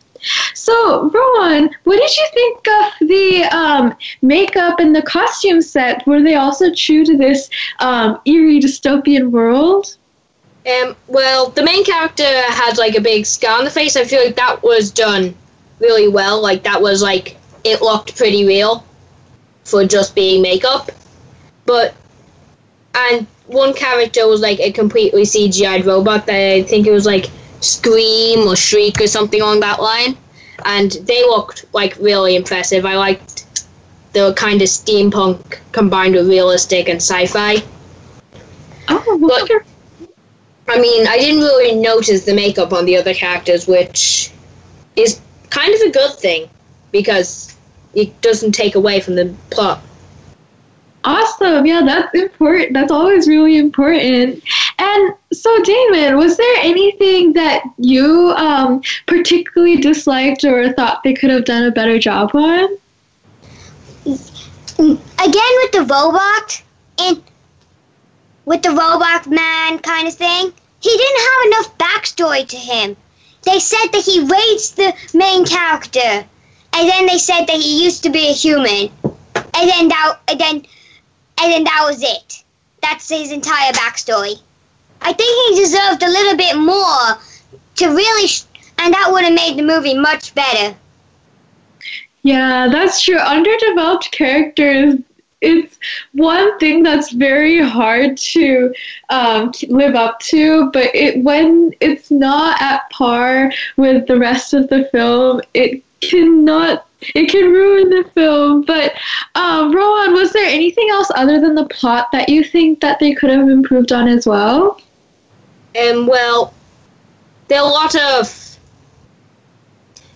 So, 0.68 1.10
Rohan, 1.10 1.70
what 1.86 1.96
did 1.96 2.18
you 2.18 2.28
think 2.34 2.68
of 2.68 3.08
the 3.08 3.44
um, 3.56 3.96
makeup 4.22 4.82
and 4.82 4.94
the 4.94 5.02
costume 5.02 5.62
set? 5.62 6.06
Were 6.06 6.22
they 6.22 6.36
also 6.36 6.74
true 6.74 7.06
to 7.06 7.16
this 7.16 7.50
um, 7.80 8.20
eerie 8.26 8.60
dystopian 8.60 9.32
world? 9.32 9.96
Um, 10.70 10.98
well, 11.08 11.52
the 11.52 11.64
main 11.64 11.86
character 11.86 12.26
had 12.26 12.78
like 12.78 12.96
a 12.98 13.00
big 13.00 13.26
scar 13.26 13.60
on 13.60 13.64
the 13.64 13.72
face. 13.72 13.96
I 13.96 14.04
feel 14.04 14.22
like 14.22 14.36
that 14.36 14.62
was 14.62 14.92
done 14.92 15.34
really 15.80 16.10
well. 16.10 16.42
Like 16.42 16.64
that 16.64 16.82
was 16.82 17.02
like 17.02 17.38
it 17.64 17.82
looked 17.82 18.18
pretty 18.18 18.46
real 18.46 18.84
for 19.64 19.86
just 19.86 20.16
being 20.16 20.42
makeup. 20.42 20.92
But 21.66 21.96
and 22.94 23.26
one 23.46 23.74
character 23.74 24.28
was 24.28 24.42
like 24.42 24.60
a 24.60 24.74
completely 24.74 25.22
CGI'd 25.22 25.86
robot 25.86 26.26
that 26.26 26.36
I 26.36 26.64
think 26.64 26.88
it 26.88 26.92
was 26.92 27.06
like 27.06 27.28
Scream 27.62 28.46
or 28.46 28.58
Shriek 28.58 29.00
or 29.00 29.08
something 29.08 29.42
along 29.42 29.62
that 29.62 29.82
line. 29.82 30.18
And 30.66 30.92
they 30.92 31.24
looked 31.24 31.66
like 31.74 31.98
really 32.00 32.36
impressive. 32.36 32.86
I 32.86 32.96
liked 32.96 33.46
the 34.14 34.34
kind 34.34 34.62
of 34.62 34.68
steampunk 34.68 35.60
combined 35.72 36.16
with 36.16 36.28
realistic 36.28 36.90
and 36.90 36.98
sci-fi. 36.98 37.64
Oh, 38.90 39.18
But 39.20 40.76
I 40.76 40.80
mean, 40.80 41.08
I 41.08 41.18
didn't 41.18 41.42
really 41.42 41.76
notice 41.76 42.26
the 42.26 42.34
makeup 42.34 42.74
on 42.74 42.86
the 42.86 42.98
other 42.98 43.14
characters, 43.14 43.68
which 43.68 44.32
is 44.96 45.22
kind 45.50 45.74
of 45.74 45.82
a 45.82 45.92
good 45.92 46.14
thing 46.16 46.50
because 46.92 47.56
it 47.94 48.20
doesn't 48.22 48.54
take 48.54 48.76
away 48.76 49.00
from 49.00 49.16
the 49.16 49.34
plot. 49.50 49.82
Awesome. 51.04 51.66
Yeah, 51.66 51.84
that's 51.86 52.14
important. 52.14 52.74
That's 52.74 52.92
always 52.92 53.28
really 53.28 53.58
important. 53.58 54.44
And 54.80 55.14
so, 55.34 55.64
Damon, 55.64 56.18
was 56.18 56.38
there 56.38 56.58
anything 56.60 57.34
that 57.34 57.64
you 57.78 58.34
um, 58.38 58.82
particularly 59.08 59.78
disliked 59.78 60.44
or 60.44 60.72
thought 60.74 61.04
they 61.04 61.14
could 61.14 61.32
have 61.32 61.46
done 61.46 61.64
a 61.64 61.72
better 61.72 61.98
job 61.98 62.32
on? 62.36 62.78
Again 64.06 65.54
with 65.64 65.72
the 65.72 65.88
robot 65.90 66.62
and 67.00 67.22
with 68.46 68.62
the 68.62 68.70
robot 68.70 69.28
man 69.28 69.80
kind 69.80 70.08
of 70.08 70.14
thing, 70.14 70.54
he 70.80 70.90
didn't 70.90 71.22
have 71.22 71.48
enough 71.48 71.78
backstory 71.78 72.48
to 72.48 72.56
him. 72.56 72.96
They 73.44 73.60
said 73.60 73.88
that 73.92 74.04
he 74.04 74.20
raised 74.20 74.78
the 74.78 74.94
main 75.14 75.46
character, 75.46 76.26
and 76.74 76.90
then 76.90 77.08
they 77.08 77.18
said 77.18 77.46
that 77.46 77.56
he 77.56 77.84
used 77.84 78.04
to 78.04 78.10
be 78.10 78.30
a 78.30 78.34
human, 78.34 78.92
and 79.04 79.70
then 79.70 79.88
that, 79.88 80.20
and 80.28 80.40
then, 80.40 80.56
and 81.42 81.52
then 81.52 81.64
that 81.64 81.84
was 81.88 82.04
it. 82.04 82.44
That's 82.82 83.10
his 83.10 83.32
entire 83.32 83.72
backstory. 83.74 84.40
I 85.02 85.14
think 85.14 85.56
he 85.56 85.62
deserved 85.62 86.04
a 86.04 86.08
little 86.08 86.38
bit 86.38 86.58
more 86.58 87.18
to 87.78 87.88
really, 87.88 88.28
sh- 88.28 88.44
and 88.80 88.94
that 88.94 89.10
would 89.12 89.24
have 89.24 89.34
made 89.34 89.58
the 89.58 89.64
movie 89.64 89.98
much 89.98 90.34
better. 90.36 90.76
Yeah, 92.24 92.68
that's 92.70 93.02
true. 93.02 93.18
Underdeveloped 93.18 94.12
characters, 94.12 94.96
it's 95.42 95.78
one 96.14 96.58
thing 96.60 96.84
that's 96.84 97.12
very 97.12 97.60
hard 97.60 98.18
to 98.18 98.74
um, 99.10 99.52
live 99.70 99.96
up 99.96 100.20
to, 100.22 100.70
but 100.72 100.94
it 100.96 101.24
when 101.24 101.74
it's 101.80 102.10
not 102.10 102.62
at 102.62 102.90
par 102.90 103.52
with 103.78 104.08
the 104.08 104.18
rest 104.18 104.54
of 104.54 104.68
the 104.70 104.86
film, 104.92 105.42
it 105.54 105.84
cannot. 106.02 106.86
It 107.14 107.30
can 107.30 107.52
ruin 107.52 107.92
the 107.92 108.10
film. 108.16 108.64
But 108.64 108.96
um, 109.36 109.72
Rohan, 109.72 110.14
was 110.14 110.34
there 110.34 110.50
anything 110.50 110.90
else 110.90 111.12
other 111.16 111.40
than 111.40 111.54
the 111.54 111.66
plot 111.66 112.08
that 112.12 112.28
you 112.28 112.44
think 112.44 112.82
that 112.82 113.00
they 113.00 113.14
could 113.14 113.30
have 113.30 113.48
improved 113.48 113.92
on 113.92 114.08
as 114.08 114.26
well? 114.26 114.82
Um, 115.78 116.08
well, 116.08 116.54
there 117.48 117.60
are 117.62 117.68
a 117.68 117.72
lot 117.72 117.96
of 117.96 118.58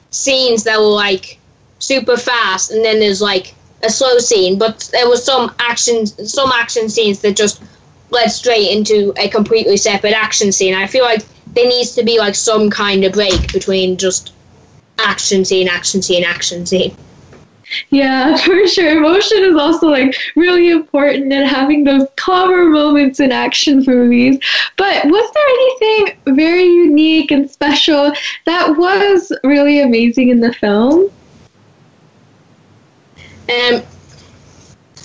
scenes 0.10 0.64
that 0.64 0.80
were 0.80 0.86
like 0.86 1.40
super 1.80 2.18
fast, 2.18 2.72
and 2.72 2.84
then 2.84 3.00
there's 3.00 3.22
like 3.22 3.56
a 3.84 3.90
slow 3.90 4.18
scene. 4.18 4.58
But 4.58 4.90
there 4.92 5.08
was 5.08 5.24
some 5.24 5.54
action, 5.60 6.06
some 6.06 6.52
action 6.52 6.90
scenes 6.90 7.22
that 7.22 7.36
just 7.36 7.62
led 8.10 8.30
straight 8.30 8.72
into 8.76 9.14
a 9.18 9.30
completely 9.30 9.78
separate 9.78 10.14
action 10.14 10.52
scene. 10.52 10.74
I 10.76 10.88
feel 10.88 11.04
like 11.04 11.26
there 11.56 11.68
needs 11.68 11.96
to 11.96 12.04
be 12.04 12.20
like 12.20 12.36
some 12.36 12.70
kind 12.70 13.04
of 13.04 13.14
break 13.14 13.52
between 13.52 13.98
just 13.98 14.34
action 15.00 15.46
scene, 15.46 15.68
action 15.68 16.02
scene, 16.02 16.24
action 16.24 16.66
scene. 16.66 16.96
Yeah, 17.90 18.36
for 18.46 18.68
sure. 18.68 18.98
Emotion 18.98 19.40
is 19.44 19.56
also 19.56 19.88
like 19.88 20.16
really 20.36 20.70
important 20.70 21.32
and 21.32 21.48
having 21.48 21.84
those 21.84 22.08
calmer 22.16 22.66
moments 22.66 23.20
in 23.20 23.32
action 23.32 23.84
movies. 23.86 24.40
But 24.78 25.06
was 25.06 25.32
there 25.34 25.48
anything 25.48 26.36
very 26.36 26.64
unique 26.64 27.32
and 27.32 27.50
special 27.50 28.14
that 28.46 28.78
was 28.78 29.32
really 29.44 29.82
amazing 29.82 30.30
in 30.30 30.40
the 30.40 30.54
film? 30.54 31.10
Um, 33.50 33.82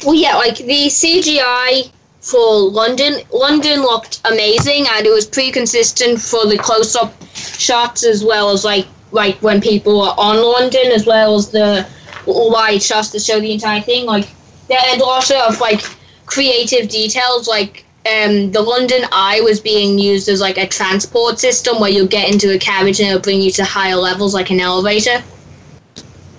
well, 0.04 0.14
yeah, 0.14 0.36
like 0.36 0.56
the 0.58 0.86
CGI 0.86 1.90
for 2.20 2.58
London, 2.70 3.20
London 3.32 3.80
looked 3.80 4.20
amazing, 4.24 4.86
and 4.90 5.06
it 5.06 5.10
was 5.10 5.26
pretty 5.26 5.52
consistent 5.52 6.20
for 6.20 6.46
the 6.46 6.58
close-up 6.58 7.12
shots 7.34 8.04
as 8.04 8.24
well 8.24 8.50
as 8.50 8.64
like 8.64 8.86
like 9.12 9.36
when 9.36 9.60
people 9.60 10.02
are 10.02 10.14
on 10.18 10.36
London, 10.42 10.92
as 10.92 11.06
well 11.06 11.36
as 11.36 11.50
the 11.50 11.86
wide 12.26 12.82
shots 12.82 13.10
to 13.10 13.18
show 13.18 13.40
the 13.40 13.52
entire 13.52 13.80
thing. 13.80 14.06
Like 14.06 14.28
there 14.68 14.78
had 14.78 15.00
a 15.00 15.04
lot 15.04 15.30
of 15.30 15.60
like 15.60 15.82
creative 16.26 16.88
details, 16.88 17.48
like. 17.48 17.84
Um, 18.06 18.52
the 18.52 18.62
London 18.62 19.02
Eye 19.10 19.40
was 19.40 19.58
being 19.58 19.98
used 19.98 20.28
as 20.28 20.40
like 20.40 20.58
a 20.58 20.68
transport 20.68 21.40
system 21.40 21.80
where 21.80 21.90
you'll 21.90 22.06
get 22.06 22.32
into 22.32 22.54
a 22.54 22.58
carriage 22.58 23.00
and 23.00 23.08
it'll 23.08 23.20
bring 23.20 23.42
you 23.42 23.50
to 23.50 23.64
higher 23.64 23.96
levels 23.96 24.32
like 24.32 24.50
an 24.50 24.60
elevator. 24.60 25.24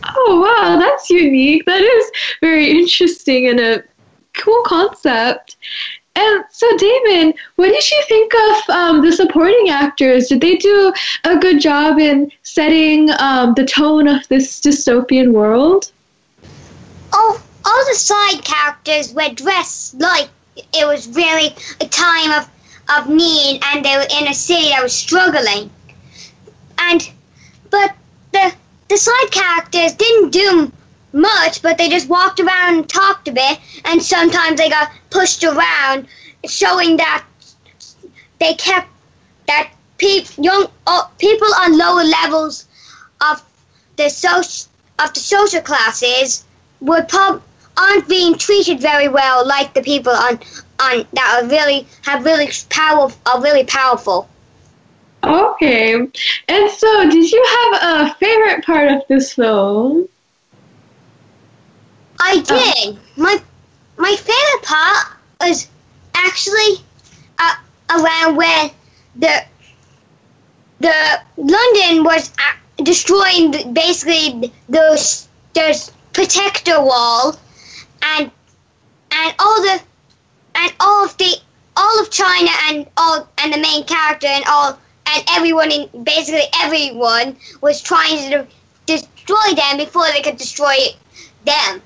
Oh, 0.05 0.39
wow, 0.39 0.79
that's 0.79 1.09
unique. 1.09 1.65
That 1.65 1.81
is 1.81 2.11
very 2.39 2.71
interesting 2.71 3.47
and 3.47 3.59
a 3.59 3.83
cool 4.33 4.63
concept. 4.63 5.57
And 6.17 6.43
so, 6.49 6.65
Damon, 6.77 7.35
what 7.57 7.67
did 7.67 7.91
you 7.91 8.03
think 8.07 8.33
of 8.33 8.69
um, 8.71 9.05
the 9.05 9.11
supporting 9.11 9.69
actors? 9.69 10.29
Did 10.29 10.41
they 10.41 10.55
do 10.55 10.91
a 11.23 11.37
good 11.37 11.61
job 11.61 11.99
in 11.99 12.31
setting 12.41 13.11
um, 13.19 13.53
the 13.53 13.63
tone 13.63 14.07
of 14.07 14.27
this 14.27 14.59
dystopian 14.59 15.31
world? 15.31 15.91
Oh, 17.13 17.39
all 17.63 17.85
the 17.85 17.95
side 17.95 18.43
characters 18.43 19.13
were 19.13 19.29
dressed 19.29 19.99
like 19.99 20.29
it 20.55 20.87
was 20.87 21.07
really 21.15 21.55
a 21.81 21.87
time 21.87 22.31
of, 22.31 22.49
of 22.97 23.09
need 23.09 23.61
and 23.65 23.85
they 23.85 23.95
were 23.95 24.07
in 24.19 24.27
a 24.27 24.33
city 24.33 24.69
that 24.69 24.81
was 24.81 24.95
struggling. 24.95 25.69
And, 26.79 27.07
but 27.69 27.95
the, 28.31 28.55
the 28.89 28.97
side 28.97 29.29
characters 29.29 29.93
didn't 29.93 30.31
do 30.31 30.71
much, 31.17 31.61
but 31.61 31.77
they 31.77 31.89
just 31.89 32.07
walked 32.07 32.39
around 32.39 32.75
and 32.75 32.89
talked 32.89 33.27
a 33.27 33.31
bit, 33.31 33.59
and 33.85 34.01
sometimes 34.01 34.57
they 34.57 34.69
got 34.69 34.91
pushed 35.09 35.43
around, 35.43 36.07
showing 36.45 36.97
that 36.97 37.25
they 38.39 38.53
kept 38.53 38.89
that 39.47 39.71
peop, 39.97 40.25
young 40.37 40.67
uh, 40.85 41.03
people 41.17 41.47
on 41.59 41.77
lower 41.77 42.03
levels 42.03 42.67
of 43.21 43.43
the 43.95 44.09
social 44.09 44.71
of 44.99 45.13
the 45.13 45.19
social 45.19 45.61
classes 45.61 46.43
would 46.81 47.07
prob- 47.07 47.41
aren't 47.75 48.07
being 48.07 48.37
treated 48.37 48.79
very 48.79 49.07
well 49.07 49.47
like 49.47 49.73
the 49.73 49.81
people 49.81 50.11
on 50.11 50.39
on 50.79 51.05
that 51.13 51.41
are 51.41 51.47
really 51.47 51.87
have 52.03 52.23
really 52.25 52.49
power 52.69 53.11
are 53.25 53.41
really 53.41 53.63
powerful. 53.63 54.29
Okay. 55.23 55.93
And 56.47 56.71
so, 56.71 57.09
did 57.09 57.31
you 57.31 57.45
have 57.57 58.09
a 58.09 58.13
favorite 58.15 58.63
part 58.63 58.91
of 58.91 59.01
this 59.09 59.33
film? 59.33 60.07
I 62.19 62.39
did. 62.39 62.97
My 63.15 63.41
my 63.97 64.15
favorite 64.15 64.63
part 64.63 65.07
was 65.41 65.67
actually 66.13 66.83
uh, 67.39 67.55
around 67.89 68.35
when 68.35 68.71
the 69.15 69.43
the 70.79 71.21
London 71.37 72.03
was 72.03 72.31
uh, 72.39 72.83
destroying 72.83 73.73
basically 73.73 74.51
the 74.69 75.25
the 75.53 75.91
protector 76.13 76.81
wall, 76.81 77.35
and 78.01 78.31
and 79.11 79.35
all 79.39 79.61
the 79.61 79.81
and 80.55 80.73
all 80.79 81.05
of 81.05 81.17
the 81.17 81.35
all 81.75 82.01
of 82.01 82.09
China 82.09 82.51
and 82.69 82.87
all 82.97 83.27
and 83.37 83.53
the 83.53 83.57
main 83.59 83.83
character 83.85 84.27
and 84.27 84.43
all 84.47 84.77
and 85.05 85.23
everyone 85.29 85.71
in 85.71 86.03
basically 86.03 86.47
everyone 86.61 87.37
was 87.61 87.81
trying 87.81 88.31
to 88.31 88.47
destroy 88.85 89.53
them 89.55 89.77
before 89.77 90.05
they 90.11 90.21
could 90.21 90.37
destroy 90.37 90.75
them. 91.45 91.81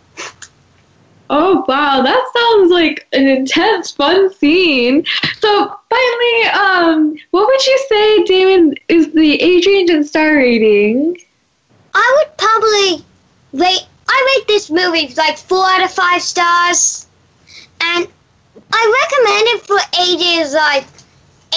Oh 1.34 1.63
wow, 1.65 2.01
that 2.01 2.32
sounds 2.36 2.71
like 2.71 3.07
an 3.13 3.25
intense, 3.25 3.91
fun 3.91 4.34
scene. 4.34 5.05
So 5.39 5.77
finally, 5.89 6.43
um, 6.49 7.15
what 7.32 7.47
would 7.47 7.65
you 7.65 7.86
say, 7.88 8.23
Damon, 8.25 8.75
is 8.89 9.13
the 9.13 9.41
age 9.41 9.65
range 9.65 9.89
and 9.89 10.05
star 10.05 10.36
rating? 10.36 11.17
I 11.93 12.17
would 12.17 12.38
probably 12.38 13.05
rate. 13.53 13.88
I 14.09 14.36
rate 14.36 14.47
this 14.49 14.69
movie 14.69 15.13
like 15.15 15.38
four 15.38 15.63
out 15.63 15.86
of 15.86 15.91
five 15.91 16.21
stars, 16.21 17.07
and 17.79 18.05
I 18.73 18.99
recommend 19.01 19.47
it 19.47 19.61
for 19.65 19.79
ages 20.01 20.53
like 20.53 20.86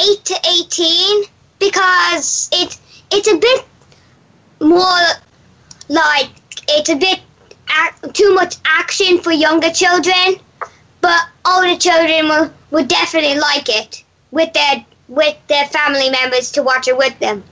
eight 0.09 0.25
to 0.27 0.37
eighteen 0.51 1.25
because 1.59 2.49
it's 2.53 2.81
it's 3.11 3.27
a 3.27 3.39
bit 3.39 3.65
more 4.61 5.01
like 5.89 6.31
it's 6.69 6.91
a 6.91 6.97
bit 6.97 7.21
ac- 7.83 8.13
too 8.13 8.35
much 8.35 8.57
action 8.65 9.19
for 9.19 9.33
younger 9.33 9.71
children, 9.71 10.37
but 11.01 11.21
older 11.47 11.77
children 11.77 12.29
will, 12.29 12.51
will 12.71 12.87
definitely 12.87 13.39
like 13.39 13.69
it 13.69 14.05
with 14.31 14.53
their 14.53 14.85
with 15.09 15.37
their 15.49 15.67
family 15.67 16.11
members 16.11 16.51
to 16.53 16.63
watch 16.63 16.89
it 16.89 16.97
with 16.97 17.19
them. 17.19 17.45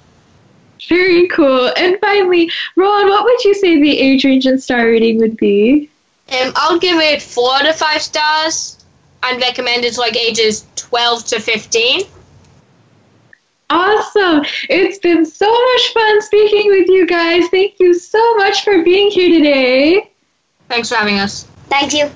Very 0.89 1.29
cool. 1.29 1.71
And 1.77 1.99
finally, 2.01 2.51
Ron, 2.77 3.09
what 3.09 3.25
would 3.25 3.45
you 3.45 3.55
say 3.55 3.81
the 3.81 3.99
age 3.99 4.25
range 4.25 4.47
and 4.47 4.61
star 4.61 4.87
rating 4.87 5.19
would 5.19 5.37
be? 5.37 5.91
Um, 6.31 6.53
I'll 6.57 6.79
give 6.79 6.99
it 6.99 7.21
four 7.23 7.59
to 7.59 7.73
five 7.73 8.01
stars 8.03 8.85
and 9.23 9.41
recommend 9.41 9.85
it 9.85 9.95
to 9.95 10.01
like 10.01 10.17
ages 10.17 10.67
12 10.77 11.25
to 11.27 11.41
15. 11.41 12.03
Awesome. 13.71 14.45
It's 14.69 14.99
been 14.99 15.25
so 15.25 15.51
much 15.51 15.93
fun 15.95 16.23
speaking 16.23 16.71
with 16.71 16.89
you 16.89 17.07
guys. 17.07 17.49
Thank 17.49 17.75
you 17.79 17.95
so 17.95 18.37
much 18.37 18.65
for 18.65 18.83
being 18.83 19.11
here 19.11 19.39
today. 19.39 20.12
Thanks 20.73 20.89
for 20.89 20.95
having 20.95 21.19
us. 21.19 21.45
Thank 21.69 21.93
you. 21.93 22.11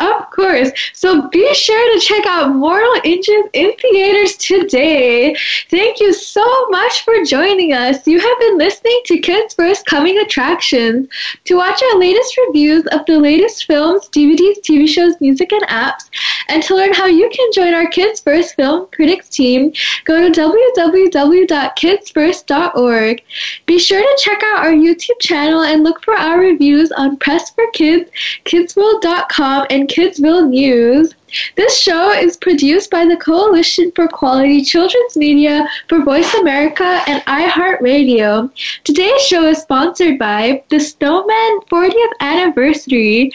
Of 0.00 0.30
course. 0.30 0.70
So 0.94 1.28
be 1.28 1.54
sure 1.54 1.94
to 1.94 2.00
check 2.00 2.24
out 2.24 2.54
Mortal 2.54 3.02
Engines 3.04 3.50
in 3.52 3.74
theaters 3.74 4.38
today. 4.38 5.36
Thank 5.68 6.00
you 6.00 6.14
so 6.14 6.42
much 6.70 7.04
for 7.04 7.22
joining 7.22 7.74
us. 7.74 8.06
You 8.06 8.18
have 8.18 8.38
been 8.38 8.56
listening 8.56 8.98
to 9.04 9.18
Kids 9.18 9.52
First 9.52 9.84
Coming 9.84 10.16
Attractions. 10.18 11.06
To 11.44 11.56
watch 11.56 11.82
our 11.82 11.98
latest 11.98 12.34
reviews 12.46 12.86
of 12.86 13.04
the 13.04 13.18
latest 13.18 13.66
films, 13.66 14.08
DVDs, 14.08 14.60
TV 14.60 14.88
shows, 14.88 15.20
music, 15.20 15.52
and 15.52 15.64
apps, 15.64 16.08
and 16.48 16.62
to 16.62 16.74
learn 16.74 16.94
how 16.94 17.04
you 17.06 17.28
can 17.28 17.52
join 17.52 17.74
our 17.74 17.88
Kids 17.88 18.20
First 18.20 18.56
Film 18.56 18.88
Critics 18.94 19.28
team, 19.28 19.70
go 20.06 20.18
to 20.18 20.30
www.kidsfirst.org. 20.40 23.22
Be 23.66 23.78
sure 23.78 24.00
to 24.00 24.18
check 24.22 24.42
out 24.44 24.64
our 24.64 24.72
YouTube 24.72 25.20
channel 25.20 25.60
and 25.62 25.84
look 25.84 26.02
for 26.02 26.14
our 26.14 26.38
reviews 26.38 26.90
on 26.92 27.18
Press 27.18 27.50
for 27.50 27.66
Kids, 27.72 28.10
kidsworld.com, 28.46 29.66
and 29.68 29.89
Kidsville 29.90 30.48
News. 30.48 31.14
This 31.56 31.76
show 31.76 32.12
is 32.12 32.36
produced 32.36 32.92
by 32.92 33.04
the 33.04 33.16
Coalition 33.16 33.90
for 33.96 34.06
Quality 34.06 34.62
Children's 34.62 35.16
Media 35.16 35.68
for 35.88 36.04
Voice 36.04 36.32
America 36.34 37.02
and 37.08 37.20
iHeartRadio. 37.24 38.52
Today's 38.84 39.20
show 39.22 39.48
is 39.48 39.58
sponsored 39.58 40.16
by 40.16 40.62
the 40.68 40.78
Snowman 40.78 41.60
40th 41.68 42.12
Anniversary. 42.20 43.32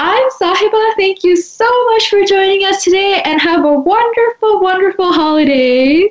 I'm 0.00 0.30
Sahiba. 0.40 0.94
Thank 0.96 1.24
you 1.24 1.36
so 1.36 1.68
much 1.92 2.08
for 2.08 2.24
joining 2.24 2.64
us 2.64 2.84
today 2.84 3.20
and 3.26 3.38
have 3.38 3.66
a 3.66 3.72
wonderful, 3.72 4.60
wonderful 4.60 5.12
holiday. 5.12 6.10